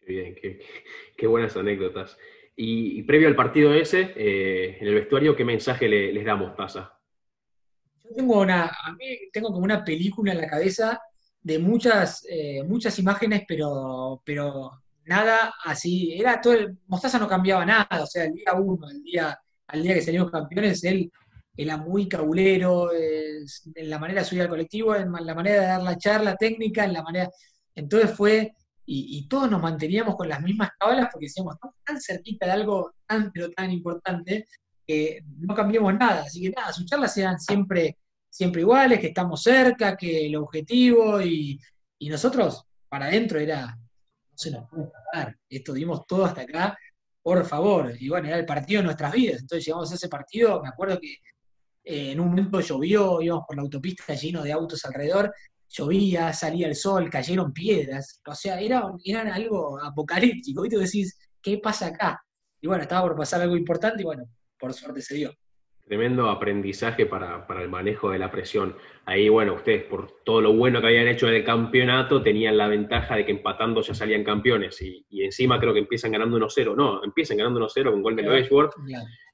Qué 0.00 0.12
bien, 0.12 0.60
qué, 1.16 1.26
buenas 1.26 1.56
anécdotas. 1.56 2.16
Y, 2.56 3.02
previo 3.02 3.26
al 3.26 3.36
partido 3.36 3.74
ese, 3.74 4.12
eh, 4.16 4.78
en 4.80 4.86
el 4.86 4.94
vestuario, 4.94 5.34
¿qué 5.34 5.44
mensaje 5.44 5.88
les 5.88 6.24
damos, 6.24 6.54
Taza? 6.54 6.93
Yo 8.04 8.14
tengo 8.14 8.40
una, 8.40 8.66
a 8.66 8.92
mí 8.92 9.06
tengo 9.32 9.48
como 9.48 9.64
una 9.64 9.84
película 9.84 10.32
en 10.32 10.40
la 10.40 10.46
cabeza 10.46 11.00
de 11.42 11.58
muchas, 11.58 12.24
eh, 12.28 12.62
muchas 12.62 12.98
imágenes, 12.98 13.44
pero, 13.48 14.22
pero 14.24 14.82
nada 15.06 15.54
así, 15.64 16.12
era 16.18 16.40
todo 16.40 16.52
el, 16.54 16.78
Mostaza 16.86 17.18
no 17.18 17.28
cambiaba 17.28 17.64
nada, 17.64 18.02
o 18.02 18.06
sea, 18.06 18.24
el 18.24 18.34
día 18.34 18.54
uno, 18.54 18.88
el 18.90 19.02
día, 19.02 19.38
al 19.66 19.82
día 19.82 19.94
que 19.94 20.02
salimos 20.02 20.30
campeones, 20.30 20.84
él 20.84 21.10
era 21.56 21.76
muy 21.76 22.08
cabulero, 22.08 22.90
en 22.92 23.90
la 23.90 23.98
manera 23.98 24.20
de 24.20 24.26
subir 24.26 24.42
al 24.42 24.48
colectivo, 24.48 24.94
en 24.96 25.12
la 25.12 25.34
manera 25.34 25.60
de 25.60 25.66
dar 25.66 25.82
la 25.82 25.98
charla 25.98 26.36
técnica, 26.36 26.84
en 26.84 26.92
la 26.92 27.02
manera, 27.02 27.30
entonces 27.74 28.10
fue, 28.10 28.54
y, 28.86 29.26
todos 29.28 29.50
nos 29.50 29.62
manteníamos 29.62 30.14
con 30.16 30.28
las 30.28 30.42
mismas 30.42 30.70
tablas 30.78 31.08
porque 31.10 31.26
decíamos, 31.26 31.54
estamos 31.54 31.76
tan 31.84 32.00
cerquita 32.00 32.46
de 32.46 32.52
algo 32.52 32.94
tan, 33.06 33.32
pero 33.32 33.50
tan 33.50 33.70
importante, 33.70 34.46
que 34.86 35.20
no 35.38 35.54
cambiamos 35.54 35.94
nada. 35.94 36.22
Así 36.22 36.42
que 36.42 36.50
nada, 36.50 36.72
sus 36.72 36.86
charlas 36.86 37.16
eran 37.16 37.40
siempre, 37.40 37.98
siempre 38.28 38.62
iguales, 38.62 39.00
que 39.00 39.08
estamos 39.08 39.42
cerca, 39.42 39.96
que 39.96 40.26
el 40.26 40.36
objetivo 40.36 41.20
y, 41.20 41.60
nosotros 42.00 42.62
para 42.90 43.06
adentro 43.06 43.40
era, 43.40 43.66
no 43.66 44.36
se 44.36 44.50
nos 44.50 44.68
puede 44.68 44.84
escapar, 44.84 45.34
esto 45.48 45.72
dimos 45.72 46.06
todo 46.06 46.26
hasta 46.26 46.42
acá, 46.42 46.76
por 47.22 47.42
favor. 47.46 47.94
Y 47.98 48.10
bueno, 48.10 48.28
era 48.28 48.36
el 48.36 48.44
partido 48.44 48.80
de 48.80 48.84
nuestras 48.84 49.12
vidas. 49.12 49.40
Entonces 49.40 49.64
llegamos 49.64 49.90
a 49.90 49.94
ese 49.94 50.08
partido, 50.10 50.60
me 50.62 50.68
acuerdo 50.68 51.00
que 51.00 51.14
eh, 51.84 52.12
en 52.12 52.20
un 52.20 52.28
momento 52.28 52.60
llovió, 52.60 53.22
íbamos 53.22 53.44
por 53.46 53.56
la 53.56 53.62
autopista 53.62 54.14
lleno 54.14 54.42
de 54.42 54.52
autos 54.52 54.84
alrededor, 54.84 55.32
llovía, 55.68 56.32
salía 56.32 56.68
el 56.68 56.76
sol, 56.76 57.10
cayeron 57.10 57.52
piedras, 57.52 58.20
o 58.26 58.34
sea, 58.34 58.60
era, 58.60 58.84
era 59.04 59.34
algo 59.34 59.82
apocalíptico, 59.82 60.64
y 60.64 60.68
tú 60.68 60.78
decís, 60.78 61.18
¿qué 61.42 61.58
pasa 61.58 61.86
acá? 61.86 62.22
Y 62.60 62.66
bueno, 62.66 62.82
estaba 62.82 63.08
por 63.08 63.16
pasar 63.16 63.42
algo 63.42 63.56
importante 63.56 64.02
y 64.02 64.04
bueno, 64.04 64.24
por 64.58 64.72
suerte 64.72 65.02
se 65.02 65.14
dio. 65.16 65.34
Tremendo 65.86 66.30
aprendizaje 66.30 67.04
para, 67.04 67.46
el 67.60 67.68
manejo 67.68 68.10
de 68.10 68.18
la 68.18 68.30
presión. 68.30 68.74
Ahí, 69.04 69.28
bueno, 69.28 69.52
ustedes 69.52 69.84
por 69.84 70.22
todo 70.24 70.40
lo 70.40 70.54
bueno 70.54 70.80
que 70.80 70.86
habían 70.86 71.08
hecho 71.08 71.28
en 71.28 71.34
el 71.34 71.44
campeonato 71.44 72.22
tenían 72.22 72.56
la 72.56 72.68
ventaja 72.68 73.16
de 73.16 73.26
que 73.26 73.32
empatando 73.32 73.82
ya 73.82 73.92
salían 73.92 74.24
campeones 74.24 74.80
y, 74.80 75.04
encima 75.22 75.60
creo 75.60 75.74
que 75.74 75.80
empiezan 75.80 76.12
ganando 76.12 76.38
1-0. 76.38 76.74
No, 76.74 77.04
empiezan 77.04 77.36
ganando 77.36 77.60
1-0 77.60 77.90
con 77.90 78.02
gol 78.02 78.16
de 78.16 78.22
Edgeworth 78.22 78.72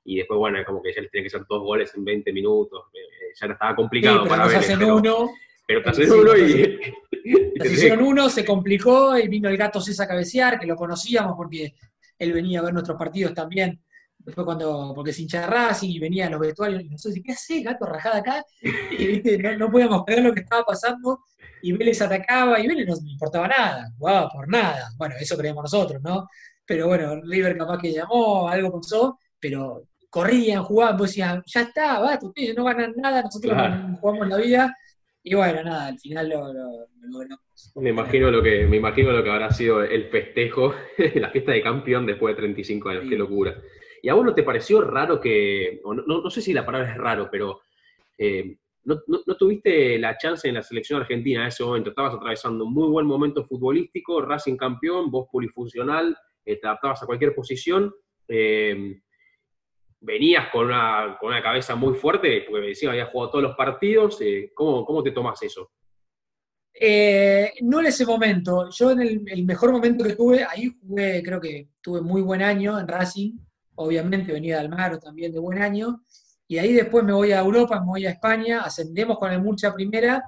y 0.05 0.17
después, 0.17 0.39
bueno, 0.39 0.59
como 0.67 0.83
que 0.83 0.93
ya 0.93 1.03
les 1.03 1.11
tienen 1.13 1.27
que 1.27 1.31
ser 1.31 1.47
dos 1.49 1.63
goles 1.63 1.95
en 1.95 2.05
20 2.05 2.33
minutos. 2.33 2.87
Eh, 2.95 2.99
eh, 2.99 3.33
ya 3.41 3.47
estaba 3.47 3.77
complicado 3.77 4.27
para 4.27 4.49
ver. 4.49 4.61
pero, 4.67 4.97
uno. 4.97 5.31
Pero 5.69 5.83
te 5.83 5.91
hacen 5.91 6.11
uno 6.11 6.37
y. 6.37 6.81
hicieron 7.65 8.03
uno, 8.03 8.29
se 8.29 8.45
complicó 8.45 9.17
y 9.17 9.29
vino 9.29 9.49
el 9.49 9.57
gato 9.57 9.81
César 9.81 10.09
cabecear, 10.09 10.59
que 10.59 10.67
lo 10.67 10.75
conocíamos 10.75 11.35
porque 11.37 11.75
él 12.19 12.33
venía 12.33 12.59
a 12.59 12.63
ver 12.65 12.73
nuestros 12.73 12.99
partidos 12.99 13.35
también 13.35 13.81
Después 14.25 14.45
cuando, 14.45 14.93
porque 14.95 15.13
se 15.13 15.23
hincha 15.23 15.47
Racing 15.47 15.91
y 15.91 15.99
venía 15.99 16.27
a 16.27 16.31
los 16.31 16.41
vestuarios, 16.41 16.83
y 16.83 16.89
nosotros 16.89 17.21
¿qué 17.25 17.33
hace 17.33 17.63
gato 17.63 17.87
rajada 17.87 18.19
acá? 18.19 18.45
Y 18.99 19.23
no, 19.59 19.71
podíamos 19.71 20.05
creer 20.05 20.25
lo 20.25 20.35
que 20.35 20.41
estaba 20.41 20.65
pasando, 20.65 21.21
y 21.63 21.73
Vélez 21.73 22.01
atacaba, 22.03 22.61
y 22.61 22.67
Vélez 22.67 22.87
no 22.87 22.95
le 23.03 23.13
importaba 23.13 23.49
nada, 23.49 23.91
jugaba 23.99 24.29
por 24.29 24.49
nada. 24.49 24.91
Bueno, 24.97 25.15
eso 25.19 25.37
creemos 25.37 25.65
nosotros, 25.65 26.03
¿no? 26.03 26.29
Pero 26.67 26.87
bueno, 26.87 27.21
River 27.23 27.57
capaz 27.57 27.79
que 27.79 27.93
llamó, 27.93 28.49
algo 28.49 28.81
pasó, 28.81 29.19
pero 29.39 29.85
corrían, 30.11 30.63
jugaban, 30.63 30.97
pues 30.97 31.11
decían, 31.11 31.43
ya 31.47 31.63
está, 31.63 32.01
va, 32.01 32.19
ustedes 32.21 32.57
no 32.57 32.65
ganan 32.65 32.93
nada, 32.97 33.23
nosotros 33.23 33.57
jugamos 34.01 34.29
la 34.29 34.37
vida, 34.37 34.77
y 35.23 35.35
bueno, 35.35 35.63
nada, 35.63 35.89
al 35.89 35.99
final 35.99 36.29
lo, 36.29 36.53
logramos. 37.03 37.73
Me 37.77 37.91
imagino 37.91 38.31
lo 38.31 38.43
que, 38.43 38.67
me 38.67 38.79
imagino 38.79 39.13
lo 39.13 39.23
que 39.23 39.31
habrá 39.31 39.51
sido 39.51 39.83
el 39.83 40.09
festejo, 40.09 40.75
la 41.15 41.31
fiesta 41.31 41.53
de 41.53 41.63
campeón 41.63 42.07
después 42.07 42.35
de 42.35 42.43
35 42.43 42.89
años, 42.89 43.05
qué 43.09 43.17
locura. 43.17 43.55
¿Y 44.03 44.09
a 44.09 44.15
vos 44.15 44.25
no 44.25 44.35
te 44.35 44.43
pareció 44.43 44.81
raro 44.83 45.21
que, 45.21 45.81
no, 45.85 45.95
no, 45.95 46.31
sé 46.31 46.41
si 46.41 46.53
la 46.53 46.65
palabra 46.65 46.91
es 46.91 46.97
raro, 46.97 47.29
pero 47.31 47.61
eh, 48.17 48.57
no, 48.85 48.99
tuviste 49.39 49.99
la 49.99 50.17
chance 50.17 50.49
en 50.49 50.55
la 50.55 50.63
selección 50.63 51.01
argentina 51.01 51.43
en 51.43 51.49
ese 51.49 51.65
momento? 51.65 51.91
Estabas 51.91 52.15
atravesando 52.15 52.65
un 52.65 52.73
muy 52.73 52.89
buen 52.89 53.07
momento 53.07 53.45
futbolístico, 53.45 54.23
Racing 54.23 54.57
campeón, 54.57 55.11
vos 55.11 55.29
polifuncional, 55.31 56.17
eh, 56.45 56.57
te 56.57 56.67
adaptabas 56.67 57.03
a 57.03 57.07
cualquier 57.07 57.35
posición. 57.35 57.93
Eh, 58.27 59.01
venías 60.01 60.49
con 60.51 60.67
una, 60.67 61.19
con 61.21 61.29
una, 61.29 61.43
cabeza 61.43 61.75
muy 61.75 61.95
fuerte, 61.95 62.47
porque 62.49 62.69
decía, 62.69 62.91
habías 62.91 63.11
jugado 63.11 63.33
todos 63.33 63.43
los 63.45 63.57
partidos. 63.57 64.19
¿cómo, 64.55 64.85
¿Cómo 64.85 65.03
te 65.03 65.11
tomas 65.11 65.43
eso? 65.43 65.71
no 67.63 67.81
en 67.81 67.87
ese 67.87 68.07
momento. 68.07 68.71
Yo 68.71 68.93
en 68.93 69.03
el, 69.03 69.23
el, 69.27 69.45
mejor 69.45 69.73
momento 69.73 70.03
que 70.03 70.17
tuve, 70.17 70.43
ahí 70.45 70.75
jugué, 70.81 71.23
creo 71.23 71.39
que 71.39 71.69
tuve 71.83 72.01
muy 72.01 72.23
buen 72.23 72.41
año 72.41 72.79
en 72.81 72.89
Racing 72.89 73.33
obviamente 73.81 74.33
venía 74.33 74.57
de 74.57 74.61
Almagro 74.61 74.99
también 74.99 75.33
de 75.33 75.38
buen 75.38 75.61
año, 75.62 76.05
y 76.47 76.59
ahí 76.59 76.73
después 76.73 77.05
me 77.05 77.12
voy 77.12 77.33
a 77.33 77.40
Europa, 77.40 77.81
me 77.81 77.87
voy 77.87 78.07
a 78.07 78.11
España, 78.11 78.62
ascendemos 78.62 79.19
con 79.19 79.33
el 79.33 79.40
Murcia 79.40 79.73
primera, 79.73 80.23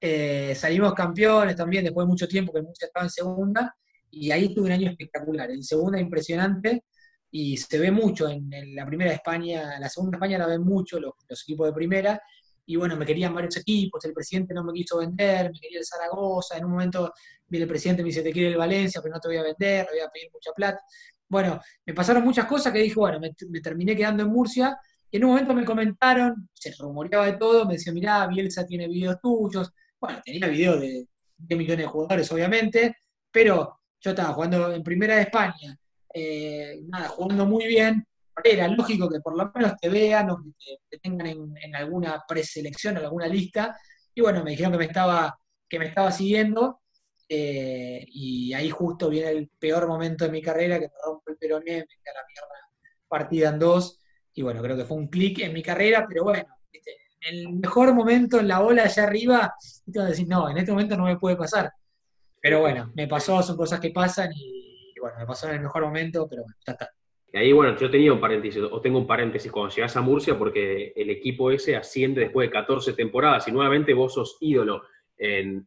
eh, 0.00 0.54
salimos 0.54 0.94
campeones 0.94 1.56
también 1.56 1.84
después 1.84 2.06
de 2.06 2.08
mucho 2.08 2.26
tiempo 2.26 2.52
que 2.52 2.60
el 2.60 2.64
Murcia 2.64 2.86
estaba 2.86 3.04
en 3.04 3.10
segunda, 3.10 3.76
y 4.10 4.30
ahí 4.30 4.54
tuve 4.54 4.66
un 4.66 4.72
año 4.72 4.90
espectacular, 4.90 5.50
en 5.50 5.62
segunda 5.62 6.00
impresionante, 6.00 6.84
y 7.30 7.58
se 7.58 7.78
ve 7.78 7.90
mucho 7.90 8.26
en, 8.28 8.48
la 8.74 8.86
primera 8.86 9.12
España, 9.12 9.78
la 9.78 9.88
segunda 9.90 10.16
España 10.16 10.38
la 10.38 10.46
ven 10.46 10.62
mucho 10.62 10.98
los, 10.98 11.12
equipos 11.42 11.66
de 11.66 11.74
primera, 11.74 12.22
y 12.64 12.76
bueno, 12.76 12.96
me 12.96 13.04
querían 13.04 13.34
varios 13.34 13.58
equipos, 13.58 14.02
el 14.06 14.14
presidente 14.14 14.54
no 14.54 14.64
me 14.64 14.72
quiso 14.72 14.98
vender, 14.98 15.50
me 15.52 15.60
quería 15.60 15.80
el 15.80 15.84
Zaragoza, 15.84 16.56
en 16.56 16.64
un 16.64 16.72
momento 16.72 17.12
viene 17.46 17.64
el 17.64 17.68
presidente 17.68 18.02
me 18.02 18.08
dice, 18.08 18.22
te 18.22 18.32
quiere 18.32 18.48
el 18.48 18.56
Valencia, 18.56 19.00
pero 19.02 19.14
no 19.14 19.20
te 19.20 19.28
voy 19.28 19.38
a 19.38 19.42
vender, 19.42 19.86
te 19.86 19.92
voy 19.92 20.00
a 20.00 20.08
pedir 20.08 20.30
mucha 20.32 20.52
plata. 20.52 20.80
Bueno, 21.28 21.60
me 21.84 21.94
pasaron 21.94 22.24
muchas 22.24 22.46
cosas 22.46 22.72
que 22.72 22.80
dije, 22.80 22.94
bueno, 22.94 23.20
me, 23.20 23.60
terminé 23.60 23.94
quedando 23.94 24.22
en 24.22 24.30
Murcia. 24.30 24.78
Y 25.10 25.16
en 25.16 25.24
un 25.24 25.30
momento 25.30 25.54
me 25.54 25.64
comentaron, 25.64 26.48
se 26.52 26.74
rumoreaba 26.78 27.26
de 27.26 27.38
todo, 27.38 27.64
me 27.66 27.74
decían, 27.74 27.94
mirá, 27.94 28.26
Bielsa 28.26 28.66
tiene 28.66 28.88
videos 28.88 29.20
tuyos. 29.20 29.72
Bueno, 29.98 30.20
tenía 30.24 30.48
videos 30.48 30.80
de 30.80 31.06
10 31.36 31.58
millones 31.58 31.86
de 31.86 31.90
jugadores, 31.90 32.32
obviamente, 32.32 32.96
pero 33.30 33.80
yo 34.00 34.10
estaba 34.10 34.34
jugando 34.34 34.72
en 34.72 34.82
Primera 34.82 35.16
de 35.16 35.22
España, 35.22 35.78
eh, 36.12 36.80
nada, 36.88 37.08
jugando 37.08 37.46
muy 37.46 37.66
bien. 37.66 38.04
Era 38.44 38.68
lógico 38.68 39.08
que 39.08 39.20
por 39.20 39.36
lo 39.36 39.50
menos 39.52 39.76
te 39.80 39.88
vean 39.88 40.30
o 40.30 40.38
que 40.42 40.76
te, 40.88 40.98
tengan 40.98 41.26
en, 41.26 41.74
alguna 41.74 42.22
preselección, 42.26 42.96
en 42.96 43.04
alguna 43.04 43.26
lista. 43.26 43.76
Y 44.14 44.20
bueno, 44.20 44.44
me 44.44 44.52
dijeron 44.52 44.72
que 44.72 44.78
me 44.78 44.84
estaba, 44.84 45.36
que 45.68 45.78
me 45.78 45.86
estaba 45.86 46.12
siguiendo. 46.12 46.80
Eh, 47.28 48.06
y 48.08 48.54
ahí 48.54 48.70
justo 48.70 49.10
viene 49.10 49.30
el 49.30 49.48
peor 49.58 49.86
momento 49.86 50.24
de 50.24 50.30
mi 50.30 50.40
carrera, 50.40 50.78
que 50.78 50.86
me 50.86 50.94
rompo 51.04 51.30
el 51.30 51.36
peroné, 51.36 51.76
me 51.76 51.86
queda 51.86 52.14
la 52.14 52.26
mierda 52.26 52.58
partida 53.08 53.48
en 53.50 53.58
dos. 53.58 54.00
Y 54.34 54.42
bueno, 54.42 54.62
creo 54.62 54.76
que 54.76 54.84
fue 54.84 54.96
un 54.96 55.08
clic 55.08 55.40
en 55.40 55.52
mi 55.52 55.62
carrera, 55.62 56.06
pero 56.08 56.24
bueno, 56.24 56.46
el 57.20 57.48
mejor 57.54 57.92
momento 57.94 58.38
en 58.38 58.48
la 58.48 58.60
ola 58.62 58.84
allá 58.84 59.04
arriba, 59.04 59.54
y 59.86 59.92
te 59.92 60.00
decir, 60.00 60.28
no, 60.28 60.48
en 60.48 60.58
este 60.58 60.70
momento 60.70 60.96
no 60.96 61.04
me 61.04 61.18
puede 61.18 61.36
pasar. 61.36 61.70
Pero 62.40 62.60
bueno, 62.60 62.92
me 62.94 63.08
pasó, 63.08 63.42
son 63.42 63.56
cosas 63.56 63.80
que 63.80 63.90
pasan 63.90 64.30
y, 64.32 64.94
bueno, 65.00 65.16
me 65.18 65.26
pasó 65.26 65.48
en 65.48 65.56
el 65.56 65.62
mejor 65.62 65.84
momento, 65.84 66.26
pero 66.28 66.42
bueno, 66.42 66.56
ya 66.64 66.72
está. 66.72 66.90
Y 67.32 67.36
ahí, 67.36 67.52
bueno, 67.52 67.76
yo 67.76 67.90
tenía 67.90 68.12
un 68.12 68.20
paréntesis, 68.20 68.62
o 68.62 68.80
tengo 68.80 68.98
un 68.98 69.06
paréntesis 69.06 69.50
cuando 69.50 69.74
llegas 69.74 69.96
a 69.96 70.00
Murcia, 70.00 70.38
porque 70.38 70.92
el 70.96 71.10
equipo 71.10 71.50
ese 71.50 71.76
asciende 71.76 72.22
después 72.22 72.48
de 72.48 72.52
14 72.52 72.92
temporadas 72.94 73.48
y 73.48 73.52
nuevamente 73.52 73.92
vos 73.92 74.14
sos 74.14 74.38
ídolo 74.40 74.82
en, 75.18 75.66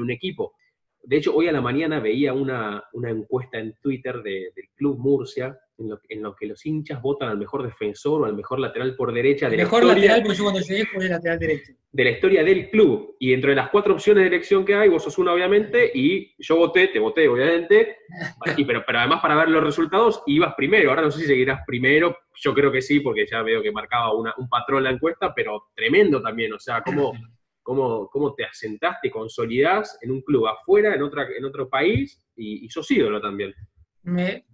un 0.00 0.10
equipo. 0.10 0.54
De 1.02 1.16
hecho, 1.16 1.34
hoy 1.34 1.48
a 1.48 1.52
la 1.52 1.60
mañana 1.60 2.00
veía 2.00 2.34
una, 2.34 2.84
encuesta 2.92 3.58
en 3.58 3.74
Twitter 3.80 4.22
del 4.22 4.52
Club 4.74 4.98
Murcia, 4.98 5.58
en 5.78 5.90
lo, 5.90 6.00
en 6.08 6.22
lo, 6.22 6.34
que 6.34 6.46
los 6.46 6.66
hinchas 6.66 7.00
votan 7.00 7.28
al 7.28 7.38
mejor 7.38 7.62
defensor 7.62 8.22
o 8.22 8.24
al 8.24 8.34
mejor 8.34 8.58
lateral 8.58 8.96
por 8.96 9.12
derecha. 9.12 9.48
de 9.48 9.56
mejor 9.56 9.84
la 9.84 9.92
historia, 9.92 10.08
lateral, 10.08 10.22
porque 10.22 10.38
yo 10.38 10.44
cuando 10.44 10.60
llegué 10.60 10.86
fue 10.86 11.08
lateral 11.08 11.38
derecho. 11.38 11.72
De 11.92 12.04
la 12.04 12.10
historia 12.10 12.44
del 12.44 12.68
club. 12.68 13.16
Y 13.20 13.32
entre 13.32 13.54
las 13.54 13.70
cuatro 13.70 13.94
opciones 13.94 14.24
de 14.24 14.28
elección 14.28 14.64
que 14.64 14.74
hay, 14.74 14.88
vos 14.88 15.04
sos 15.04 15.16
una, 15.18 15.32
obviamente, 15.32 15.90
y 15.94 16.34
yo 16.38 16.56
voté, 16.56 16.88
te 16.88 16.98
voté, 16.98 17.28
obviamente. 17.28 17.98
pero, 18.66 18.82
pero 18.84 18.98
además, 18.98 19.20
para 19.22 19.36
ver 19.36 19.48
los 19.48 19.62
resultados, 19.62 20.22
ibas 20.26 20.54
primero. 20.56 20.90
Ahora 20.90 21.02
no 21.02 21.10
sé 21.10 21.20
si 21.20 21.26
seguirás 21.26 21.60
primero. 21.66 22.18
Yo 22.34 22.52
creo 22.52 22.72
que 22.72 22.82
sí, 22.82 23.00
porque 23.00 23.24
ya 23.26 23.42
veo 23.42 23.62
que 23.62 23.72
marcaba 23.72 24.12
un 24.14 24.48
patrón 24.48 24.84
la 24.84 24.90
encuesta, 24.90 25.32
pero 25.34 25.68
tremendo 25.74 26.20
también. 26.20 26.52
O 26.52 26.58
sea, 26.58 26.82
cómo 27.68 28.08
cómo, 28.08 28.34
te 28.34 28.46
asentaste, 28.46 29.10
consolidás 29.10 29.98
en 30.00 30.10
un 30.10 30.22
club 30.22 30.46
afuera, 30.46 30.94
en, 30.94 31.02
otra, 31.02 31.26
en 31.36 31.44
otro 31.44 31.68
país, 31.68 32.18
y, 32.34 32.64
y 32.64 32.68
sos 32.70 32.90
ídolo 32.90 33.20
también. 33.20 33.52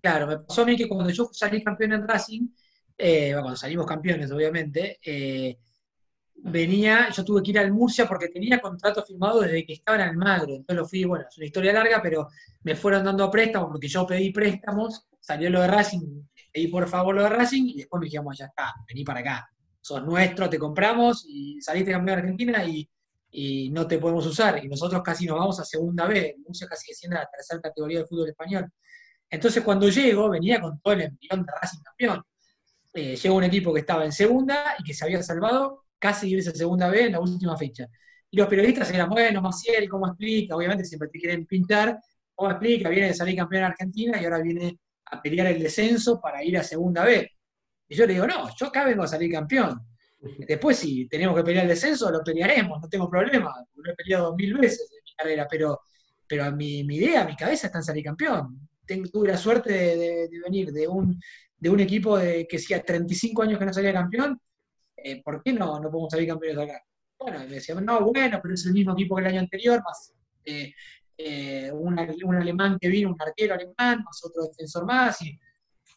claro, 0.03 0.27
me 0.27 0.39
pasó 0.39 0.63
a 0.63 0.65
mí 0.65 0.77
que 0.77 0.89
cuando 0.89 1.11
yo 1.11 1.29
salí 1.33 1.63
campeón 1.63 1.93
en 1.93 2.09
Racing, 2.09 2.49
eh, 2.99 3.31
cuando 3.33 3.55
salimos 3.55 3.87
campeones, 3.87 4.33
obviamente, 4.33 4.99
eh, 5.05 5.57
venía, 6.35 7.09
yo 7.11 7.25
tuve 7.25 7.41
que 7.41 7.53
ir 7.53 7.59
al 7.61 7.73
Murcia 7.73 8.07
porque 8.09 8.29
tenía 8.29 8.61
contrato 8.61 9.05
firmado 9.05 9.43
desde 9.43 9.65
que 9.65 9.75
estaba 9.75 10.03
en 10.03 10.09
Almagro. 10.09 10.57
Entonces 10.57 10.77
lo 10.77 10.85
fui, 10.85 11.05
bueno, 11.05 11.25
es 11.29 11.37
una 11.37 11.47
historia 11.47 11.73
larga, 11.73 12.01
pero 12.03 12.27
me 12.65 12.75
fueron 12.75 13.05
dando 13.05 13.31
préstamos 13.31 13.69
porque 13.71 13.87
yo 13.87 14.05
pedí 14.05 14.33
préstamos, 14.33 15.07
salió 15.21 15.51
lo 15.51 15.61
de 15.61 15.69
Racing, 15.69 16.23
pedí 16.53 16.67
por 16.67 16.89
favor 16.89 17.15
lo 17.15 17.23
de 17.23 17.29
Racing 17.29 17.65
y 17.69 17.77
después 17.77 18.01
me 18.01 18.07
dijimos, 18.07 18.37
ya 18.37 18.47
está, 18.47 18.75
vení 18.89 19.05
para 19.05 19.21
acá, 19.21 19.49
sos 19.81 20.05
nuestro, 20.05 20.51
te 20.51 20.59
compramos 20.59 21.25
y 21.29 21.61
saliste 21.61 21.93
campeón 21.93 22.17
de 22.17 22.23
Argentina 22.23 22.65
y 22.65 22.91
y 23.37 23.69
no 23.71 23.87
te 23.87 23.99
podemos 23.99 24.25
usar. 24.27 24.65
Y 24.65 24.69
nosotros 24.69 25.03
casi 25.03 25.27
nos 25.27 25.39
vamos 25.39 25.59
a 25.59 25.65
segunda 25.65 26.07
B, 26.07 26.37
Murcia 26.47 26.69
casi 26.69 26.95
siendo 26.95 27.19
la 27.19 27.27
tercera 27.27 27.61
categoría 27.61 27.99
del 27.99 28.07
fútbol 28.07 28.29
español. 28.29 28.71
Entonces 29.29 29.63
cuando 29.65 29.89
llego, 29.89 30.31
venía 30.31 30.61
con 30.61 30.81
todo 30.81 30.95
el 30.95 31.03
embrión 31.03 31.45
de 31.45 31.53
Racing 31.61 31.83
campeón. 31.83 32.23
Eh, 32.93 33.17
llegó 33.17 33.35
un 33.35 33.45
equipo 33.45 33.75
que 33.75 33.81
estaba 33.81 34.05
en 34.05 34.13
segunda 34.13 34.77
y 34.79 34.85
que 34.85 34.95
se 34.95 35.05
había 35.05 35.21
salvado 35.21 35.83
casi 35.99 36.31
irse 36.31 36.51
a 36.51 36.55
segunda 36.55 36.89
B 36.89 37.07
en 37.07 37.13
la 37.13 37.21
última 37.21 37.57
fecha. 37.57 37.89
Y 38.31 38.37
los 38.37 38.47
periodistas 38.47 38.91
eran, 38.93 39.11
bueno, 39.11 39.43
Maciel, 39.43 39.89
¿cómo 39.89 40.07
explica? 40.07 40.55
Obviamente 40.55 40.85
siempre 40.85 41.09
te 41.09 41.19
quieren 41.19 41.45
pintar, 41.45 41.99
¿cómo 42.37 42.53
explica? 42.53 42.89
Viene 42.89 43.09
de 43.09 43.15
salir 43.15 43.37
campeón 43.37 43.65
en 43.65 43.71
Argentina 43.71 44.21
y 44.21 44.25
ahora 44.25 44.39
viene 44.43 44.79
a 45.07 45.21
pelear 45.21 45.49
el 45.49 45.61
descenso 45.61 46.21
para 46.21 46.45
ir 46.45 46.57
a 46.57 46.63
segunda 46.63 47.05
B. 47.05 47.29
Y 47.89 47.95
yo 47.97 48.07
le 48.07 48.13
digo, 48.13 48.29
no, 48.29 48.49
yo 48.57 48.67
acá 48.67 48.85
vengo 48.85 49.03
a 49.03 49.09
salir 49.09 49.33
campeón. 49.33 49.81
Después, 50.39 50.79
si 50.79 51.07
tenemos 51.09 51.37
que 51.37 51.43
pelear 51.43 51.65
el 51.65 51.71
descenso, 51.71 52.11
lo 52.11 52.23
pelearemos, 52.23 52.81
no 52.81 52.89
tengo 52.89 53.09
problema. 53.09 53.55
Lo 53.75 53.93
he 53.93 53.95
peleado 53.95 54.35
mil 54.35 54.55
veces 54.55 54.91
en 54.93 55.05
mi 55.05 55.15
carrera, 55.15 55.47
pero, 55.51 55.83
pero 56.27 56.51
mi, 56.53 56.85
mi 56.85 56.97
idea, 56.97 57.25
mi 57.25 57.37
cabeza 57.37 57.67
está 57.67 57.79
en 57.79 57.85
salir 57.85 58.05
campeón. 58.05 58.69
Tengo, 58.87 59.09
tuve 59.09 59.29
la 59.29 59.37
suerte 59.37 59.73
de, 59.73 60.29
venir 60.45 60.73
de 60.73 60.89
un, 60.89 61.21
de 61.57 61.71
un 61.71 61.81
equipo 61.81 62.19
de, 62.19 62.47
que 62.47 62.57
hacía 62.57 62.83
35 62.83 63.43
años 63.43 63.59
que 63.59 63.67
no 63.67 63.73
salía 63.73 63.93
campeón. 63.93 64.41
Eh, 64.97 65.23
¿Por 65.23 65.43
qué 65.43 65.53
no, 65.53 65.81
no 65.81 65.91
podemos 65.91 66.11
salir 66.11 66.29
campeones 66.29 66.65
acá? 66.65 66.83
Bueno, 67.19 67.39
me 67.41 67.47
decían, 67.47 67.85
no, 67.85 68.01
bueno, 68.05 68.41
pero 68.43 68.55
es 68.55 68.67
el 68.67 68.73
mismo 68.73 68.93
equipo 68.93 69.17
que 69.17 69.23
el 69.23 69.29
año 69.29 69.41
anterior, 69.41 69.83
más 69.83 70.15
eh, 70.45 70.73
eh, 71.17 71.71
un, 71.73 71.99
alemán 71.99 72.79
que 72.81 72.89
vino, 72.89 73.11
un 73.11 73.17
arquero 73.21 73.55
alemán, 73.55 74.03
más 74.05 74.25
otro 74.25 74.43
defensor 74.45 74.85
más. 74.85 75.21
Y, 75.23 75.39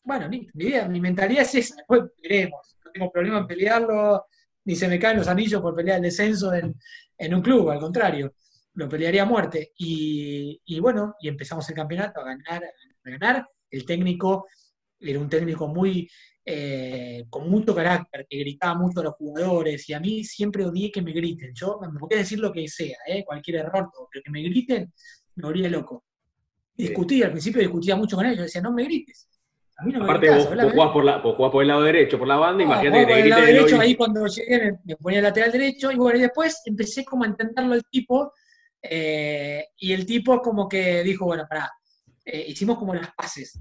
bueno, 0.08 0.30
mi, 0.30 0.47
mi, 0.53 0.72
mi 0.89 1.01
mentalidad 1.01 1.43
es 1.43 1.55
esa, 1.55 1.76
después 1.76 2.03
veremos 2.22 2.78
tengo 2.97 3.12
problema 3.12 3.39
en 3.39 3.47
pelearlo, 3.47 4.26
ni 4.66 4.76
se 4.76 4.88
me 4.88 4.99
caen 4.99 5.18
los 5.18 5.28
anillos 5.28 5.62
por 5.62 5.76
pelear 5.76 5.97
el 5.97 6.03
descenso 6.03 6.51
en, 6.53 7.34
un 7.34 7.41
club, 7.41 7.70
al 7.70 7.80
contrario, 7.80 8.34
lo 8.74 8.89
pelearía 8.89 9.24
a 9.24 9.26
muerte. 9.26 9.72
Y, 9.78 10.80
bueno, 10.80 11.16
y 11.22 11.28
empezamos 11.28 11.68
el 11.70 11.76
campeonato 11.76 12.20
a 12.20 12.26
ganar, 12.26 12.64
a 12.64 13.10
ganar. 13.10 13.47
El 13.70 13.86
técnico 13.86 14.47
era 14.99 15.20
un 15.20 15.30
técnico 15.30 15.68
muy 15.68 16.10
eh, 16.43 17.26
con 17.30 17.49
mucho 17.49 17.76
carácter, 17.76 18.26
que 18.30 18.39
gritaba 18.39 18.76
mucho 18.76 19.01
a 19.01 19.03
los 19.03 19.16
jugadores, 19.16 19.88
y 19.89 19.93
a 19.93 19.99
mí 19.99 20.24
siempre 20.24 20.66
odié 20.66 20.91
que 20.91 21.01
me 21.01 21.12
griten. 21.12 21.53
Yo 21.53 21.80
me 21.82 21.99
podía 21.99 22.20
decir 22.20 22.39
lo 22.39 22.51
que 22.51 22.68
sea, 22.68 22.97
¿eh? 23.08 23.24
cualquier 23.26 23.58
error, 23.58 23.89
pero 24.12 24.24
que 24.24 24.32
me 24.32 24.41
griten, 24.41 24.91
me 25.36 25.43
volvía 25.43 25.70
loco. 25.70 26.05
Discutía, 26.76 27.26
al 27.26 27.32
principio 27.32 27.62
discutía 27.62 27.95
mucho 27.95 28.16
con 28.16 28.26
ellos, 28.26 28.45
decía, 28.45 28.62
no 28.62 28.72
me 28.72 28.84
grites. 28.84 29.28
Aparte, 29.78 30.30
vos, 30.32 30.45
jugás 30.45 30.91
por 30.91 31.03
la, 31.03 31.21
por 31.21 31.61
el 31.61 31.67
lado 31.67 31.84
derecho, 31.84 32.17
por 32.17 32.28
la 32.28 32.38
banda, 32.38 32.63
imagínate 32.63 32.99
que 32.99 33.05
te 33.05 33.11
por 33.11 33.19
el 33.19 33.30
lado 33.30 33.45
derecho, 33.45 33.80
ahí 33.80 33.95
cuando 33.95 34.25
llegué 34.25 34.80
me, 34.84 34.95
ponía 34.95 35.19
el 35.19 35.23
lateral 35.23 35.51
derecho, 35.51 35.91
y 35.91 35.95
bueno, 35.97 36.17
y 36.17 36.21
después 36.21 36.63
empecé 36.65 37.05
como 37.05 37.23
a 37.23 37.28
entenderlo 37.28 37.75
el 37.75 37.84
tipo, 37.86 38.34
eh, 38.82 39.67
y 39.78 39.93
el 39.93 40.05
tipo 40.05 40.41
como 40.41 40.67
que 40.67 41.03
dijo, 41.03 41.25
bueno, 41.25 41.45
pará, 41.47 41.71
eh, 42.25 42.45
hicimos 42.47 42.80
como 42.80 42.95
las 42.95 43.13
paces. 43.13 43.59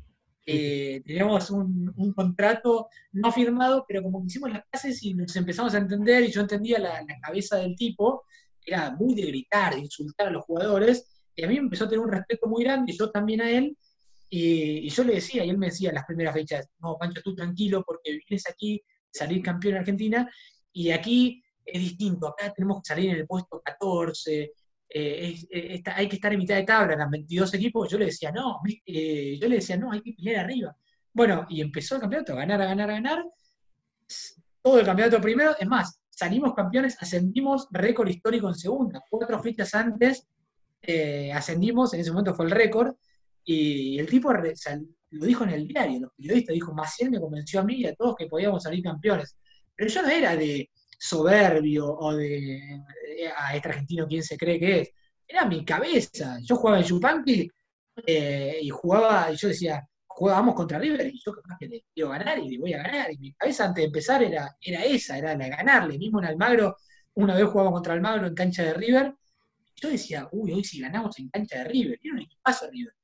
Eh, 0.49 1.03
teníamos 1.05 1.51
un, 1.51 2.13
contrato 2.15 2.89
no 3.13 3.33
firmado, 3.33 3.85
pero 3.87 4.03
como 4.03 4.21
que 4.21 4.29
hicimos 4.29 4.53
las 4.53 4.63
paces 4.71 5.03
y 5.03 5.13
nos 5.13 5.35
empezamos 5.37 5.75
a 5.75 5.79
entender, 5.79 6.23
y 6.23 6.31
yo 6.31 6.41
entendía 6.41 6.79
la, 6.79 7.05
cabeza 7.21 7.57
del 7.57 7.77
tipo, 7.77 8.25
era 8.65 8.91
muy 8.91 9.15
de 9.15 9.27
gritar, 9.27 9.75
de 9.75 9.81
insultar 9.81 10.29
a 10.29 10.31
los 10.31 10.45
jugadores, 10.45 11.21
y 11.35 11.45
a 11.45 11.49
mí 11.49 11.57
me 11.57 11.61
empezó 11.61 11.85
a 11.85 11.89
tener 11.89 12.03
un 12.03 12.11
respeto 12.11 12.47
muy 12.47 12.65
grande, 12.65 12.93
y 12.93 12.97
yo 12.97 13.11
también 13.11 13.43
a 13.43 13.51
él, 13.51 13.77
y, 14.29 14.89
yo 14.89 15.05
le 15.05 15.15
decía, 15.15 15.45
y 15.45 15.51
él 15.51 15.59
me 15.59 15.67
decía 15.67 15.93
las 15.93 16.05
primeras 16.05 16.35
fechas, 16.35 16.69
no, 16.81 16.97
Pancho, 16.99 17.23
tú 17.23 17.35
tranquilo, 17.35 17.85
porque 17.87 18.19
vienes 18.29 18.49
aquí, 18.49 18.83
salir 19.11 19.43
campeón 19.43 19.75
en 19.75 19.81
Argentina, 19.81 20.31
y 20.73 20.91
aquí 20.91 21.43
es 21.65 21.81
distinto, 21.81 22.29
acá 22.29 22.53
tenemos 22.53 22.83
que 22.83 22.89
salir 22.89 23.11
en 23.11 23.17
el 23.17 23.27
puesto 23.27 23.61
14, 23.65 24.53
eh, 24.89 25.37
eh, 25.51 25.83
hay 25.95 26.09
que 26.09 26.17
estar 26.17 26.33
en 26.33 26.39
mitad 26.39 26.57
de 26.57 26.65
tabla, 26.65 26.95
en 26.95 27.01
las 27.01 27.11
22 27.11 27.55
equipos, 27.55 27.91
yo 27.91 27.99
le 27.99 28.07
decía, 28.07 28.33
no, 28.33 28.61
eh, 28.85 29.39
yo 29.41 29.49
le 29.49 29.57
decía, 29.57 29.77
no, 29.77 29.93
hay 29.93 30.01
que 30.01 30.13
pelear 30.13 30.45
arriba. 30.45 30.77
Bueno, 31.13 31.47
y 31.49 31.61
empezó 31.61 31.95
el 31.95 32.03
campeonato, 32.03 32.37
ganar, 32.37 32.61
a 32.61 32.67
ganar, 32.67 32.91
a 32.91 32.95
ganar, 32.95 33.25
todo 34.63 34.81
el 34.81 34.87
campeonato 34.87 35.21
primero, 35.21 35.57
es 35.59 35.67
más, 35.67 36.01
salimos 36.11 36.55
campeones, 36.55 36.97
ascendimos 37.01 37.69
récord 37.71 38.09
histórico 38.09 38.49
en 38.49 38.55
segunda, 38.55 39.03
cuatro 39.09 39.41
fechas 39.43 39.75
antes 39.75 40.27
ascendimos, 41.35 41.95
en 41.95 42.01
ese 42.01 42.13
momento 42.13 42.33
fue 42.33 42.45
el 42.45 42.53
récord, 42.53 42.95
y 43.47 43.99
el 43.99 44.07
tipo 44.07 44.33
lo 44.33 45.25
dijo 45.25 45.45
en 45.45 45.51
el 45.51 45.67
diario, 45.67 46.01
los 46.01 46.13
periodistas, 46.15 46.53
dijo, 46.53 46.75
Maciel 46.75 47.11
me 47.11 47.21
convenció 47.21 47.61
a 47.61 47.65
mí 47.65 47.77
y 47.77 47.87
a 47.87 47.95
todos 47.95 48.17
que 48.17 48.27
podíamos 48.27 48.63
salir 48.63 48.83
campeones. 48.83 49.37
Pero 49.75 49.91
yo 49.91 50.03
no 50.03 50.09
era 50.09 50.37
de, 50.37 50.69
soberbio 50.99 51.87
o 51.87 52.15
de 52.15 52.83
a 53.37 53.57
este 53.57 53.69
argentino 53.69 54.07
quién 54.07 54.23
se 54.23 54.37
cree 54.37 54.59
que 54.59 54.81
es. 54.81 54.91
Era 55.27 55.45
mi 55.45 55.65
cabeza. 55.65 56.39
Yo 56.43 56.57
jugaba 56.57 56.79
en 56.79 56.85
Yupanqui 56.85 57.51
eh, 58.07 58.59
y 58.63 58.69
jugaba, 58.71 59.33
y 59.33 59.37
yo 59.37 59.49
decía, 59.49 59.87
jugábamos 60.07 60.55
contra 60.55 60.79
River 60.79 61.09
y 61.09 61.21
yo 61.25 61.33
capaz 61.33 61.57
que 61.59 61.69
le 61.69 61.85
quiero 61.93 62.11
ganar 62.11 62.39
y 62.39 62.51
le 62.51 62.59
voy 62.59 62.73
a 62.75 62.83
ganar. 62.83 63.13
Y 63.13 63.19
mi 63.19 63.33
cabeza 63.35 63.65
antes 63.67 63.83
de 63.83 63.87
empezar 63.87 64.23
era, 64.23 64.57
era 64.61 64.85
esa, 64.85 65.19
era 65.19 65.37
la 65.37 65.45
de 65.45 65.51
ganarle. 65.51 65.99
Mismo 65.99 66.21
en 66.21 66.27
Almagro, 66.27 66.77
una 67.15 67.35
vez 67.35 67.45
jugábamos 67.47 67.79
contra 67.79 67.95
Almagro 67.95 68.27
en 68.27 68.35
cancha 68.35 68.63
de 68.63 68.75
River. 68.75 69.15
Yo 69.77 69.91
decía, 69.91 70.29
uy, 70.33 70.53
hoy 70.53 70.65
si 70.65 70.81
ganamos 70.81 71.19
en 71.19 71.29
cancha 71.29 71.59
de 71.59 71.65
River, 71.65 71.99
era 72.03 72.15
un 72.15 72.21
equipazo 72.21 72.71
River. 72.71 72.95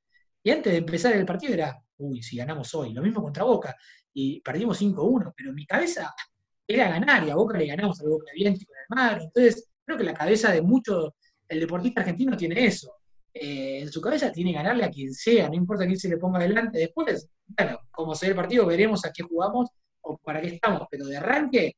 Y 0.43 0.51
antes 0.51 0.73
de 0.73 0.79
empezar 0.79 1.13
el 1.13 1.25
partido 1.25 1.53
era, 1.53 1.81
uy, 1.97 2.21
si 2.21 2.37
ganamos 2.37 2.73
hoy. 2.75 2.93
Lo 2.93 3.01
mismo 3.01 3.21
contra 3.21 3.43
Boca. 3.43 3.75
Y 4.13 4.41
perdimos 4.41 4.81
5-1, 4.81 5.33
pero 5.35 5.53
mi 5.53 5.65
cabeza 5.65 6.13
era 6.67 6.89
ganar, 6.89 7.25
y 7.25 7.29
a 7.29 7.35
Boca 7.35 7.57
le 7.57 7.67
ganamos 7.67 7.99
al 8.01 8.09
Boca 8.09 8.31
bien 8.35 8.53
con 8.53 8.61
el 8.61 8.95
mar. 8.95 9.21
Entonces, 9.21 9.69
creo 9.85 9.97
que 9.97 10.03
la 10.03 10.13
cabeza 10.13 10.51
de 10.51 10.61
muchos, 10.61 11.11
el 11.47 11.59
deportista 11.59 12.01
argentino 12.01 12.35
tiene 12.37 12.65
eso. 12.65 12.93
Eh, 13.33 13.79
en 13.81 13.91
su 13.91 13.99
cabeza 13.99 14.31
tiene 14.31 14.53
ganarle 14.53 14.83
a 14.83 14.91
quien 14.91 15.11
sea, 15.13 15.49
no 15.49 15.55
importa 15.55 15.85
quién 15.85 15.97
se 15.97 16.09
le 16.09 16.17
ponga 16.17 16.39
adelante. 16.39 16.79
Después, 16.79 17.27
bueno, 17.47 17.79
como 17.91 18.13
se 18.13 18.27
ve 18.27 18.31
el 18.31 18.35
partido, 18.35 18.65
veremos 18.65 19.03
a 19.05 19.11
qué 19.11 19.23
jugamos 19.23 19.69
o 20.01 20.17
para 20.17 20.41
qué 20.41 20.49
estamos, 20.49 20.87
pero 20.91 21.05
de 21.05 21.17
arranque 21.17 21.73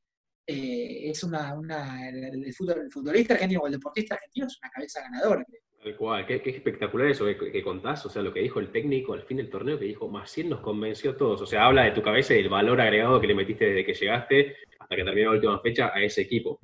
eh, 0.48 1.10
es 1.10 1.24
una, 1.24 1.54
una 1.54 2.08
el, 2.10 2.54
futbolista 2.54 3.34
argentino 3.36 3.62
o 3.62 3.68
el 3.68 3.74
deportista 3.74 4.16
argentino 4.16 4.48
es 4.48 4.58
una 4.62 4.70
cabeza 4.70 5.02
ganadora. 5.02 5.46
Tal 5.86 5.96
cual, 5.98 6.26
qué, 6.26 6.42
espectacular 6.44 7.12
eso 7.12 7.28
que, 7.28 7.62
contás, 7.62 8.04
o 8.08 8.10
sea, 8.10 8.24
lo 8.24 8.34
que 8.34 8.40
dijo 8.40 8.60
el 8.60 8.72
técnico 8.72 9.14
al 9.14 9.22
fin 9.22 9.38
del 9.38 9.52
torneo, 9.52 9.78
que 9.78 9.86
dijo, 9.86 10.10
Maciel 10.10 10.50
nos 10.50 10.62
convenció 10.62 11.12
a 11.12 11.16
todos, 11.16 11.40
o 11.44 11.46
sea, 11.46 11.68
habla 11.68 11.84
de 11.84 11.92
tu 11.92 12.02
cabeza 12.02 12.34
y 12.34 12.38
del 12.38 12.50
valor 12.50 12.82
agregado 12.82 13.22
que 13.22 13.28
le 13.28 13.36
metiste 13.36 13.66
desde 13.66 13.86
que 13.86 13.94
llegaste 13.94 14.56
hasta 14.80 14.96
que 14.96 15.04
terminó 15.04 15.30
la 15.30 15.36
última 15.36 15.60
fecha 15.60 15.92
a 15.94 16.02
ese 16.02 16.22
equipo. 16.22 16.60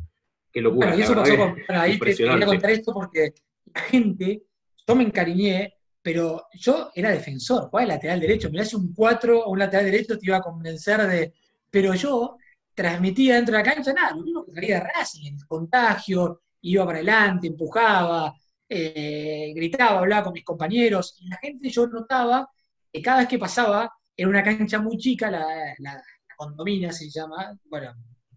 Qué 0.51 0.59
locura. 0.59 0.87
Bueno, 0.87 0.99
y 0.99 1.03
eso 1.03 1.13
pasó 1.13 1.37
con, 1.37 1.55
ahí 1.67 1.99
te 1.99 2.15
quería 2.15 2.45
contar 2.47 2.71
esto 2.71 2.93
porque 2.95 3.35
la 3.75 3.81
gente, 3.81 4.41
yo 4.87 4.95
me 4.95 5.03
encariñé, 5.03 5.75
pero 6.01 6.47
yo 6.55 6.89
era 6.95 7.11
defensor, 7.11 7.65
jugaba 7.65 7.83
el 7.83 7.89
lateral 7.89 8.19
derecho, 8.21 8.49
me 8.49 8.61
hace 8.61 8.75
un 8.75 8.91
4 8.91 9.39
o 9.39 9.51
un 9.51 9.59
lateral 9.59 9.85
derecho 9.85 10.17
te 10.17 10.25
iba 10.25 10.37
a 10.37 10.41
convencer 10.41 10.99
de... 11.05 11.31
Pero 11.69 11.93
yo 11.93 12.37
transmitía 12.73 13.35
dentro 13.35 13.55
de 13.55 13.63
la 13.63 13.71
cancha 13.71 13.93
nada, 13.93 14.15
lo 14.15 14.23
mismo 14.23 14.43
que 14.43 14.53
salía 14.53 14.79
de 14.79 14.87
Racing, 14.95 15.33
el 15.35 15.45
contagio, 15.45 16.41
iba 16.61 16.85
para 16.87 16.97
adelante, 16.97 17.45
empujaba, 17.45 18.33
eh, 18.73 19.51
gritaba, 19.53 19.99
hablaba 19.99 20.23
con 20.23 20.33
mis 20.33 20.45
compañeros, 20.45 21.17
y 21.19 21.27
la 21.27 21.35
gente 21.37 21.69
yo 21.69 21.87
notaba 21.87 22.49
que 22.89 23.01
cada 23.01 23.19
vez 23.19 23.27
que 23.27 23.37
pasaba, 23.37 23.91
en 24.15 24.29
una 24.29 24.41
cancha 24.41 24.79
muy 24.79 24.97
chica, 24.97 25.29
la, 25.29 25.45
la, 25.79 26.01
condomina 26.37 26.93
se 26.93 27.09
llama, 27.09 27.53
bueno, 27.65 27.93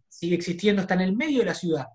sigue 0.09 0.35
existiendo, 0.35 0.83
está 0.83 0.95
en 0.95 1.03
el 1.03 1.17
medio 1.17 1.39
de 1.39 1.45
la 1.45 1.55
ciudad, 1.55 1.87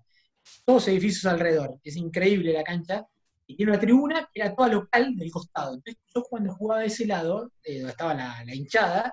todos 0.64 0.88
edificios 0.88 1.26
alrededor, 1.26 1.78
es 1.84 1.96
increíble 1.96 2.54
la 2.54 2.64
cancha, 2.64 3.06
y 3.46 3.56
tiene 3.56 3.72
una 3.72 3.80
tribuna 3.80 4.28
que 4.32 4.40
era 4.40 4.54
toda 4.54 4.68
local 4.68 5.14
del 5.16 5.30
costado. 5.30 5.74
Entonces 5.74 6.02
yo 6.14 6.22
cuando 6.22 6.54
jugaba 6.54 6.80
de 6.80 6.86
ese 6.86 7.06
lado, 7.06 7.52
eh, 7.62 7.78
donde 7.78 7.90
estaba 7.90 8.14
la, 8.14 8.54
hinchada, 8.54 9.12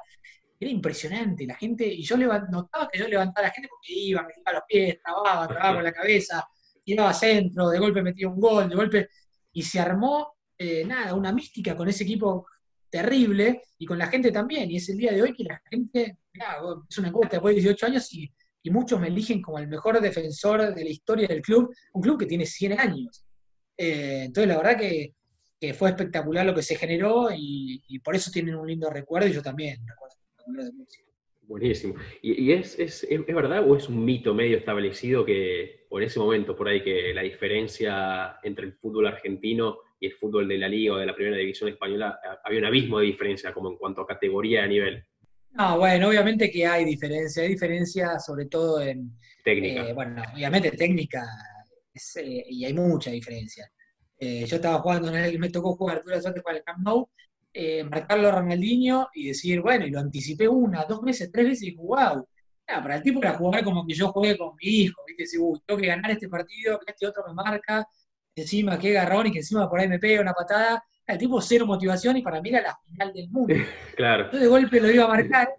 era 0.57 0.71
impresionante, 0.71 1.45
la 1.45 1.55
gente, 1.55 1.85
y 1.85 2.01
yo 2.01 2.15
notaba 2.15 2.87
que 2.89 2.99
yo 2.99 3.09
levantaba 3.09 3.47
a 3.47 3.49
la 3.49 3.53
gente 3.53 3.67
porque 3.67 3.93
iba, 3.93 4.23
me 4.23 4.53
los 4.53 4.63
pies, 4.67 4.99
trababa, 5.03 5.47
trababa 5.47 5.75
con 5.75 5.83
la 5.83 5.91
cabeza, 5.91 6.47
tiraba 6.87 7.13
centro, 7.13 7.69
de 7.69 7.79
golpe 7.79 8.01
metía 8.01 8.29
un 8.29 8.39
gol, 8.39 8.69
de 8.69 8.75
golpe, 8.75 9.09
y 9.51 9.61
se 9.61 9.77
armó, 9.77 10.35
eh, 10.57 10.85
nada, 10.85 11.13
una 11.15 11.33
mística 11.33 11.75
con 11.75 11.89
ese 11.89 12.05
equipo 12.05 12.47
terrible, 12.89 13.63
y 13.77 13.85
con 13.85 13.97
la 13.97 14.07
gente 14.07 14.31
también, 14.31 14.71
y 14.71 14.77
es 14.77 14.87
el 14.87 14.97
día 14.97 15.11
de 15.11 15.21
hoy 15.21 15.33
que 15.33 15.43
la 15.43 15.61
gente, 15.69 16.19
es 16.89 16.97
una 16.97 17.09
encuesta 17.09 17.35
después 17.35 17.55
de 17.55 17.61
18 17.61 17.85
años 17.87 18.13
y, 18.13 18.31
muchos 18.69 18.99
me 18.99 19.07
eligen 19.07 19.41
como 19.41 19.59
el 19.59 19.67
mejor 19.69 20.01
defensor 20.01 20.75
de 20.75 20.83
la 20.83 20.89
historia 20.89 21.25
del 21.25 21.41
club, 21.41 21.73
un 21.93 22.01
club 22.01 22.19
que 22.19 22.25
tiene 22.25 22.45
100 22.45 22.77
años. 22.77 23.23
Eh, 23.77 24.23
entonces 24.25 24.49
la 24.49 24.57
verdad 24.57 24.77
que, 24.77 25.13
fue 25.73 25.89
espectacular 25.89 26.45
lo 26.45 26.53
que 26.53 26.61
se 26.61 26.75
generó 26.75 27.29
y, 27.33 27.99
por 28.03 28.13
eso 28.13 28.29
tienen 28.29 28.55
un 28.55 28.67
lindo 28.67 28.89
recuerdo 28.89 29.29
y 29.29 29.31
yo 29.31 29.41
también 29.41 29.79
recuerdo 29.87 30.15
de 30.65 30.73
música. 30.73 31.06
Buenísimo. 31.47 31.95
¿Y, 32.21 32.51
es, 32.51 32.77
es, 32.77 33.07
es, 33.09 33.25
verdad 33.25 33.65
o 33.67 33.77
es 33.77 33.87
un 33.87 34.03
mito 34.03 34.33
medio 34.33 34.57
establecido 34.57 35.23
que 35.23 35.85
por 35.89 36.03
ese 36.03 36.19
momento, 36.19 36.57
por 36.57 36.67
ahí, 36.67 36.83
que 36.83 37.13
la 37.13 37.21
diferencia 37.21 38.37
entre 38.43 38.65
el 38.65 38.73
fútbol 38.73 39.07
argentino 39.07 39.77
y 39.97 40.07
el 40.07 40.13
fútbol 40.13 40.47
de 40.47 40.57
la 40.57 40.67
Liga 40.67 40.95
o 40.95 40.97
de 40.97 41.05
la 41.05 41.15
Primera 41.15 41.37
División 41.37 41.69
Española, 41.69 42.19
había 42.43 42.59
un 42.59 42.65
abismo 42.65 42.99
de 42.99 43.05
diferencia 43.05 43.53
como 43.53 43.71
en 43.71 43.77
cuanto 43.77 44.01
a 44.01 44.07
categoría 44.07 44.65
a 44.65 44.67
nivel? 44.67 45.05
No, 45.51 45.79
bueno, 45.79 46.09
obviamente 46.09 46.51
que 46.51 46.67
hay 46.67 46.83
diferencia, 46.83 47.43
hay 47.43 47.49
diferencia 47.49 48.19
sobre 48.19 48.47
todo 48.47 48.81
en... 48.81 49.17
Técnica. 49.43 49.87
Eh, 49.87 49.93
bueno, 49.93 50.21
obviamente 50.35 50.71
técnica, 50.71 51.25
eh, 52.17 52.43
y 52.49 52.65
hay 52.65 52.73
mucha 52.73 53.09
diferencia. 53.09 53.71
Eh, 54.19 54.45
yo 54.45 54.57
estaba 54.57 54.79
jugando, 54.79 55.15
en 55.15 55.39
me 55.39 55.49
tocó 55.49 55.75
jugar, 55.75 56.03
tuve 56.03 56.15
la 56.15 56.21
suerte 56.21 56.41
para 56.41 56.57
el 56.57 56.63
Camp 56.63 56.79
Nou, 56.83 57.09
eh, 57.59 57.83
marcarlo 57.83 58.27
a 58.27 58.33
Ronaldinho 58.33 59.09
y 59.15 59.29
decir, 59.29 59.61
bueno, 59.61 59.87
y 59.87 59.89
lo 59.89 59.99
anticipé 59.99 60.47
una, 60.47 60.85
dos 60.85 61.01
veces, 61.01 61.31
tres 61.31 61.47
veces 61.47 61.63
y 61.63 61.73
wow. 61.73 62.23
para 62.67 62.97
el 62.97 63.01
tipo 63.01 63.19
era 63.19 63.33
jugar 63.33 63.63
como 63.63 63.83
que 63.83 63.95
yo 63.95 64.09
juegué 64.09 64.37
con 64.37 64.55
mi 64.61 64.69
hijo, 64.69 65.01
¿viste? 65.07 65.23
Decir, 65.23 65.39
uy, 65.41 65.59
tengo 65.65 65.81
que 65.81 65.87
ganar 65.87 66.11
este 66.11 66.29
partido, 66.29 66.77
que 66.77 66.91
este 66.91 67.07
otro 67.07 67.23
me 67.27 67.33
marca, 67.33 67.83
encima 68.35 68.77
qué 68.77 68.91
garrón 68.91 69.25
y 69.25 69.31
que 69.31 69.39
encima 69.39 69.67
por 69.67 69.79
ahí 69.79 69.87
me 69.87 69.97
pega 69.97 70.21
una 70.21 70.33
patada. 70.33 70.83
El 71.07 71.17
tipo 71.17 71.41
cero 71.41 71.65
motivación 71.65 72.17
y 72.17 72.21
para 72.21 72.39
mí 72.43 72.49
era 72.49 72.61
la 72.61 72.77
final 72.85 73.11
del 73.11 73.27
mundo. 73.31 73.55
claro. 73.95 74.25
Entonces 74.25 74.41
de 74.41 74.47
golpe 74.47 74.79
lo 74.79 74.91
iba 74.91 75.05
a 75.05 75.07
marcar. 75.07 75.49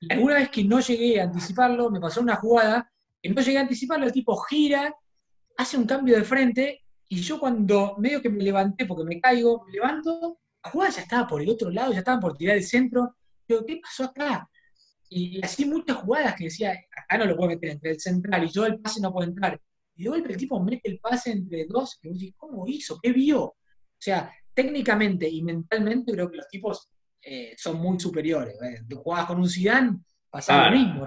Y 0.00 0.12
alguna 0.12 0.34
vez 0.34 0.50
que 0.50 0.64
no 0.64 0.80
llegué 0.80 1.18
a 1.18 1.24
anticiparlo, 1.24 1.90
me 1.90 1.98
pasó 1.98 2.20
una 2.20 2.36
jugada 2.36 2.92
que 3.22 3.30
no 3.30 3.40
llegué 3.40 3.56
a 3.56 3.62
anticiparlo, 3.62 4.04
el 4.04 4.12
tipo 4.12 4.36
gira, 4.36 4.94
hace 5.56 5.78
un 5.78 5.86
cambio 5.86 6.14
de 6.14 6.24
frente 6.24 6.82
y 7.08 7.22
yo 7.22 7.40
cuando 7.40 7.96
medio 7.96 8.20
que 8.20 8.28
me 8.28 8.44
levanté 8.44 8.84
porque 8.84 9.04
me 9.04 9.18
caigo, 9.18 9.64
me 9.64 9.72
levanto 9.72 10.38
la 10.64 10.70
jugada 10.70 10.92
ya 10.92 11.02
estaba 11.02 11.26
por 11.26 11.42
el 11.42 11.48
otro 11.48 11.70
lado, 11.70 11.92
ya 11.92 11.98
estaban 11.98 12.20
por 12.20 12.36
tirar 12.36 12.56
el 12.56 12.64
centro. 12.64 13.16
Digo, 13.46 13.64
¿qué 13.64 13.80
pasó 13.82 14.04
acá? 14.04 14.48
Y 15.10 15.42
así 15.42 15.64
muchas 15.64 15.96
jugadas 15.98 16.34
que 16.34 16.44
decía, 16.44 16.72
acá 16.96 17.18
no 17.18 17.24
lo 17.24 17.36
puedo 17.36 17.50
meter 17.50 17.70
entre 17.70 17.92
el 17.92 18.00
central 18.00 18.44
y 18.44 18.50
yo 18.50 18.66
el 18.66 18.78
pase 18.78 19.00
no 19.00 19.12
puedo 19.12 19.26
entrar. 19.26 19.60
Y 19.96 20.04
de 20.04 20.10
golpe 20.10 20.32
el 20.32 20.38
tipo 20.38 20.62
mete 20.62 20.90
el 20.90 21.00
pase 21.00 21.32
entre 21.32 21.66
dos, 21.66 21.98
y 22.02 22.08
vos 22.08 22.34
¿cómo 22.36 22.66
hizo? 22.68 22.98
¿Qué 23.02 23.12
vio? 23.12 23.42
O 23.42 23.56
sea, 23.98 24.30
técnicamente 24.54 25.28
y 25.28 25.42
mentalmente 25.42 26.12
creo 26.12 26.30
que 26.30 26.36
los 26.36 26.48
tipos 26.48 26.88
eh, 27.22 27.54
son 27.56 27.78
muy 27.78 27.98
superiores. 27.98 28.54
¿eh? 28.62 28.82
Jugabas 28.94 29.26
con 29.26 29.40
un 29.40 29.48
Zidane, 29.48 29.98
pasaba 30.30 30.70
lo 30.70 30.76
mismo. 30.76 31.06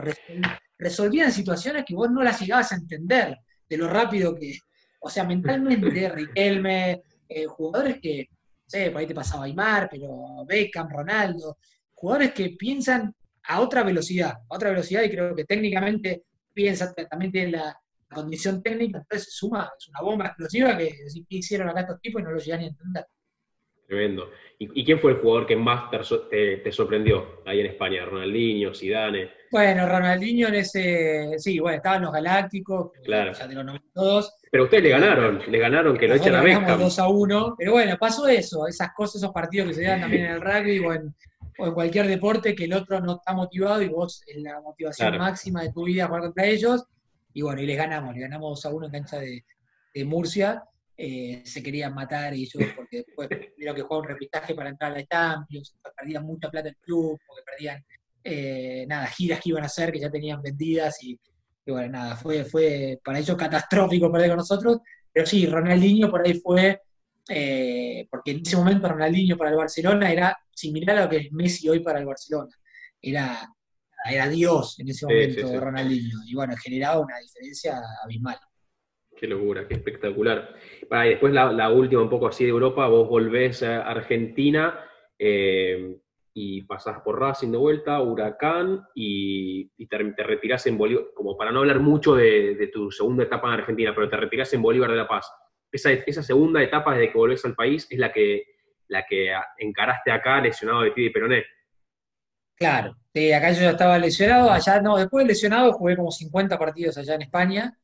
resolvían 0.77 1.31
situaciones 1.31 1.85
que 1.85 1.93
vos 1.93 2.09
no 2.09 2.23
las 2.23 2.39
llegabas 2.41 2.71
a 2.71 2.75
entender 2.75 3.37
de 3.69 3.77
lo 3.77 3.87
rápido 3.87 4.35
que... 4.35 4.57
O 4.99 5.09
sea, 5.09 5.23
mentalmente, 5.23 6.09
Riquelme, 6.15 7.01
eh, 7.27 7.45
jugadores 7.45 7.99
que 8.01 8.29
por 8.71 8.97
ahí 8.97 9.07
te 9.07 9.15
pasaba 9.15 9.45
Aymar, 9.45 9.89
pero 9.89 10.45
Beckham, 10.45 10.89
Ronaldo, 10.89 11.57
jugadores 11.93 12.33
que 12.33 12.49
piensan 12.51 13.13
a 13.43 13.59
otra 13.59 13.83
velocidad, 13.83 14.31
a 14.31 14.55
otra 14.55 14.69
velocidad, 14.69 15.03
y 15.03 15.09
creo 15.09 15.35
que 15.35 15.45
técnicamente 15.45 16.23
piensa, 16.53 16.93
también 16.93 17.31
tiene 17.31 17.51
la, 17.51 17.77
condición 18.11 18.61
técnica, 18.61 18.99
entonces 18.99 19.33
suma, 19.33 19.71
es 19.77 19.87
una 19.87 20.01
bomba 20.01 20.25
explosiva 20.27 20.77
que 20.77 20.93
hicieron 21.29 21.69
acá 21.69 21.81
estos 21.81 22.01
tipos 22.01 22.21
y 22.21 22.25
no 22.25 22.31
lo 22.31 22.39
llegan 22.39 22.61
a 22.61 22.67
entender. 22.67 23.05
Tremendo. 23.91 24.31
¿Y, 24.57 24.85
quién 24.85 25.01
fue 25.01 25.11
el 25.11 25.17
jugador 25.17 25.45
que 25.45 25.57
más 25.57 25.91
te, 25.91 26.71
sorprendió 26.71 27.41
ahí 27.45 27.59
en 27.59 27.65
España? 27.65 28.05
¿Ronaldinho, 28.05 28.73
Zidane? 28.73 29.29
Bueno, 29.51 29.85
Ronaldinho 29.85 30.47
en 30.47 30.55
ese... 30.55 31.37
Sí, 31.37 31.59
bueno, 31.59 31.75
estaban 31.75 32.03
los 32.03 32.13
Galácticos, 32.13 32.91
claro. 33.03 33.33
ya 33.33 33.49
te 33.49 33.53
lo 33.53 33.65
todos. 33.93 34.33
Pero 34.49 34.63
ustedes 34.63 34.83
le 34.83 34.89
ganaron, 34.91 35.41
le 35.45 35.59
ganaron 35.59 35.97
que 35.97 36.07
lo 36.07 36.15
echen 36.15 36.35
a 36.35 36.41
Beckham. 36.41 36.79
2 36.79 36.99
a 36.99 37.07
1, 37.09 37.55
pero 37.57 37.73
bueno, 37.73 37.97
pasó 37.99 38.29
eso, 38.29 38.65
esas 38.65 38.93
cosas, 38.95 39.15
esos 39.15 39.33
partidos 39.33 39.67
que 39.67 39.73
se 39.73 39.83
dan 39.83 39.99
también 39.99 40.23
en 40.23 40.31
el 40.31 40.41
rugby 40.41 40.79
o 40.79 40.93
en, 40.93 41.13
cualquier 41.73 42.07
deporte 42.07 42.55
que 42.55 42.63
el 42.63 42.73
otro 42.73 43.01
no 43.01 43.17
está 43.17 43.33
motivado 43.33 43.81
y 43.81 43.89
vos 43.89 44.23
es 44.25 44.41
la 44.41 44.61
motivación 44.61 45.17
máxima 45.17 45.63
de 45.63 45.73
tu 45.73 45.83
vida 45.83 46.07
jugar 46.07 46.21
contra 46.21 46.45
ellos. 46.45 46.85
Y 47.33 47.41
bueno, 47.41 47.61
y 47.61 47.65
les 47.65 47.75
ganamos, 47.75 48.15
le 48.15 48.21
ganamos 48.21 48.63
2 48.63 48.65
a 48.71 48.73
1 48.73 48.85
en 48.85 48.91
cancha 48.93 49.19
de, 49.19 49.43
de 49.93 50.05
Murcia 50.05 50.63
eh, 51.03 51.41
se 51.43 51.63
querían 51.63 51.95
matar 51.95 52.35
y 52.35 52.45
yo 52.45 52.59
porque 52.75 52.97
después 52.97 53.27
tuvieron 53.55 53.75
que 53.75 53.81
jugar 53.81 54.01
un 54.01 54.07
repistaje 54.09 54.53
para 54.53 54.69
entrar 54.69 54.91
a 54.91 54.99
la 54.99 55.05
Champions, 55.07 55.75
perdían 55.97 56.23
mucha 56.23 56.47
plata 56.51 56.69
el 56.69 56.77
club, 56.77 57.17
porque 57.25 57.41
perdían 57.43 57.83
eh, 58.23 58.85
nada, 58.87 59.07
giras 59.07 59.39
que 59.41 59.49
iban 59.49 59.63
a 59.63 59.65
hacer 59.65 59.91
que 59.91 59.99
ya 59.99 60.11
tenían 60.11 60.43
vendidas 60.43 61.01
y, 61.03 61.19
bueno, 61.65 61.93
nada, 61.93 62.15
fue, 62.17 62.45
fue 62.45 62.99
para 63.03 63.17
ellos 63.17 63.35
catastrófico 63.35 64.11
perder 64.11 64.29
con 64.29 64.37
nosotros, 64.37 64.77
pero 65.11 65.25
sí, 65.25 65.47
Ronaldinho 65.47 66.11
por 66.11 66.23
ahí 66.23 66.35
fue, 66.35 66.81
eh, 67.27 68.07
porque 68.11 68.31
en 68.33 68.41
ese 68.45 68.57
momento 68.57 68.87
Ronaldinho 68.87 69.35
para 69.37 69.49
el 69.49 69.57
Barcelona 69.57 70.11
era 70.11 70.37
similar 70.53 70.99
a 70.99 71.05
lo 71.05 71.09
que 71.09 71.17
es 71.17 71.31
Messi 71.31 71.67
hoy 71.67 71.79
para 71.79 71.97
el 71.97 72.05
Barcelona, 72.05 72.51
era, 73.01 73.51
era 74.07 74.29
Dios 74.29 74.79
en 74.79 74.89
ese 74.89 75.07
momento 75.07 75.59
Ronaldinho, 75.59 76.19
y 76.27 76.35
bueno, 76.35 76.55
generaba 76.57 76.99
una 76.99 77.17
diferencia 77.17 77.81
abismal. 78.03 78.37
Qué 79.21 79.27
locura, 79.27 79.67
qué 79.67 79.75
espectacular. 79.75 80.55
y 80.81 81.09
después 81.09 81.31
la, 81.31 81.69
última, 81.69 82.01
un 82.01 82.09
poco 82.09 82.27
así 82.27 82.43
de 82.43 82.49
Europa, 82.49 82.87
vos 82.87 83.07
volvés 83.07 83.61
a 83.61 83.83
Argentina 83.83 84.83
eh, 85.19 85.95
y 86.33 86.63
pasás 86.63 87.01
por 87.01 87.19
Racing 87.19 87.51
de 87.51 87.57
vuelta, 87.59 88.01
Huracán, 88.01 88.83
y, 88.95 89.69
te, 89.85 90.23
retirás 90.23 90.65
en 90.65 90.75
Bolívar, 90.75 91.05
como 91.13 91.37
para 91.37 91.51
no 91.51 91.59
hablar 91.59 91.81
mucho 91.81 92.15
de, 92.15 92.67
tu 92.73 92.89
segunda 92.89 93.25
etapa 93.25 93.49
en 93.49 93.59
Argentina, 93.59 93.93
pero 93.93 94.09
te 94.09 94.17
retirás 94.17 94.51
en 94.55 94.63
Bolívar 94.63 94.89
de 94.89 94.97
La 94.97 95.07
Paz. 95.07 95.31
Esa, 95.71 95.91
esa 95.91 96.23
segunda 96.23 96.63
etapa 96.63 96.95
desde 96.95 97.11
que 97.11 97.17
volvés 97.19 97.45
al 97.45 97.53
país 97.53 97.85
es 97.91 97.99
la 97.99 98.11
que, 98.11 98.45
la 98.87 99.05
que 99.05 99.31
encaraste 99.59 100.09
acá 100.09 100.41
lesionado 100.41 100.81
de 100.81 100.91
ti 100.91 101.03
de 101.03 101.11
Peroné. 101.11 101.45
Claro, 102.55 102.95
acá 103.35 103.51
yo 103.51 103.61
ya 103.61 103.69
estaba 103.69 103.99
lesionado, 103.99 104.49
allá 104.49 104.81
no, 104.81 104.97
después 104.97 105.25
de 105.25 105.33
lesionado 105.33 105.73
jugué 105.73 105.95
como 105.95 106.09
50 106.09 106.57
partidos 106.57 106.97
allá 106.97 107.13
en 107.13 107.21
España, 107.21 107.77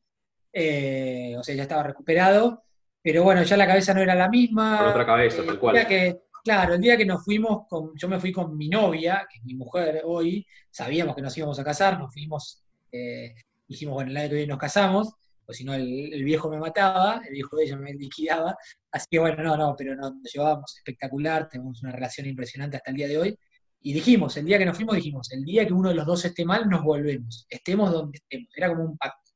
eh, 0.52 1.34
o 1.38 1.42
sea, 1.42 1.54
ya 1.54 1.62
estaba 1.62 1.82
recuperado, 1.82 2.64
pero 3.02 3.22
bueno, 3.22 3.42
ya 3.42 3.56
la 3.56 3.66
cabeza 3.66 3.94
no 3.94 4.00
era 4.00 4.14
la 4.14 4.28
misma. 4.28 4.78
Con 4.78 4.88
otra 4.88 5.06
cabeza, 5.06 5.44
tal 5.44 5.58
cual. 5.58 5.86
Que, 5.86 6.20
claro, 6.42 6.74
el 6.74 6.80
día 6.80 6.96
que 6.96 7.06
nos 7.06 7.24
fuimos, 7.24 7.66
con, 7.68 7.92
yo 7.94 8.08
me 8.08 8.18
fui 8.18 8.32
con 8.32 8.56
mi 8.56 8.68
novia, 8.68 9.26
que 9.30 9.38
es 9.38 9.44
mi 9.44 9.54
mujer 9.54 10.02
hoy, 10.04 10.46
sabíamos 10.70 11.14
que 11.14 11.22
nos 11.22 11.36
íbamos 11.36 11.58
a 11.58 11.64
casar, 11.64 11.98
nos 11.98 12.12
fuimos, 12.12 12.62
eh, 12.92 13.34
dijimos, 13.66 13.94
bueno, 13.94 14.10
el 14.10 14.16
año 14.16 14.28
que 14.28 14.34
viene 14.34 14.50
nos 14.50 14.58
casamos, 14.58 15.14
pues 15.44 15.58
si 15.58 15.64
no 15.64 15.72
el, 15.72 16.22
viejo 16.24 16.50
me 16.50 16.58
mataba, 16.58 17.22
el 17.26 17.32
viejo 17.32 17.56
de 17.56 17.64
ella 17.64 17.76
me 17.76 17.94
liquidaba, 17.94 18.54
así 18.92 19.06
que 19.10 19.18
bueno, 19.18 19.42
no, 19.42 19.56
no, 19.56 19.74
pero 19.76 19.96
nos, 19.96 20.12
llevábamos 20.22 20.76
espectacular, 20.76 21.48
tenemos 21.48 21.82
una 21.82 21.92
relación 21.92 22.26
impresionante 22.26 22.76
hasta 22.76 22.90
el 22.90 22.96
día 22.98 23.08
de 23.08 23.18
hoy, 23.18 23.38
y 23.80 23.92
dijimos, 23.94 24.36
el 24.36 24.44
día 24.44 24.58
que 24.58 24.66
nos 24.66 24.76
fuimos, 24.76 24.96
dijimos, 24.96 25.32
el 25.32 25.44
día 25.44 25.66
que 25.66 25.72
uno 25.72 25.88
de 25.88 25.94
los 25.94 26.04
dos 26.04 26.24
esté 26.24 26.44
mal, 26.44 26.68
nos 26.68 26.82
volvemos, 26.82 27.46
estemos 27.48 27.90
donde 27.90 28.18
estemos, 28.18 28.48
era 28.56 28.68
como 28.68 28.84
un 28.84 28.98
pacto. 28.98 29.27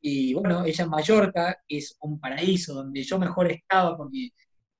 Y 0.00 0.34
bueno, 0.34 0.64
ella 0.64 0.84
en 0.84 0.90
Mallorca, 0.90 1.62
es 1.68 1.96
un 2.00 2.18
paraíso 2.18 2.74
donde 2.74 3.02
yo 3.02 3.18
mejor 3.18 3.50
estaba 3.52 3.96
porque 3.96 4.30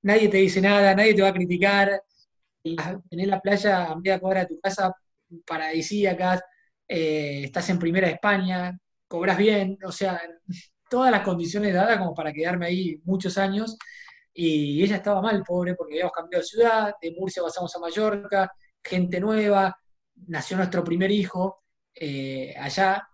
nadie 0.02 0.28
te 0.28 0.38
dice 0.38 0.60
nada, 0.60 0.94
nadie 0.94 1.14
te 1.14 1.22
va 1.22 1.28
a 1.28 1.34
criticar. 1.34 2.02
Tenés 3.08 3.26
la 3.28 3.40
playa 3.40 3.86
a 3.90 3.96
media 3.96 4.18
cuadra 4.20 4.40
de 4.40 4.46
tu 4.46 4.60
casa 4.60 4.94
paradisíaca, 5.46 6.40
eh, 6.88 7.42
estás 7.44 7.70
en 7.70 7.78
primera 7.78 8.08
España, 8.08 8.78
cobras 9.06 9.38
bien, 9.38 9.78
o 9.84 9.92
sea, 9.92 10.20
todas 10.90 11.10
las 11.10 11.22
condiciones 11.22 11.72
dadas 11.74 11.98
como 11.98 12.14
para 12.14 12.32
quedarme 12.32 12.66
ahí 12.66 13.00
muchos 13.04 13.38
años. 13.38 13.76
Y 14.32 14.82
ella 14.82 14.96
estaba 14.96 15.20
mal, 15.22 15.42
pobre, 15.44 15.74
porque 15.74 15.94
habíamos 15.94 16.12
cambiado 16.12 16.42
de 16.42 16.48
ciudad, 16.48 16.94
de 17.00 17.12
Murcia 17.12 17.42
pasamos 17.42 17.74
a 17.76 17.80
Mallorca, 17.80 18.52
gente 18.82 19.20
nueva, 19.20 19.76
nació 20.26 20.56
nuestro 20.56 20.84
primer 20.84 21.10
hijo, 21.10 21.59
eh, 21.94 22.54
allá 22.58 23.08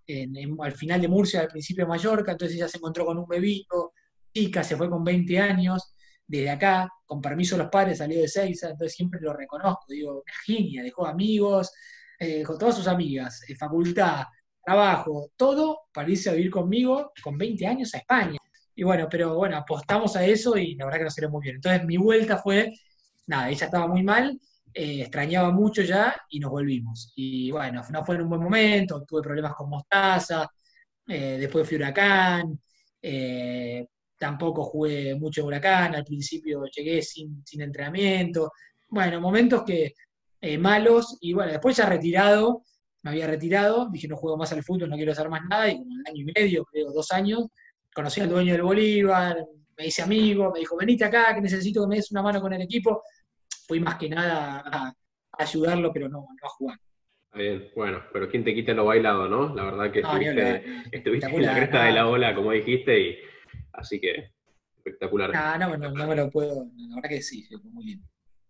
al 0.61 0.73
final 0.73 1.01
de 1.01 1.09
Murcia, 1.09 1.41
al 1.41 1.49
principio 1.49 1.85
de 1.85 1.89
Mallorca, 1.89 2.33
entonces 2.33 2.57
ella 2.57 2.69
se 2.69 2.79
encontró 2.79 3.05
con 3.07 3.19
un 3.19 3.27
bebito, 3.27 3.93
chica, 4.33 4.63
se 4.63 4.77
fue 4.77 4.91
con 4.91 5.03
20 5.03 5.39
años, 5.39 5.95
desde 6.27 6.51
acá, 6.51 6.89
con 7.05 7.21
permiso 7.21 7.57
de 7.57 7.63
los 7.63 7.71
padres, 7.71 7.99
salió 7.99 8.21
de 8.21 8.29
Seiza, 8.29 8.71
entonces 8.71 8.95
siempre 8.95 9.21
lo 9.21 9.33
reconozco, 9.33 9.85
digo, 9.89 10.15
una 10.15 10.33
genia, 10.45 10.83
dejó 10.83 11.07
amigos, 11.07 11.73
eh, 12.19 12.43
con 12.43 12.59
todas 12.59 12.77
sus 12.77 12.89
amigas, 12.89 13.43
eh, 13.49 13.55
facultad, 13.55 14.25
trabajo, 14.65 15.31
todo 15.37 15.83
para 15.93 16.11
irse 16.11 16.31
a 16.31 16.33
vivir 16.33 16.51
conmigo 16.51 17.13
con 17.23 17.39
20 17.39 17.67
años 17.67 17.95
a 17.95 17.99
España. 17.99 18.39
Y 18.75 18.83
bueno, 18.83 19.07
pero 19.11 19.37
bueno, 19.37 19.57
apostamos 19.57 20.17
a 20.17 20.25
eso 20.25 20.57
y 20.57 20.75
la 20.75 20.85
verdad 20.87 20.99
que 20.99 21.05
nos 21.05 21.15
salió 21.15 21.31
muy 21.31 21.43
bien. 21.43 21.57
Entonces 21.57 21.85
mi 21.87 21.97
vuelta 21.97 22.39
fue, 22.39 22.73
nada, 23.27 23.49
ella 23.51 23.67
estaba 23.67 23.87
muy 23.87 24.03
mal 24.03 24.39
eh, 24.79 25.01
extrañaba 25.01 25.51
mucho 25.53 25.81
ya 25.81 26.15
y 26.29 26.39
nos 26.39 26.51
volvimos. 26.51 27.11
Y 27.17 27.51
bueno, 27.51 27.83
no 27.91 28.05
fue 28.05 28.17
en 28.17 28.21
un 28.21 28.29
buen 28.29 28.43
momento, 28.43 29.03
tuve 29.09 29.23
problemas 29.23 29.55
con 29.55 29.71
Mostaza, 29.71 30.47
eh, 31.09 31.39
después 31.41 31.67
fui 31.67 31.79
Huracán, 31.79 32.61
eh, 33.01 33.87
tampoco 34.19 34.65
jugué 34.65 35.15
mucho 35.15 35.47
Huracán, 35.47 35.95
al 35.95 36.05
principio 36.05 36.65
llegué 36.67 37.01
sin, 37.01 37.43
sin 37.43 37.63
entrenamiento. 37.63 38.53
Bueno, 38.89 39.19
momentos 39.19 39.65
que 39.65 39.95
malos, 40.59 41.17
y 41.23 41.33
bueno, 41.33 41.53
después 41.53 41.75
ya 41.75 41.87
retirado, 41.87 42.63
me 43.03 43.13
había 43.13 43.27
retirado, 43.27 43.89
dije 43.91 44.07
no 44.07 44.17
juego 44.19 44.37
más 44.37 44.53
al 44.53 44.63
fútbol, 44.63 44.91
no 44.91 44.97
quiero 44.97 45.13
hacer 45.13 45.31
más 45.31 45.41
nada, 45.49 45.71
y 45.71 45.79
como 45.79 45.91
un 45.91 46.07
año 46.07 46.21
y 46.21 46.33
medio, 46.35 46.65
creo, 46.67 46.93
dos 46.93 47.11
años, 47.13 47.47
conocí 47.95 48.21
al 48.21 48.29
dueño 48.29 48.53
del 48.53 48.63
Bolívar, 48.63 49.43
me 49.79 49.87
hice 49.87 50.03
amigo, 50.03 50.53
me 50.53 50.61
dijo, 50.61 50.77
venite 50.77 51.07
acá, 51.07 51.35
que 51.35 51.41
necesito 51.41 51.81
que 51.81 51.89
me 51.89 51.97
des 51.97 52.11
una 52.11 52.21
mano 52.21 52.43
con 52.43 52.53
el 52.53 52.61
equipo 52.61 53.03
fui 53.67 53.81
más 53.81 53.97
que 53.97 54.09
nada 54.09 54.63
a, 54.65 54.95
ayudarlo, 55.39 55.93
pero 55.93 56.09
no, 56.09 56.27
a 56.43 56.49
jugar. 56.49 56.79
Bien, 57.35 57.71
bueno, 57.77 58.03
pero 58.13 58.29
¿quién 58.29 58.43
te 58.43 58.55
quita 58.55 58.73
lo 58.73 58.87
bailado, 58.87 59.29
no? 59.29 59.55
La 59.55 59.65
verdad 59.65 59.93
que 59.93 60.01
estuviste, 60.01 61.37
en 61.37 61.43
la 61.43 61.55
cresta 61.55 61.85
de 61.85 61.93
la 61.93 62.09
ola, 62.09 62.35
como 62.35 62.53
dijiste, 62.53 62.99
y 62.99 63.19
así 63.73 64.01
que 64.01 64.33
espectacular. 64.77 65.33
No, 65.59 65.77
no, 65.77 65.91
no, 65.91 66.07
me 66.07 66.17
lo 66.17 66.31
puedo, 66.31 66.67
la 66.77 66.97
verdad 66.97 67.11
que 67.11 67.21
sí, 67.21 67.47
muy 67.65 67.85
bien. 67.85 68.03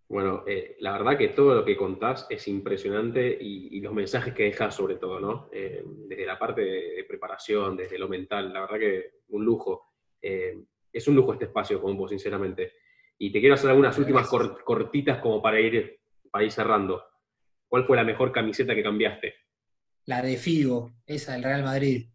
Bueno, 0.08 0.44
eh, 0.46 0.76
la 0.78 0.92
verdad 0.92 1.18
que 1.18 1.28
todo 1.28 1.56
lo 1.56 1.64
que 1.64 1.76
contás 1.76 2.28
es 2.30 2.46
impresionante 2.46 3.36
y, 3.40 3.80
los 3.80 3.92
mensajes 3.92 4.32
que 4.34 4.44
dejas 4.44 4.74
sobre 4.74 4.96
todo, 4.96 5.18
¿no? 5.18 5.48
Eh, 5.52 5.82
desde 5.84 6.24
la 6.24 6.38
parte 6.38 6.60
de, 6.60 7.04
preparación, 7.08 7.76
desde 7.76 7.98
lo 7.98 8.08
mental, 8.08 8.52
la 8.52 8.60
verdad 8.60 8.78
que 8.78 9.10
un 9.28 9.44
lujo. 9.44 9.94
Eh, 10.22 10.62
es 10.92 11.08
un 11.08 11.16
lujo 11.16 11.32
este 11.32 11.46
espacio 11.46 11.80
con 11.80 11.96
vos, 11.96 12.10
sinceramente. 12.10 12.72
Y 13.18 13.32
te 13.32 13.40
quiero 13.40 13.54
hacer 13.54 13.70
algunas 13.70 13.96
últimas 13.98 14.28
cortitas 14.28 15.18
como 15.18 15.40
para 15.40 15.60
ir, 15.60 15.98
para 16.30 16.44
ir 16.44 16.52
cerrando. 16.52 17.02
¿Cuál 17.68 17.86
fue 17.86 17.96
la 17.96 18.04
mejor 18.04 18.32
camiseta 18.32 18.74
que 18.74 18.82
cambiaste? 18.82 19.34
La 20.04 20.22
de 20.22 20.36
Figo, 20.36 20.92
esa 21.06 21.32
del 21.32 21.42
Real 21.42 21.64
Madrid. 21.64 22.06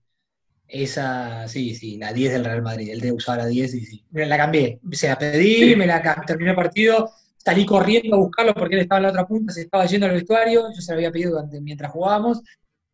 Esa, 0.67 1.47
sí, 1.49 1.75
sí, 1.75 1.97
la 1.97 2.13
10 2.13 2.33
del 2.33 2.45
Real 2.45 2.61
Madrid. 2.61 2.89
Él 2.91 3.01
de 3.01 3.11
usar 3.11 3.37
la 3.37 3.47
10 3.47 3.73
y 3.73 3.85
sí. 3.85 4.05
La 4.11 4.37
cambié. 4.37 4.79
Se 4.91 5.09
la 5.09 5.17
pedí, 5.17 5.75
me 5.75 5.85
la 5.85 6.01
terminé 6.25 6.51
el 6.51 6.55
partido, 6.55 7.11
salí 7.37 7.65
corriendo 7.65 8.15
a 8.15 8.19
buscarlo 8.19 8.53
porque 8.53 8.75
él 8.75 8.81
estaba 8.81 8.99
en 8.99 9.03
la 9.03 9.09
otra 9.09 9.27
punta, 9.27 9.51
se 9.51 9.61
estaba 9.61 9.85
yendo 9.85 10.05
al 10.05 10.13
vestuario, 10.13 10.67
yo 10.73 10.81
se 10.81 10.91
lo 10.91 10.97
había 10.97 11.11
pedido 11.11 11.45
mientras 11.61 11.91
jugábamos. 11.91 12.41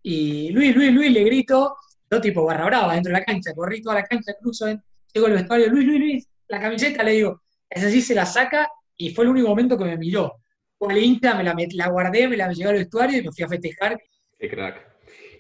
Y 0.02 0.50
Luis, 0.52 0.76
Luis, 0.76 0.92
Luis, 0.92 1.12
le 1.12 1.24
grito, 1.24 1.76
yo 2.10 2.22
tipo 2.22 2.46
barra 2.46 2.66
brava 2.66 2.94
dentro 2.94 3.12
de 3.12 3.20
la 3.20 3.26
cancha, 3.26 3.54
corrí 3.54 3.82
toda 3.82 3.96
la 3.96 4.04
cancha, 4.04 4.34
cruzo, 4.40 4.66
llego 5.14 5.28
al 5.28 5.34
vestuario, 5.34 5.70
Luis, 5.70 5.86
Luis, 5.86 6.00
Luis, 6.00 6.30
la 6.48 6.62
camiseta, 6.62 7.04
le 7.04 7.12
digo, 7.12 7.42
esa 7.70 7.90
sí 7.90 8.02
se 8.02 8.16
la 8.16 8.26
saca 8.26 8.70
y 8.96 9.12
fue 9.12 9.26
el 9.26 9.32
único 9.32 9.50
momento 9.50 9.78
que 9.78 9.86
me 9.86 9.98
miró. 9.98 10.42
Fue 10.78 11.00
Insta, 11.00 11.36
me 11.36 11.44
la, 11.44 11.90
guardé, 11.90 12.28
me 12.28 12.38
la 12.38 12.52
llevé 12.52 12.70
al 12.70 12.76
vestuario 12.78 13.20
y 13.20 13.24
me 13.24 13.32
fui 13.32 13.44
a 13.44 13.48
festejar. 13.48 14.00
Qué 14.38 14.50
crack. 14.50 14.86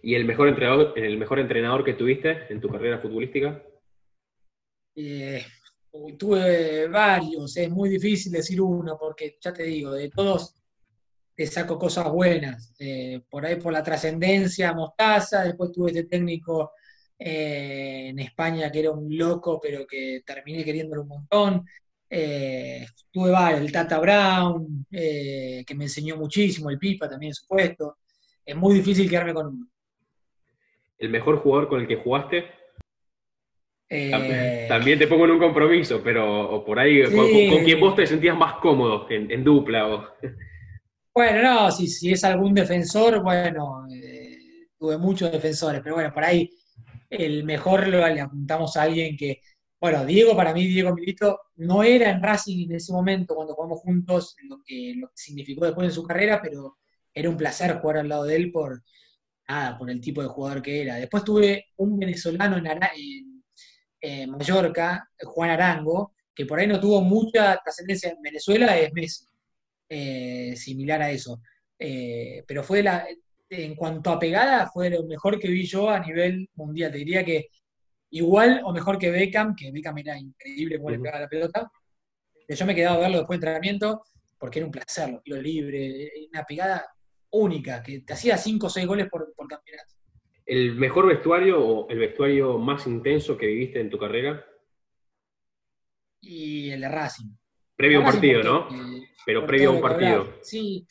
¿Y 0.01 0.15
el 0.15 0.25
mejor 0.25 0.47
entrenador, 0.47 0.93
el 0.95 1.17
mejor 1.17 1.39
entrenador 1.39 1.83
que 1.83 1.93
tuviste 1.93 2.51
en 2.51 2.61
tu 2.61 2.69
carrera 2.69 2.99
futbolística? 2.99 3.61
Eh, 4.95 5.45
tuve 6.17 6.87
varios, 6.87 7.55
es 7.57 7.69
muy 7.69 7.89
difícil 7.89 8.31
decir 8.31 8.61
uno, 8.61 8.97
porque 8.99 9.37
ya 9.39 9.53
te 9.53 9.63
digo, 9.63 9.91
de 9.91 10.09
todos 10.09 10.55
te 11.35 11.45
saco 11.45 11.77
cosas 11.77 12.11
buenas. 12.11 12.73
Eh, 12.79 13.21
por 13.29 13.45
ahí 13.45 13.57
por 13.57 13.71
la 13.71 13.83
trascendencia, 13.83 14.73
Mostaza, 14.73 15.43
después 15.43 15.71
tuve 15.71 15.91
este 15.91 16.05
técnico 16.05 16.71
eh, 17.19 18.07
en 18.09 18.19
España 18.19 18.71
que 18.71 18.79
era 18.79 18.91
un 18.91 19.15
loco, 19.15 19.59
pero 19.61 19.85
que 19.85 20.23
terminé 20.25 20.65
queriéndolo 20.65 21.03
un 21.03 21.07
montón. 21.09 21.65
Eh, 22.09 22.85
tuve 23.11 23.31
el 23.57 23.71
Tata 23.71 23.99
Brown, 23.99 24.85
eh, 24.91 25.63
que 25.65 25.75
me 25.75 25.85
enseñó 25.85 26.15
muchísimo, 26.17 26.69
el 26.69 26.79
Pipa 26.79 27.09
también, 27.09 27.33
supuesto. 27.33 27.97
es 28.45 28.55
muy 28.55 28.75
difícil 28.75 29.09
quedarme 29.09 29.33
con 29.33 29.47
uno. 29.47 29.67
¿El 30.97 31.09
mejor 31.09 31.39
jugador 31.39 31.67
con 31.67 31.81
el 31.81 31.87
que 31.87 31.97
jugaste? 31.97 32.45
Eh, 33.89 34.65
También 34.67 34.99
te 34.99 35.07
pongo 35.07 35.25
en 35.25 35.31
un 35.31 35.39
compromiso, 35.39 36.01
pero 36.03 36.49
o 36.51 36.65
por 36.65 36.79
ahí, 36.79 37.05
Sí. 37.05 37.15
con, 37.15 37.55
con 37.57 37.63
quien 37.65 37.79
vos 37.79 37.95
te 37.95 38.05
sentías 38.07 38.37
más 38.37 38.55
cómodo 38.55 39.05
en, 39.09 39.29
en 39.31 39.43
dupla. 39.43 39.87
O... 39.87 40.07
Bueno, 41.13 41.41
no, 41.41 41.71
si, 41.71 41.87
si 41.87 42.11
es 42.11 42.23
algún 42.23 42.53
defensor, 42.53 43.21
bueno, 43.21 43.85
tuve 44.77 44.97
muchos 44.97 45.31
defensores, 45.31 45.81
pero 45.81 45.95
bueno, 45.95 46.13
por 46.13 46.23
ahí 46.23 46.49
el 47.09 47.43
mejor 47.43 47.87
lo, 47.87 48.05
le 48.07 48.21
apuntamos 48.21 48.75
a 48.75 48.83
alguien 48.83 49.15
que, 49.15 49.41
bueno, 49.79 50.05
Diego, 50.05 50.35
para 50.35 50.53
mí, 50.53 50.65
Diego 50.67 50.93
Milito, 50.95 51.39
no 51.57 51.83
era 51.83 52.09
en 52.11 52.21
Racing 52.23 52.65
en 52.69 52.75
ese 52.77 52.91
momento 52.93 53.35
cuando 53.35 53.53
jugamos 53.53 53.79
juntos 53.81 54.35
lo 54.49 54.59
que, 54.65 54.93
lo 54.97 55.07
que 55.09 55.13
significó 55.17 55.65
después 55.65 55.85
en 55.87 55.93
su 55.93 56.03
carrera, 56.03 56.41
pero 56.41 56.77
era 57.13 57.29
un 57.29 57.37
placer 57.37 57.79
jugar 57.79 57.97
al 57.97 58.09
lado 58.09 58.23
de 58.25 58.35
él 58.35 58.51
por, 58.51 58.83
nada, 59.47 59.77
por 59.77 59.89
el 59.91 60.01
tipo 60.01 60.21
de 60.21 60.29
jugador 60.29 60.61
que 60.61 60.81
era. 60.83 60.95
Después 60.97 61.23
tuve 61.23 61.67
un 61.77 61.99
venezolano 61.99 62.57
en, 62.57 62.67
Ara- 62.67 62.91
en 64.01 64.29
Mallorca, 64.31 65.09
Juan 65.23 65.49
Arango, 65.51 66.13
que 66.33 66.45
por 66.45 66.59
ahí 66.59 66.67
no 66.67 66.79
tuvo 66.79 67.01
mucha 67.01 67.59
trascendencia 67.63 68.11
en 68.11 68.21
Venezuela, 68.21 68.77
es 68.77 68.93
Messi 68.93 69.25
eh, 69.89 70.55
similar 70.55 71.01
a 71.01 71.11
eso. 71.11 71.41
Eh, 71.79 72.43
pero 72.47 72.63
fue 72.63 72.83
la, 72.83 73.07
en 73.49 73.75
cuanto 73.75 74.11
a 74.11 74.19
pegada, 74.19 74.69
fue 74.71 74.89
lo 74.89 75.03
mejor 75.05 75.39
que 75.39 75.47
vi 75.49 75.65
yo 75.65 75.89
a 75.89 75.99
nivel 75.99 76.49
mundial. 76.55 76.91
Te 76.91 76.99
diría 76.99 77.25
que 77.25 77.49
igual 78.11 78.61
o 78.63 78.71
mejor 78.73 78.97
que 78.97 79.11
Beckham, 79.11 79.55
que 79.55 79.71
Beckham 79.71 79.97
era 79.99 80.17
increíble 80.17 80.77
cómo 80.77 80.89
le 80.91 80.99
pegaba 80.99 81.21
la 81.21 81.27
pelota. 81.27 81.71
Yo 82.49 82.65
me 82.65 82.75
quedaba 82.75 82.95
a 82.95 82.99
verlo 82.99 83.17
después 83.17 83.39
de 83.39 83.45
entrenamiento 83.45 84.03
porque 84.37 84.59
era 84.59 84.65
un 84.65 84.71
placer, 84.71 85.09
los 85.09 85.23
tiros 85.23 85.41
libres, 85.41 86.11
una 86.31 86.43
pegada 86.43 86.85
única, 87.31 87.81
que 87.83 88.01
te 88.01 88.13
hacía 88.13 88.37
5 88.37 88.67
o 88.67 88.69
6 88.69 88.87
goles 88.87 89.07
por, 89.09 89.33
por 89.35 89.47
campeonato. 89.47 89.95
¿El 90.45 90.75
mejor 90.75 91.07
vestuario 91.07 91.59
o 91.61 91.89
el 91.89 91.99
vestuario 91.99 92.57
más 92.57 92.87
intenso 92.87 93.35
que 93.37 93.47
viviste 93.47 93.81
en 93.81 93.89
tu 93.89 93.97
carrera? 93.97 94.45
Y 96.21 96.69
el 96.71 96.81
de 96.81 96.89
Racing. 96.89 97.29
Previo 97.75 97.97
a 97.97 98.01
un 98.01 98.05
partido, 98.07 98.43
¿no? 98.43 98.67
eh, 98.71 99.07
Pero 99.25 99.45
previo 99.45 99.69
a 99.69 99.71
un 99.73 99.77
lo 99.77 99.81
partido. 99.81 100.21
hablaba. 100.21 100.37
Sí. 100.41 100.87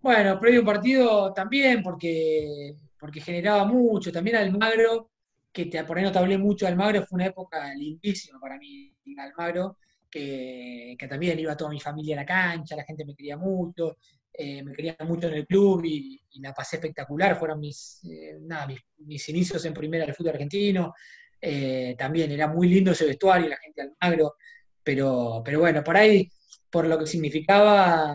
Bueno, 0.00 0.40
previo 0.40 0.60
a 0.60 0.62
un 0.62 0.66
partido 0.66 1.32
también, 1.32 1.82
porque, 1.82 2.74
porque 2.98 3.20
generaba 3.20 3.64
mucho. 3.64 4.10
También 4.10 4.36
Almagro, 4.36 5.10
que 5.56 5.64
te, 5.66 5.82
por 5.84 5.96
ahí 5.96 6.04
no 6.04 6.12
te 6.12 6.18
hablé 6.18 6.36
mucho 6.36 6.66
de 6.66 6.72
Almagro, 6.72 7.06
fue 7.06 7.16
una 7.16 7.26
época 7.26 7.72
lindísima 7.74 8.38
para 8.38 8.58
mí, 8.58 8.94
Almagro, 9.16 9.78
que, 10.10 10.94
que 10.98 11.08
también 11.08 11.38
iba 11.38 11.56
toda 11.56 11.70
mi 11.70 11.80
familia 11.80 12.14
a 12.14 12.20
la 12.20 12.26
cancha, 12.26 12.76
la 12.76 12.84
gente 12.84 13.06
me 13.06 13.14
quería 13.14 13.38
mucho, 13.38 13.96
eh, 14.34 14.62
me 14.62 14.74
quería 14.74 14.94
mucho 15.06 15.28
en 15.28 15.34
el 15.34 15.46
club 15.46 15.82
y, 15.86 16.20
la 16.40 16.52
pasé 16.52 16.76
espectacular. 16.76 17.38
Fueron 17.38 17.58
mis, 17.58 18.04
eh, 18.04 18.36
nada, 18.42 18.68
mis 18.98 19.28
inicios 19.30 19.64
en 19.64 19.72
primera 19.72 20.04
del 20.04 20.14
fútbol 20.14 20.34
argentino. 20.34 20.92
Eh, 21.40 21.94
también 21.96 22.30
era 22.30 22.46
muy 22.48 22.68
lindo 22.68 22.92
ese 22.92 23.06
vestuario, 23.06 23.48
la 23.48 23.56
gente 23.56 23.82
de 23.82 23.92
Almagro. 23.98 24.34
Pero, 24.82 25.40
pero 25.42 25.60
bueno, 25.60 25.82
por 25.82 25.96
ahí, 25.96 26.30
por 26.70 26.86
lo 26.86 26.98
que 26.98 27.06
significaba, 27.06 28.14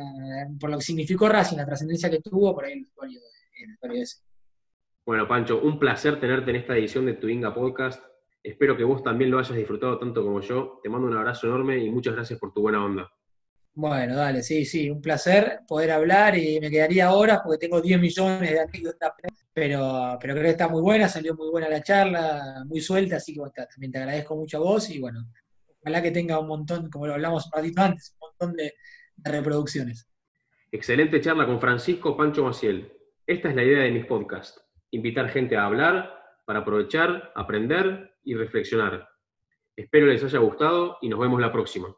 por 0.60 0.70
lo 0.70 0.78
que 0.78 0.84
significó 0.84 1.28
Racing, 1.28 1.58
la 1.58 1.66
trascendencia 1.66 2.12
que 2.12 2.22
tuvo, 2.22 2.54
por 2.54 2.66
ahí 2.66 2.74
el 2.74 2.82
vestuario, 2.82 3.20
el 3.60 3.70
vestuario 3.70 4.04
ese. 4.04 4.18
Bueno, 5.04 5.28
Pancho, 5.28 5.60
un 5.62 5.80
placer 5.80 6.20
tenerte 6.20 6.52
en 6.52 6.58
esta 6.58 6.78
edición 6.78 7.08
de 7.08 7.14
Tu 7.14 7.28
Inga 7.28 7.54
Podcast. 7.54 8.04
Espero 8.44 8.78
que 8.78 8.84
vos 8.84 9.04
también 9.04 9.32
lo 9.32 9.40
hayas 9.40 9.58
disfrutado 9.58 9.98
tanto 9.98 10.24
como 10.24 10.42
yo. 10.42 10.80
Te 10.84 10.90
mando 10.90 11.08
un 11.08 11.18
abrazo 11.18 11.48
enorme 11.48 11.80
y 11.80 11.90
muchas 11.90 12.14
gracias 12.14 12.40
por 12.40 12.54
tu 12.54 12.62
buena 12.62 12.86
onda. 12.86 13.12
Bueno, 13.74 14.16
dale, 14.16 14.44
sí, 14.44 14.64
sí, 14.66 14.90
un 14.90 15.02
placer 15.02 15.62
poder 15.68 15.92
hablar 15.92 16.38
y 16.38 16.60
me 16.60 16.70
quedaría 16.70 17.14
horas 17.14 17.40
porque 17.44 17.58
tengo 17.58 17.82
10 17.82 18.00
millones 18.00 18.52
de 18.52 18.60
anécdotas, 18.60 19.14
pero, 19.54 20.18
pero 20.20 20.34
creo 20.34 20.44
que 20.44 20.50
está 20.50 20.68
muy 20.68 20.82
buena, 20.82 21.08
salió 21.08 21.36
muy 21.36 21.50
buena 21.50 21.70
la 21.70 21.82
charla, 21.82 22.64
muy 22.68 22.82
suelta, 22.82 23.16
así 23.16 23.34
que 23.34 23.40
bueno, 23.40 23.54
también 23.56 23.92
te 23.94 23.98
agradezco 24.00 24.36
mucho 24.36 24.58
a 24.58 24.60
vos 24.60 24.90
y 24.90 25.00
bueno, 25.00 25.26
ojalá 25.80 26.02
que 26.02 26.12
tenga 26.12 26.38
un 26.38 26.48
montón, 26.48 26.90
como 26.90 27.08
lo 27.08 27.14
hablamos 27.14 27.46
un 27.46 27.52
ratito 27.54 27.82
antes, 27.82 28.14
un 28.20 28.28
montón 28.28 28.58
de, 28.58 28.74
de 29.16 29.32
reproducciones. 29.32 30.06
Excelente 30.70 31.22
charla 31.22 31.46
con 31.46 31.60
Francisco 31.60 32.16
Pancho 32.18 32.44
Maciel. 32.44 32.92
Esta 33.26 33.50
es 33.50 33.56
la 33.56 33.64
idea 33.64 33.84
de 33.84 33.92
mis 33.92 34.06
podcasts. 34.06 34.62
Invitar 34.92 35.30
gente 35.30 35.58
a 35.58 35.66
hablar 35.66 36.22
para 36.46 36.60
aprovechar, 36.60 37.32
aprender 37.36 38.16
y 38.24 38.36
reflexionar. 38.36 39.10
Espero 39.76 40.06
les 40.06 40.24
haya 40.24 40.40
gustado 40.40 40.98
y 41.02 41.10
nos 41.10 41.20
vemos 41.20 41.42
la 41.42 41.52
próxima. 41.52 41.96